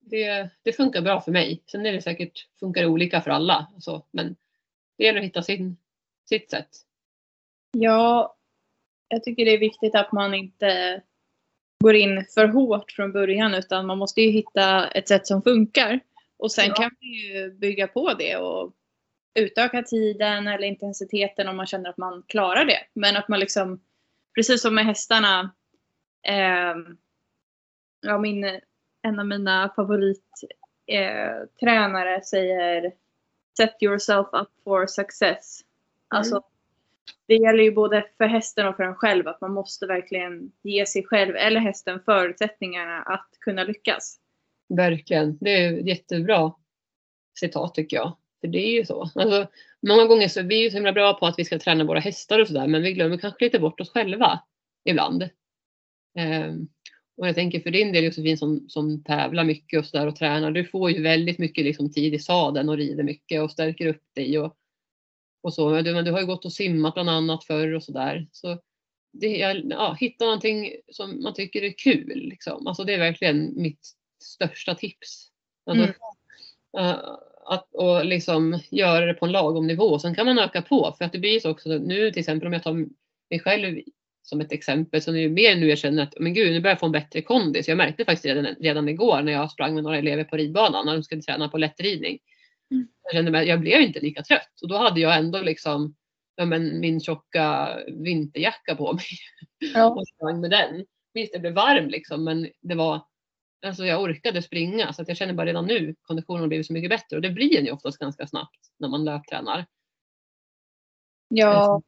det, 0.00 0.50
det, 0.62 0.72
funkar 0.72 1.02
bra 1.02 1.20
för 1.20 1.32
mig. 1.32 1.62
Sen 1.66 1.86
är 1.86 1.92
det 1.92 2.02
säkert 2.02 2.48
funkar 2.60 2.86
olika 2.86 3.20
för 3.20 3.30
alla. 3.30 3.66
Alltså, 3.74 4.06
men 4.10 4.36
det 4.98 5.04
gäller 5.04 5.18
att 5.18 5.26
hitta 5.26 5.42
sin, 5.42 5.76
sitt 6.28 6.50
sätt. 6.50 6.68
Ja, 7.72 8.36
jag 9.08 9.24
tycker 9.24 9.44
det 9.44 9.54
är 9.54 9.58
viktigt 9.58 9.94
att 9.94 10.12
man 10.12 10.34
inte 10.34 11.02
går 11.84 11.94
in 11.94 12.24
för 12.34 12.48
hårt 12.48 12.92
från 12.92 13.12
början 13.12 13.54
utan 13.54 13.86
man 13.86 13.98
måste 13.98 14.22
ju 14.22 14.30
hitta 14.30 14.88
ett 14.88 15.08
sätt 15.08 15.26
som 15.26 15.42
funkar. 15.42 16.00
Och 16.36 16.52
sen 16.52 16.68
ja. 16.68 16.74
kan 16.74 16.90
man 17.00 17.10
ju 17.10 17.50
bygga 17.50 17.88
på 17.88 18.14
det 18.14 18.36
och 18.36 18.72
utöka 19.36 19.82
tiden 19.82 20.48
eller 20.48 20.66
intensiteten 20.66 21.48
om 21.48 21.56
man 21.56 21.66
känner 21.66 21.90
att 21.90 21.96
man 21.96 22.22
klarar 22.26 22.64
det. 22.64 22.78
Men 22.92 23.16
att 23.16 23.28
man 23.28 23.40
liksom, 23.40 23.80
precis 24.34 24.62
som 24.62 24.74
med 24.74 24.84
hästarna, 24.84 25.54
eh, 26.22 26.74
ja, 28.00 28.18
min, 28.18 28.60
en 29.02 29.18
av 29.18 29.26
mina 29.26 29.72
favorittränare 29.76 32.14
eh, 32.14 32.22
säger 32.22 32.92
Set 33.56 33.82
yourself 33.82 34.26
up 34.32 34.48
for 34.64 34.86
success. 34.86 35.60
Mm. 35.60 36.18
Alltså, 36.18 36.42
det 37.26 37.34
gäller 37.34 37.62
ju 37.62 37.72
både 37.72 38.06
för 38.16 38.24
hästen 38.24 38.66
och 38.66 38.76
för 38.76 38.82
en 38.82 38.94
själv 38.94 39.28
att 39.28 39.40
man 39.40 39.52
måste 39.52 39.86
verkligen 39.86 40.52
ge 40.62 40.86
sig 40.86 41.04
själv 41.04 41.36
eller 41.36 41.60
hästen 41.60 42.00
förutsättningarna 42.04 43.02
att 43.02 43.28
kunna 43.40 43.64
lyckas. 43.64 44.18
Verkligen. 44.68 45.38
Det 45.40 45.50
är 45.50 45.72
jättebra 45.72 46.52
citat 47.38 47.74
tycker 47.74 47.96
jag. 47.96 48.16
För 48.40 48.48
det 48.48 48.58
är 48.58 48.72
ju 48.72 48.84
så. 48.84 49.10
Alltså, 49.14 49.46
många 49.86 50.04
gånger 50.04 50.28
så 50.28 50.40
är 50.40 50.44
vi 50.44 50.62
ju 50.62 50.70
så 50.70 50.76
himla 50.76 50.92
bra 50.92 51.14
på 51.14 51.26
att 51.26 51.38
vi 51.38 51.44
ska 51.44 51.58
träna 51.58 51.84
våra 51.84 52.00
hästar 52.00 52.40
och 52.40 52.46
sådär 52.46 52.66
men 52.66 52.82
vi 52.82 52.92
glömmer 52.92 53.18
kanske 53.18 53.44
lite 53.44 53.58
bort 53.58 53.80
oss 53.80 53.90
själva 53.90 54.40
ibland. 54.84 55.22
Um, 56.18 56.68
och 57.16 57.28
jag 57.28 57.34
tänker 57.34 57.60
för 57.60 57.70
din 57.70 57.92
del 57.92 58.04
Josefin 58.04 58.38
som, 58.38 58.68
som 58.68 59.04
tävlar 59.04 59.44
mycket 59.44 59.78
och 59.78 59.86
sådär 59.86 60.06
och 60.06 60.16
tränar, 60.16 60.50
du 60.50 60.64
får 60.64 60.90
ju 60.90 61.02
väldigt 61.02 61.38
mycket 61.38 61.64
liksom 61.64 61.92
tid 61.92 62.14
i 62.14 62.18
sadeln 62.18 62.68
och 62.68 62.76
rider 62.76 63.02
mycket 63.02 63.42
och 63.42 63.50
stärker 63.50 63.86
upp 63.86 64.02
dig 64.14 64.38
och, 64.38 64.56
och 65.42 65.54
så. 65.54 65.70
Men 65.70 65.84
du, 65.84 65.94
men 65.94 66.04
du 66.04 66.10
har 66.10 66.20
ju 66.20 66.26
gått 66.26 66.44
och 66.44 66.52
simmat 66.52 66.94
bland 66.94 67.10
annat 67.10 67.44
förr 67.44 67.74
och 67.74 67.82
sådär. 67.82 68.28
Så 68.32 68.58
det, 69.12 69.36
ja, 69.68 69.96
hitta 70.00 70.24
någonting 70.24 70.72
som 70.92 71.22
man 71.22 71.34
tycker 71.34 71.62
är 71.62 71.78
kul. 71.78 72.18
Liksom. 72.18 72.66
Alltså 72.66 72.84
det 72.84 72.94
är 72.94 72.98
verkligen 72.98 73.62
mitt 73.62 73.86
största 74.24 74.74
tips. 74.74 75.30
Alltså, 75.66 75.84
mm. 75.84 76.96
uh, 76.96 77.18
att 77.46 77.74
och 77.74 78.04
liksom 78.04 78.60
göra 78.70 79.06
det 79.06 79.14
på 79.14 79.26
en 79.26 79.32
lagom 79.32 79.66
nivå. 79.66 79.98
Sen 79.98 80.14
kan 80.14 80.26
man 80.26 80.38
öka 80.38 80.62
på 80.62 80.94
för 80.98 81.04
att 81.04 81.12
det 81.12 81.18
blir 81.18 81.40
så 81.40 81.50
också 81.50 81.68
nu 81.68 82.10
till 82.10 82.20
exempel 82.20 82.46
om 82.46 82.52
jag 82.52 82.62
tar 82.62 82.72
mig 83.30 83.40
själv 83.40 83.80
som 84.22 84.40
ett 84.40 84.52
exempel 84.52 85.02
så 85.02 85.12
nu 85.12 85.28
mer 85.28 85.56
nu 85.56 85.68
jag 85.68 85.78
känner 85.78 86.02
att 86.02 86.14
men 86.20 86.34
gud 86.34 86.52
nu 86.52 86.60
börjar 86.60 86.72
jag 86.72 86.80
få 86.80 86.86
en 86.86 86.92
bättre 86.92 87.22
kondis. 87.22 87.68
Jag 87.68 87.76
märkte 87.76 88.04
faktiskt 88.04 88.24
redan, 88.24 88.46
redan 88.60 88.88
igår 88.88 89.22
när 89.22 89.32
jag 89.32 89.50
sprang 89.50 89.74
med 89.74 89.84
några 89.84 89.98
elever 89.98 90.24
på 90.24 90.36
ridbanan 90.36 90.86
när 90.86 90.92
de 90.92 91.02
skulle 91.02 91.22
träna 91.22 91.48
på 91.48 91.58
lättridning. 91.58 92.18
Mm. 92.70 92.88
Jag 93.02 93.12
kände 93.12 93.38
att 93.38 93.46
jag 93.46 93.60
blev 93.60 93.80
inte 93.80 94.00
lika 94.00 94.22
trött 94.22 94.60
och 94.62 94.68
då 94.68 94.76
hade 94.76 95.00
jag 95.00 95.18
ändå 95.18 95.42
liksom 95.42 95.94
ja, 96.36 96.44
men 96.44 96.80
min 96.80 97.00
tjocka 97.00 97.68
vinterjacka 97.86 98.74
på 98.74 98.92
mig. 98.92 99.06
Ja. 99.74 99.90
och 99.94 100.08
sprang 100.08 100.40
med 100.40 100.50
den. 100.50 100.84
Visst 101.14 101.32
det 101.32 101.38
blev 101.38 101.52
varm 101.52 101.88
liksom 101.88 102.24
men 102.24 102.48
det 102.62 102.74
var 102.74 103.00
Alltså 103.62 103.84
jag 103.84 104.02
orkade 104.02 104.42
springa 104.42 104.92
så 104.92 105.02
att 105.02 105.08
jag 105.08 105.16
känner 105.16 105.34
bara 105.34 105.46
redan 105.46 105.66
nu 105.66 105.94
konditionen 106.02 106.40
har 106.40 106.48
blivit 106.48 106.66
så 106.66 106.72
mycket 106.72 106.90
bättre 106.90 107.16
och 107.16 107.22
det 107.22 107.30
blir 107.30 107.56
den 107.56 107.64
ju 107.64 107.70
oftast 107.70 107.98
ganska 107.98 108.26
snabbt 108.26 108.70
när 108.78 108.88
man 108.88 109.04
löptränar. 109.04 109.66
Ja, 111.28 111.82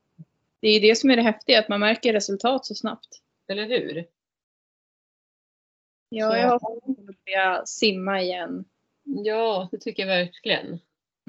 det 0.60 0.68
är 0.68 0.80
det 0.80 0.98
som 0.98 1.10
är 1.10 1.16
det 1.16 1.22
häftiga, 1.22 1.58
att 1.58 1.68
man 1.68 1.80
märker 1.80 2.12
resultat 2.12 2.66
så 2.66 2.74
snabbt. 2.74 3.22
Eller 3.48 3.66
hur? 3.66 4.06
Ja, 6.08 6.30
så. 6.30 6.36
jag 6.36 6.48
har 6.48 6.76
att 6.76 6.96
börja 6.96 7.66
simma 7.66 8.22
igen. 8.22 8.64
Ja, 9.04 9.68
det 9.70 9.78
tycker 9.78 10.06
jag 10.06 10.16
verkligen. 10.16 10.78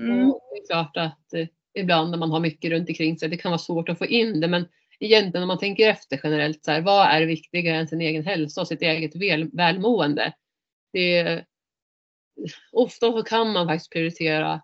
Mm. 0.02 0.30
Och 0.30 0.42
det 0.52 0.62
är 0.62 0.68
klart 0.68 0.98
att 0.98 1.34
eh, 1.34 1.48
ibland 1.74 2.12
när 2.12 2.18
man 2.18 2.32
har 2.32 2.40
mycket 2.40 2.72
runt 2.72 2.90
omkring 2.90 3.18
sig, 3.20 3.30
det 3.30 3.38
kan 3.38 3.52
vara 3.52 3.60
svårt 3.60 3.90
att 3.90 3.98
få 3.98 4.06
in 4.06 4.42
det, 4.42 4.48
men 4.48 4.68
egentligen 5.00 5.44
om 5.44 5.48
man 5.48 5.58
tänker 5.58 5.90
efter 5.90 6.20
generellt, 6.24 6.66
så 6.66 6.72
här, 6.72 6.82
vad 6.82 7.08
är 7.08 7.26
viktigare 7.26 7.78
än 7.78 7.88
sin 7.88 8.02
egen 8.02 8.26
hälsa 8.26 8.62
och 8.62 8.68
sitt 8.68 8.82
eget 8.82 9.16
väl, 9.16 9.50
välmående? 9.54 10.34
Det, 10.94 11.46
ofta 12.72 13.12
så 13.12 13.24
kan 13.24 13.52
man 13.52 13.68
faktiskt 13.68 13.92
prioritera 13.92 14.62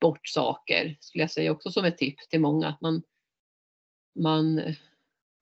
bort 0.00 0.28
saker, 0.28 0.96
skulle 1.00 1.22
jag 1.22 1.30
säga 1.30 1.52
också 1.52 1.70
som 1.70 1.84
ett 1.84 1.98
tips 1.98 2.28
till 2.28 2.40
många. 2.40 2.68
Att 2.68 2.80
man, 2.80 3.02
man, 4.18 4.74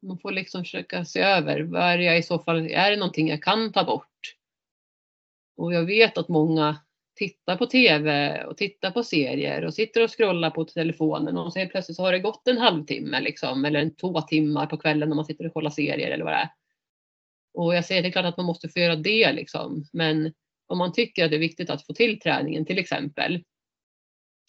man 0.02 0.18
får 0.18 0.32
liksom 0.32 0.64
försöka 0.64 1.04
se 1.04 1.20
över, 1.20 1.60
vad 1.60 1.82
är 1.82 1.98
det 1.98 2.04
jag 2.04 2.18
i 2.18 2.22
så 2.22 2.38
fall, 2.38 2.70
är 2.70 2.90
det 2.90 2.96
någonting 2.96 3.28
jag 3.28 3.42
kan 3.42 3.72
ta 3.72 3.84
bort? 3.84 4.36
Och 5.56 5.74
jag 5.74 5.84
vet 5.84 6.18
att 6.18 6.28
många 6.28 6.83
tittar 7.14 7.56
på 7.56 7.66
TV 7.66 8.44
och 8.44 8.56
tittar 8.56 8.90
på 8.90 9.02
serier 9.02 9.64
och 9.64 9.74
sitter 9.74 10.04
och 10.04 10.16
scrollar 10.16 10.50
på 10.50 10.64
telefonen 10.64 11.36
och 11.36 11.52
så 11.52 11.58
helt 11.58 11.70
plötsligt 11.70 11.96
så 11.96 12.02
har 12.02 12.12
det 12.12 12.18
gått 12.18 12.48
en 12.48 12.58
halvtimme 12.58 13.20
liksom 13.20 13.64
eller 13.64 13.80
en 13.80 13.94
två 13.94 14.20
timmar 14.20 14.66
på 14.66 14.76
kvällen 14.76 15.08
när 15.08 15.16
man 15.16 15.24
sitter 15.24 15.46
och 15.46 15.52
kollar 15.54 15.70
serier 15.70 16.10
eller 16.10 16.24
vad 16.24 16.32
det 16.32 16.38
är. 16.38 16.50
Och 17.54 17.74
jag 17.74 17.84
säger 17.84 18.02
det 18.02 18.08
är 18.08 18.12
klart 18.12 18.24
att 18.24 18.36
man 18.36 18.46
måste 18.46 18.68
få 18.68 18.78
göra 18.78 18.96
det 18.96 19.32
liksom 19.32 19.84
men 19.92 20.32
om 20.66 20.78
man 20.78 20.92
tycker 20.92 21.24
att 21.24 21.30
det 21.30 21.36
är 21.36 21.40
viktigt 21.40 21.70
att 21.70 21.86
få 21.86 21.92
till 21.92 22.20
träningen 22.20 22.64
till 22.64 22.78
exempel 22.78 23.34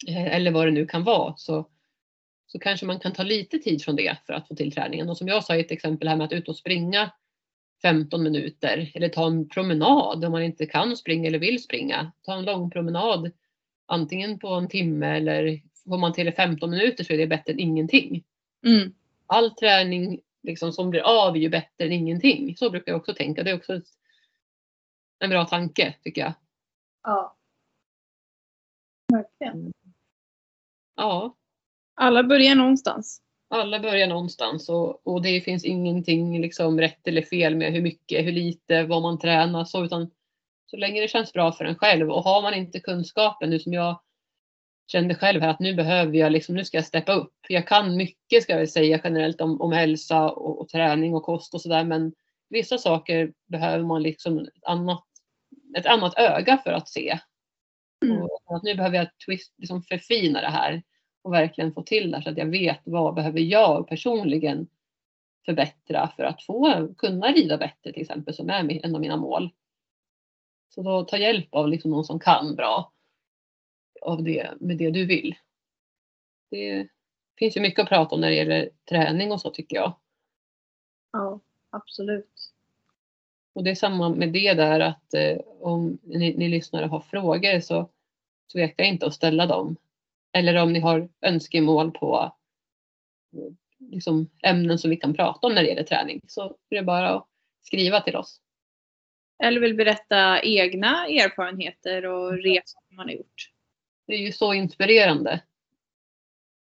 eh, 0.08 0.34
eller 0.34 0.50
vad 0.50 0.66
det 0.66 0.70
nu 0.70 0.86
kan 0.86 1.04
vara 1.04 1.34
så, 1.36 1.70
så 2.46 2.58
kanske 2.58 2.86
man 2.86 3.00
kan 3.00 3.12
ta 3.12 3.22
lite 3.22 3.58
tid 3.58 3.82
från 3.82 3.96
det 3.96 4.16
för 4.26 4.32
att 4.32 4.48
få 4.48 4.54
till 4.54 4.72
träningen. 4.72 5.08
Och 5.08 5.18
som 5.18 5.28
jag 5.28 5.44
sa 5.44 5.56
i 5.56 5.60
ett 5.60 5.70
exempel 5.70 6.08
här 6.08 6.16
med 6.16 6.24
att 6.24 6.32
ut 6.32 6.48
och 6.48 6.56
springa 6.56 7.12
15 7.82 8.22
minuter 8.22 8.92
eller 8.94 9.08
ta 9.08 9.26
en 9.26 9.48
promenad 9.48 10.24
om 10.24 10.32
man 10.32 10.42
inte 10.42 10.66
kan 10.66 10.96
springa 10.96 11.28
eller 11.28 11.38
vill 11.38 11.62
springa. 11.62 12.12
Ta 12.22 12.34
en 12.34 12.44
lång 12.44 12.70
promenad 12.70 13.30
antingen 13.86 14.38
på 14.38 14.48
en 14.48 14.68
timme 14.68 15.16
eller 15.16 15.60
får 15.84 15.98
man 15.98 16.12
till 16.12 16.32
15 16.32 16.70
minuter 16.70 17.04
så 17.04 17.12
är 17.12 17.18
det 17.18 17.26
bättre 17.26 17.52
än 17.52 17.60
ingenting. 17.60 18.24
Mm. 18.66 18.94
All 19.26 19.50
träning 19.50 20.20
liksom, 20.42 20.72
som 20.72 20.90
blir 20.90 21.00
av 21.00 21.36
är 21.36 21.40
ju 21.40 21.48
bättre 21.48 21.84
än 21.84 21.92
ingenting. 21.92 22.56
Så 22.56 22.70
brukar 22.70 22.92
jag 22.92 23.00
också 23.00 23.14
tänka. 23.14 23.42
Det 23.42 23.50
är 23.50 23.56
också 23.56 23.80
en 25.18 25.30
bra 25.30 25.44
tanke 25.44 25.94
tycker 26.02 26.20
jag. 26.20 26.32
Ja. 27.02 27.36
Verkligen. 29.12 29.72
Ja. 30.96 31.36
Alla 31.94 32.22
börjar 32.22 32.54
någonstans 32.54 33.22
alla 33.48 33.80
börjar 33.80 34.06
någonstans 34.06 34.68
och, 34.68 35.06
och 35.06 35.22
det 35.22 35.40
finns 35.40 35.64
ingenting 35.64 36.40
liksom 36.40 36.80
rätt 36.80 37.08
eller 37.08 37.22
fel 37.22 37.56
med 37.56 37.72
hur 37.72 37.82
mycket, 37.82 38.26
hur 38.26 38.32
lite, 38.32 38.82
vad 38.82 39.02
man 39.02 39.18
tränar 39.18 39.64
så 39.64 39.84
utan 39.84 40.10
så 40.66 40.76
länge 40.76 41.00
det 41.00 41.08
känns 41.08 41.32
bra 41.32 41.52
för 41.52 41.64
en 41.64 41.76
själv 41.76 42.10
och 42.10 42.22
har 42.22 42.42
man 42.42 42.54
inte 42.54 42.80
kunskapen 42.80 43.50
nu 43.50 43.58
som 43.58 43.72
jag 43.72 44.00
kände 44.86 45.14
själv 45.14 45.42
här 45.42 45.48
att 45.48 45.60
nu 45.60 45.74
behöver 45.74 46.18
jag 46.18 46.32
liksom, 46.32 46.54
nu 46.54 46.64
ska 46.64 46.76
jag 46.76 46.84
steppa 46.84 47.12
upp. 47.12 47.34
Jag 47.48 47.66
kan 47.66 47.96
mycket 47.96 48.42
ska 48.42 48.58
jag 48.58 48.68
säga 48.68 49.00
generellt 49.04 49.40
om, 49.40 49.60
om 49.60 49.72
hälsa 49.72 50.30
och, 50.30 50.60
och 50.60 50.68
träning 50.68 51.14
och 51.14 51.22
kost 51.22 51.54
och 51.54 51.60
sådär 51.60 51.84
men 51.84 52.12
vissa 52.48 52.78
saker 52.78 53.32
behöver 53.46 53.84
man 53.84 54.02
liksom 54.02 54.38
ett 54.38 54.64
annat, 54.64 55.04
ett 55.78 55.86
annat 55.86 56.18
öga 56.18 56.58
för 56.58 56.72
att 56.72 56.88
se. 56.88 57.18
Mm. 58.04 58.22
Och 58.22 58.56
att 58.56 58.62
nu 58.62 58.74
behöver 58.74 58.96
jag 58.96 59.08
twist, 59.26 59.54
liksom 59.58 59.82
förfina 59.82 60.40
det 60.40 60.50
här 60.50 60.82
och 61.26 61.32
verkligen 61.32 61.72
få 61.72 61.82
till 61.82 62.10
det 62.10 62.22
så 62.22 62.30
att 62.30 62.38
jag 62.38 62.46
vet 62.46 62.80
vad 62.84 63.14
behöver 63.14 63.40
jag 63.40 63.88
personligen 63.88 64.68
förbättra 65.44 66.12
för 66.16 66.22
att 66.22 66.42
få 66.42 66.88
kunna 66.98 67.32
rida 67.32 67.58
bättre 67.58 67.92
till 67.92 68.02
exempel 68.02 68.34
som 68.34 68.50
är 68.50 68.84
en 68.84 68.94
av 68.94 69.00
mina 69.00 69.16
mål. 69.16 69.50
Så 70.68 70.82
då 70.82 71.04
ta 71.04 71.16
hjälp 71.16 71.54
av 71.54 71.68
liksom 71.68 71.90
någon 71.90 72.04
som 72.04 72.20
kan 72.20 72.54
bra 72.54 72.92
av 74.02 74.22
det, 74.22 74.50
med 74.60 74.76
det 74.76 74.90
du 74.90 75.06
vill. 75.06 75.34
Det 76.50 76.88
finns 77.38 77.56
ju 77.56 77.60
mycket 77.60 77.82
att 77.82 77.88
prata 77.88 78.14
om 78.14 78.20
när 78.20 78.28
det 78.28 78.36
gäller 78.36 78.70
träning 78.88 79.32
och 79.32 79.40
så 79.40 79.50
tycker 79.50 79.76
jag. 79.76 79.96
Ja, 81.12 81.40
absolut. 81.70 82.52
Och 83.52 83.64
det 83.64 83.70
är 83.70 83.74
samma 83.74 84.08
med 84.08 84.32
det 84.32 84.54
där 84.54 84.80
att 84.80 85.14
eh, 85.14 85.38
om 85.60 85.98
ni, 86.02 86.36
ni 86.36 86.48
lyssnare 86.48 86.86
har 86.86 87.00
frågor 87.00 87.60
så 87.60 87.90
tveka 88.52 88.84
inte 88.84 89.06
att 89.06 89.14
ställa 89.14 89.46
dem 89.46 89.76
eller 90.36 90.62
om 90.62 90.72
ni 90.72 90.80
har 90.80 91.08
önskemål 91.20 91.90
på 91.90 92.36
liksom, 93.78 94.30
ämnen 94.42 94.78
som 94.78 94.90
vi 94.90 94.96
kan 94.96 95.14
prata 95.14 95.46
om 95.46 95.54
när 95.54 95.62
det 95.62 95.68
gäller 95.68 95.82
träning 95.82 96.20
så 96.26 96.56
är 96.70 96.76
det 96.76 96.82
bara 96.82 97.08
att 97.14 97.28
skriva 97.62 98.00
till 98.00 98.16
oss. 98.16 98.40
Eller 99.42 99.60
vill 99.60 99.74
berätta 99.74 100.42
egna 100.42 101.06
erfarenheter 101.06 102.06
och 102.06 102.32
resor 102.32 102.80
man 102.96 103.06
har 103.06 103.14
gjort. 103.14 103.52
Det 104.06 104.14
är 104.14 104.18
ju 104.18 104.32
så 104.32 104.54
inspirerande. 104.54 105.42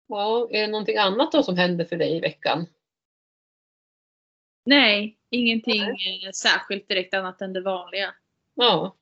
Ja, 0.08 0.50
är 0.52 0.62
det 0.62 0.68
någonting 0.68 0.98
annat 0.98 1.32
då 1.32 1.44
som 1.44 1.58
händer 1.58 1.86
för 1.86 1.98
dig 1.98 2.18
i 2.18 2.20
veckan? 2.20 2.68
Nej, 4.66 5.18
ingenting 5.30 5.82
Nej. 5.82 6.34
särskilt 6.34 6.88
direkt 6.88 7.14
annat 7.14 7.42
än 7.42 7.54
det 7.54 7.62
vanliga. 7.62 8.16
Ja. 8.54 8.96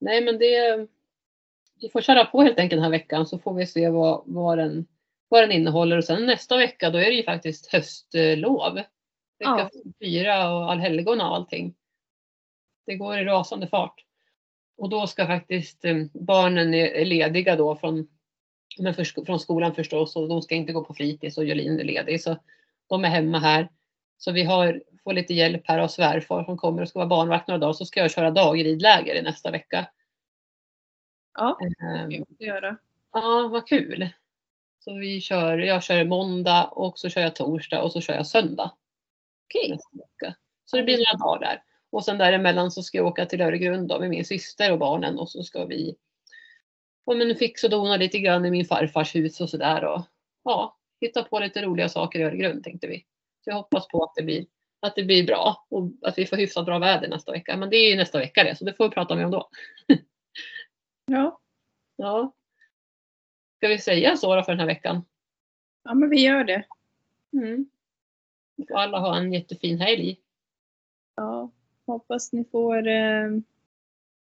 Nej 0.00 0.24
men 0.24 0.38
det, 0.38 0.88
vi 1.80 1.88
får 1.88 2.00
köra 2.00 2.24
på 2.24 2.42
helt 2.42 2.58
enkelt 2.58 2.76
den 2.76 2.84
här 2.84 2.90
veckan 2.90 3.26
så 3.26 3.38
får 3.38 3.54
vi 3.54 3.66
se 3.66 3.88
vad, 3.88 4.22
vad, 4.26 4.58
den, 4.58 4.86
vad 5.28 5.42
den 5.42 5.52
innehåller 5.52 5.96
och 5.96 6.04
sen 6.04 6.26
nästa 6.26 6.56
vecka 6.56 6.90
då 6.90 6.98
är 6.98 7.04
det 7.04 7.16
ju 7.16 7.22
faktiskt 7.22 7.72
höstlov. 7.72 8.74
Vecka 8.74 8.90
ja. 9.38 9.70
fyra 10.00 10.54
och 10.54 10.72
allhelgona 10.72 11.30
och 11.30 11.36
allting. 11.36 11.74
Det 12.86 12.94
går 12.94 13.18
i 13.18 13.24
rasande 13.24 13.66
fart. 13.66 14.04
Och 14.76 14.88
då 14.88 15.06
ska 15.06 15.26
faktiskt 15.26 15.84
eh, 15.84 15.96
barnen 16.12 16.74
är 16.74 17.04
lediga 17.04 17.56
då 17.56 17.76
från, 17.76 18.08
men 18.78 18.94
för, 18.94 19.24
från 19.24 19.40
skolan 19.40 19.74
förstås 19.74 20.16
och 20.16 20.28
de 20.28 20.42
ska 20.42 20.54
inte 20.54 20.72
gå 20.72 20.84
på 20.84 20.94
fritids 20.94 21.38
och 21.38 21.44
Jolin 21.44 21.80
är 21.80 21.84
ledig 21.84 22.22
så 22.22 22.36
de 22.88 23.04
är 23.04 23.08
hemma 23.08 23.38
här. 23.38 23.68
Så 24.18 24.32
vi 24.32 24.42
har, 24.42 24.82
får 25.04 25.12
lite 25.12 25.34
hjälp 25.34 25.62
här 25.64 25.78
av 25.78 25.88
svärfar 25.88 26.44
som 26.44 26.56
kommer 26.56 26.82
och 26.82 26.88
ska 26.88 26.98
vara 26.98 27.08
barnvakt 27.08 27.48
några 27.48 27.58
dagar 27.58 27.72
så 27.72 27.84
ska 27.84 28.00
jag 28.00 28.10
köra 28.10 28.30
dagridläger 28.30 29.14
i 29.14 29.22
nästa 29.22 29.50
vecka. 29.50 29.86
Ja, 31.34 31.58
ehm, 31.80 32.10
det 32.10 32.34
ska 32.34 32.44
göra. 32.44 32.76
Ja, 33.12 33.48
vad 33.52 33.68
kul. 33.68 34.08
Så 34.78 34.94
vi 34.94 35.20
kör, 35.20 35.58
jag 35.58 35.82
kör 35.82 36.04
måndag 36.04 36.64
och 36.64 36.98
så 36.98 37.08
kör 37.08 37.20
jag 37.20 37.36
torsdag 37.36 37.82
och 37.82 37.92
så 37.92 38.00
kör 38.00 38.14
jag 38.14 38.26
söndag. 38.26 38.70
Okej. 39.46 39.78
Okay. 39.92 40.32
Så 40.64 40.76
det 40.76 40.82
blir 40.82 40.96
några 40.96 41.26
dagar 41.26 41.40
där. 41.40 41.62
Och 41.90 42.04
sen 42.04 42.18
däremellan 42.18 42.70
så 42.70 42.82
ska 42.82 42.98
jag 42.98 43.06
åka 43.06 43.26
till 43.26 43.40
Öregrund 43.40 43.88
då 43.88 43.98
med 43.98 44.10
min 44.10 44.24
syster 44.24 44.72
och 44.72 44.78
barnen 44.78 45.18
och 45.18 45.30
så 45.30 45.42
ska 45.42 45.64
vi 45.64 45.96
ja, 47.06 47.14
men 47.14 47.36
fixa 47.36 47.66
och 47.66 47.70
dona 47.70 47.96
lite 47.96 48.18
grann 48.18 48.44
i 48.44 48.50
min 48.50 48.64
farfars 48.64 49.14
hus 49.14 49.40
och 49.40 49.50
sådär. 49.50 50.04
Ja, 50.44 50.78
hitta 51.00 51.22
på 51.22 51.38
lite 51.38 51.62
roliga 51.62 51.88
saker 51.88 52.20
i 52.20 52.22
Öregrund 52.22 52.64
tänkte 52.64 52.86
vi. 52.86 53.04
Så 53.44 53.50
jag 53.50 53.54
hoppas 53.54 53.88
på 53.88 54.04
att 54.04 54.12
det 54.16 54.22
blir, 54.22 54.46
att 54.80 54.94
det 54.94 55.04
blir 55.04 55.26
bra 55.26 55.66
och 55.70 55.90
att 56.02 56.18
vi 56.18 56.26
får 56.26 56.36
hyfsat 56.36 56.66
bra 56.66 56.78
väder 56.78 57.08
nästa 57.08 57.32
vecka. 57.32 57.56
Men 57.56 57.70
det 57.70 57.76
är 57.76 57.90
ju 57.90 57.96
nästa 57.96 58.18
vecka 58.18 58.44
det, 58.44 58.56
så 58.56 58.64
det 58.64 58.74
får 58.74 58.84
vi 58.84 58.94
prata 58.94 59.16
mer 59.16 59.24
om 59.24 59.30
då. 59.30 59.48
Ja. 61.10 61.40
Ja. 61.96 62.32
Ska 63.56 63.68
vi 63.68 63.78
säga 63.78 64.16
så 64.16 64.36
då 64.36 64.42
för 64.42 64.52
den 64.52 64.58
här 64.60 64.66
veckan? 64.66 65.04
ja, 65.84 65.94
men 65.94 66.10
vi 66.10 66.20
gör 66.22 66.44
det. 66.44 66.64
Mm. 67.32 67.70
Får 68.68 68.76
alla 68.76 68.98
ha 68.98 69.16
en 69.16 69.32
jättefin 69.32 69.80
helg. 69.80 70.16
Ja, 71.16 71.50
hoppas 71.86 72.32
ni 72.32 72.44
får 72.44 72.88
eh, 72.88 73.30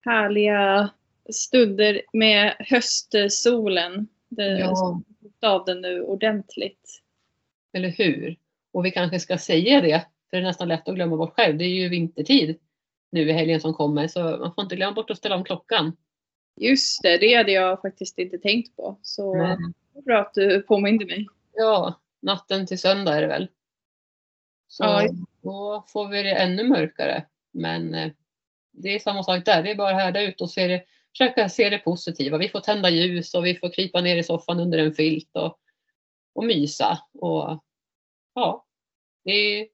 härliga 0.05 0.89
stunder 1.33 2.01
med 2.13 2.55
höstsolen. 2.59 4.07
Det 4.29 4.59
Ja. 4.59 5.01
av 5.41 5.65
den 5.65 5.81
nu 5.81 6.01
ordentligt. 6.01 7.01
Eller 7.73 7.89
hur? 7.89 8.37
Och 8.71 8.85
vi 8.85 8.91
kanske 8.91 9.19
ska 9.19 9.37
säga 9.37 9.81
det, 9.81 10.05
för 10.29 10.37
det 10.37 10.43
är 10.43 10.47
nästan 10.47 10.67
lätt 10.67 10.87
att 10.89 10.95
glömma 10.95 11.17
bort 11.17 11.33
själv. 11.35 11.57
Det 11.57 11.63
är 11.65 11.69
ju 11.83 11.89
vintertid 11.89 12.59
nu 13.09 13.29
i 13.29 13.31
helgen 13.33 13.61
som 13.61 13.73
kommer, 13.73 14.07
så 14.07 14.19
man 14.23 14.53
får 14.55 14.61
inte 14.63 14.75
glömma 14.75 14.93
bort 14.93 15.09
att 15.09 15.17
ställa 15.17 15.35
om 15.35 15.43
klockan. 15.43 15.97
Just 16.55 17.01
det, 17.01 17.17
det 17.17 17.33
hade 17.33 17.51
jag 17.51 17.81
faktiskt 17.81 18.19
inte 18.19 18.37
tänkt 18.37 18.75
på. 18.75 18.99
Så 19.01 19.35
bra 20.05 20.21
att 20.21 20.33
du 20.33 20.61
påminde 20.61 21.05
mig. 21.05 21.27
Ja, 21.53 22.01
natten 22.21 22.67
till 22.67 22.79
söndag 22.79 23.13
är 23.17 23.21
det 23.21 23.27
väl. 23.27 23.47
Så 24.67 24.83
Ja. 24.83 25.09
då 25.41 25.85
får 25.87 26.07
vi 26.07 26.23
det 26.23 26.35
ännu 26.35 26.63
mörkare. 26.63 27.25
Men 27.51 27.93
eh, 27.95 28.11
det 28.71 28.89
är 28.89 28.99
samma 28.99 29.23
sak 29.23 29.45
där. 29.45 29.63
Det 29.63 29.71
är 29.71 29.75
bara 29.75 29.89
att 29.95 30.01
härda 30.01 30.21
ut 30.21 30.41
och 30.41 30.49
se 30.49 30.67
det, 30.67 30.85
försöka 31.17 31.49
se 31.49 31.69
det 31.69 31.77
positiva. 31.77 32.37
Vi 32.37 32.49
får 32.49 32.59
tända 32.59 32.89
ljus 32.89 33.33
och 33.33 33.45
vi 33.45 33.55
får 33.55 33.69
krypa 33.73 34.01
ner 34.01 34.15
i 34.15 34.23
soffan 34.23 34.59
under 34.59 34.77
en 34.77 34.93
filt 34.93 35.35
och, 35.35 35.59
och 36.33 36.45
mysa. 36.45 36.99
Och, 37.13 37.63
ja, 38.33 38.65
det 39.23 39.31
är, 39.31 39.67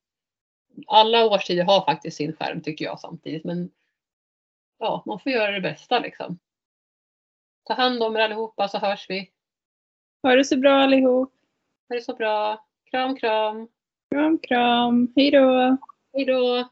alla 0.88 1.26
årstider 1.26 1.64
har 1.64 1.86
faktiskt 1.86 2.18
sin 2.18 2.34
skärm 2.34 2.62
tycker 2.62 2.86
jag 2.86 3.00
samtidigt. 3.00 3.44
Men 3.44 3.72
ja, 4.80 5.04
man 5.06 5.20
får 5.20 5.32
göra 5.32 5.52
det 5.52 5.62
bästa 5.62 6.00
liksom. 6.00 6.40
Ta 7.68 7.74
hand 7.74 8.03
om 8.03 8.16
er 8.16 8.20
allihopa 8.20 8.68
så 8.68 8.78
hörs 8.78 9.09
vi. 9.09 9.32
Ha 10.24 10.36
det 10.36 10.45
så 10.45 10.57
bra 10.57 10.72
allihop. 10.72 11.34
Ha 11.89 11.95
det 11.95 12.01
så 12.01 12.16
bra. 12.16 12.66
Kram, 12.91 13.16
kram. 13.16 13.68
Kram, 14.12 14.39
kram. 14.39 15.14
Hej 15.16 15.32
då. 15.32 15.78
Hej 16.14 16.26
då! 16.26 16.70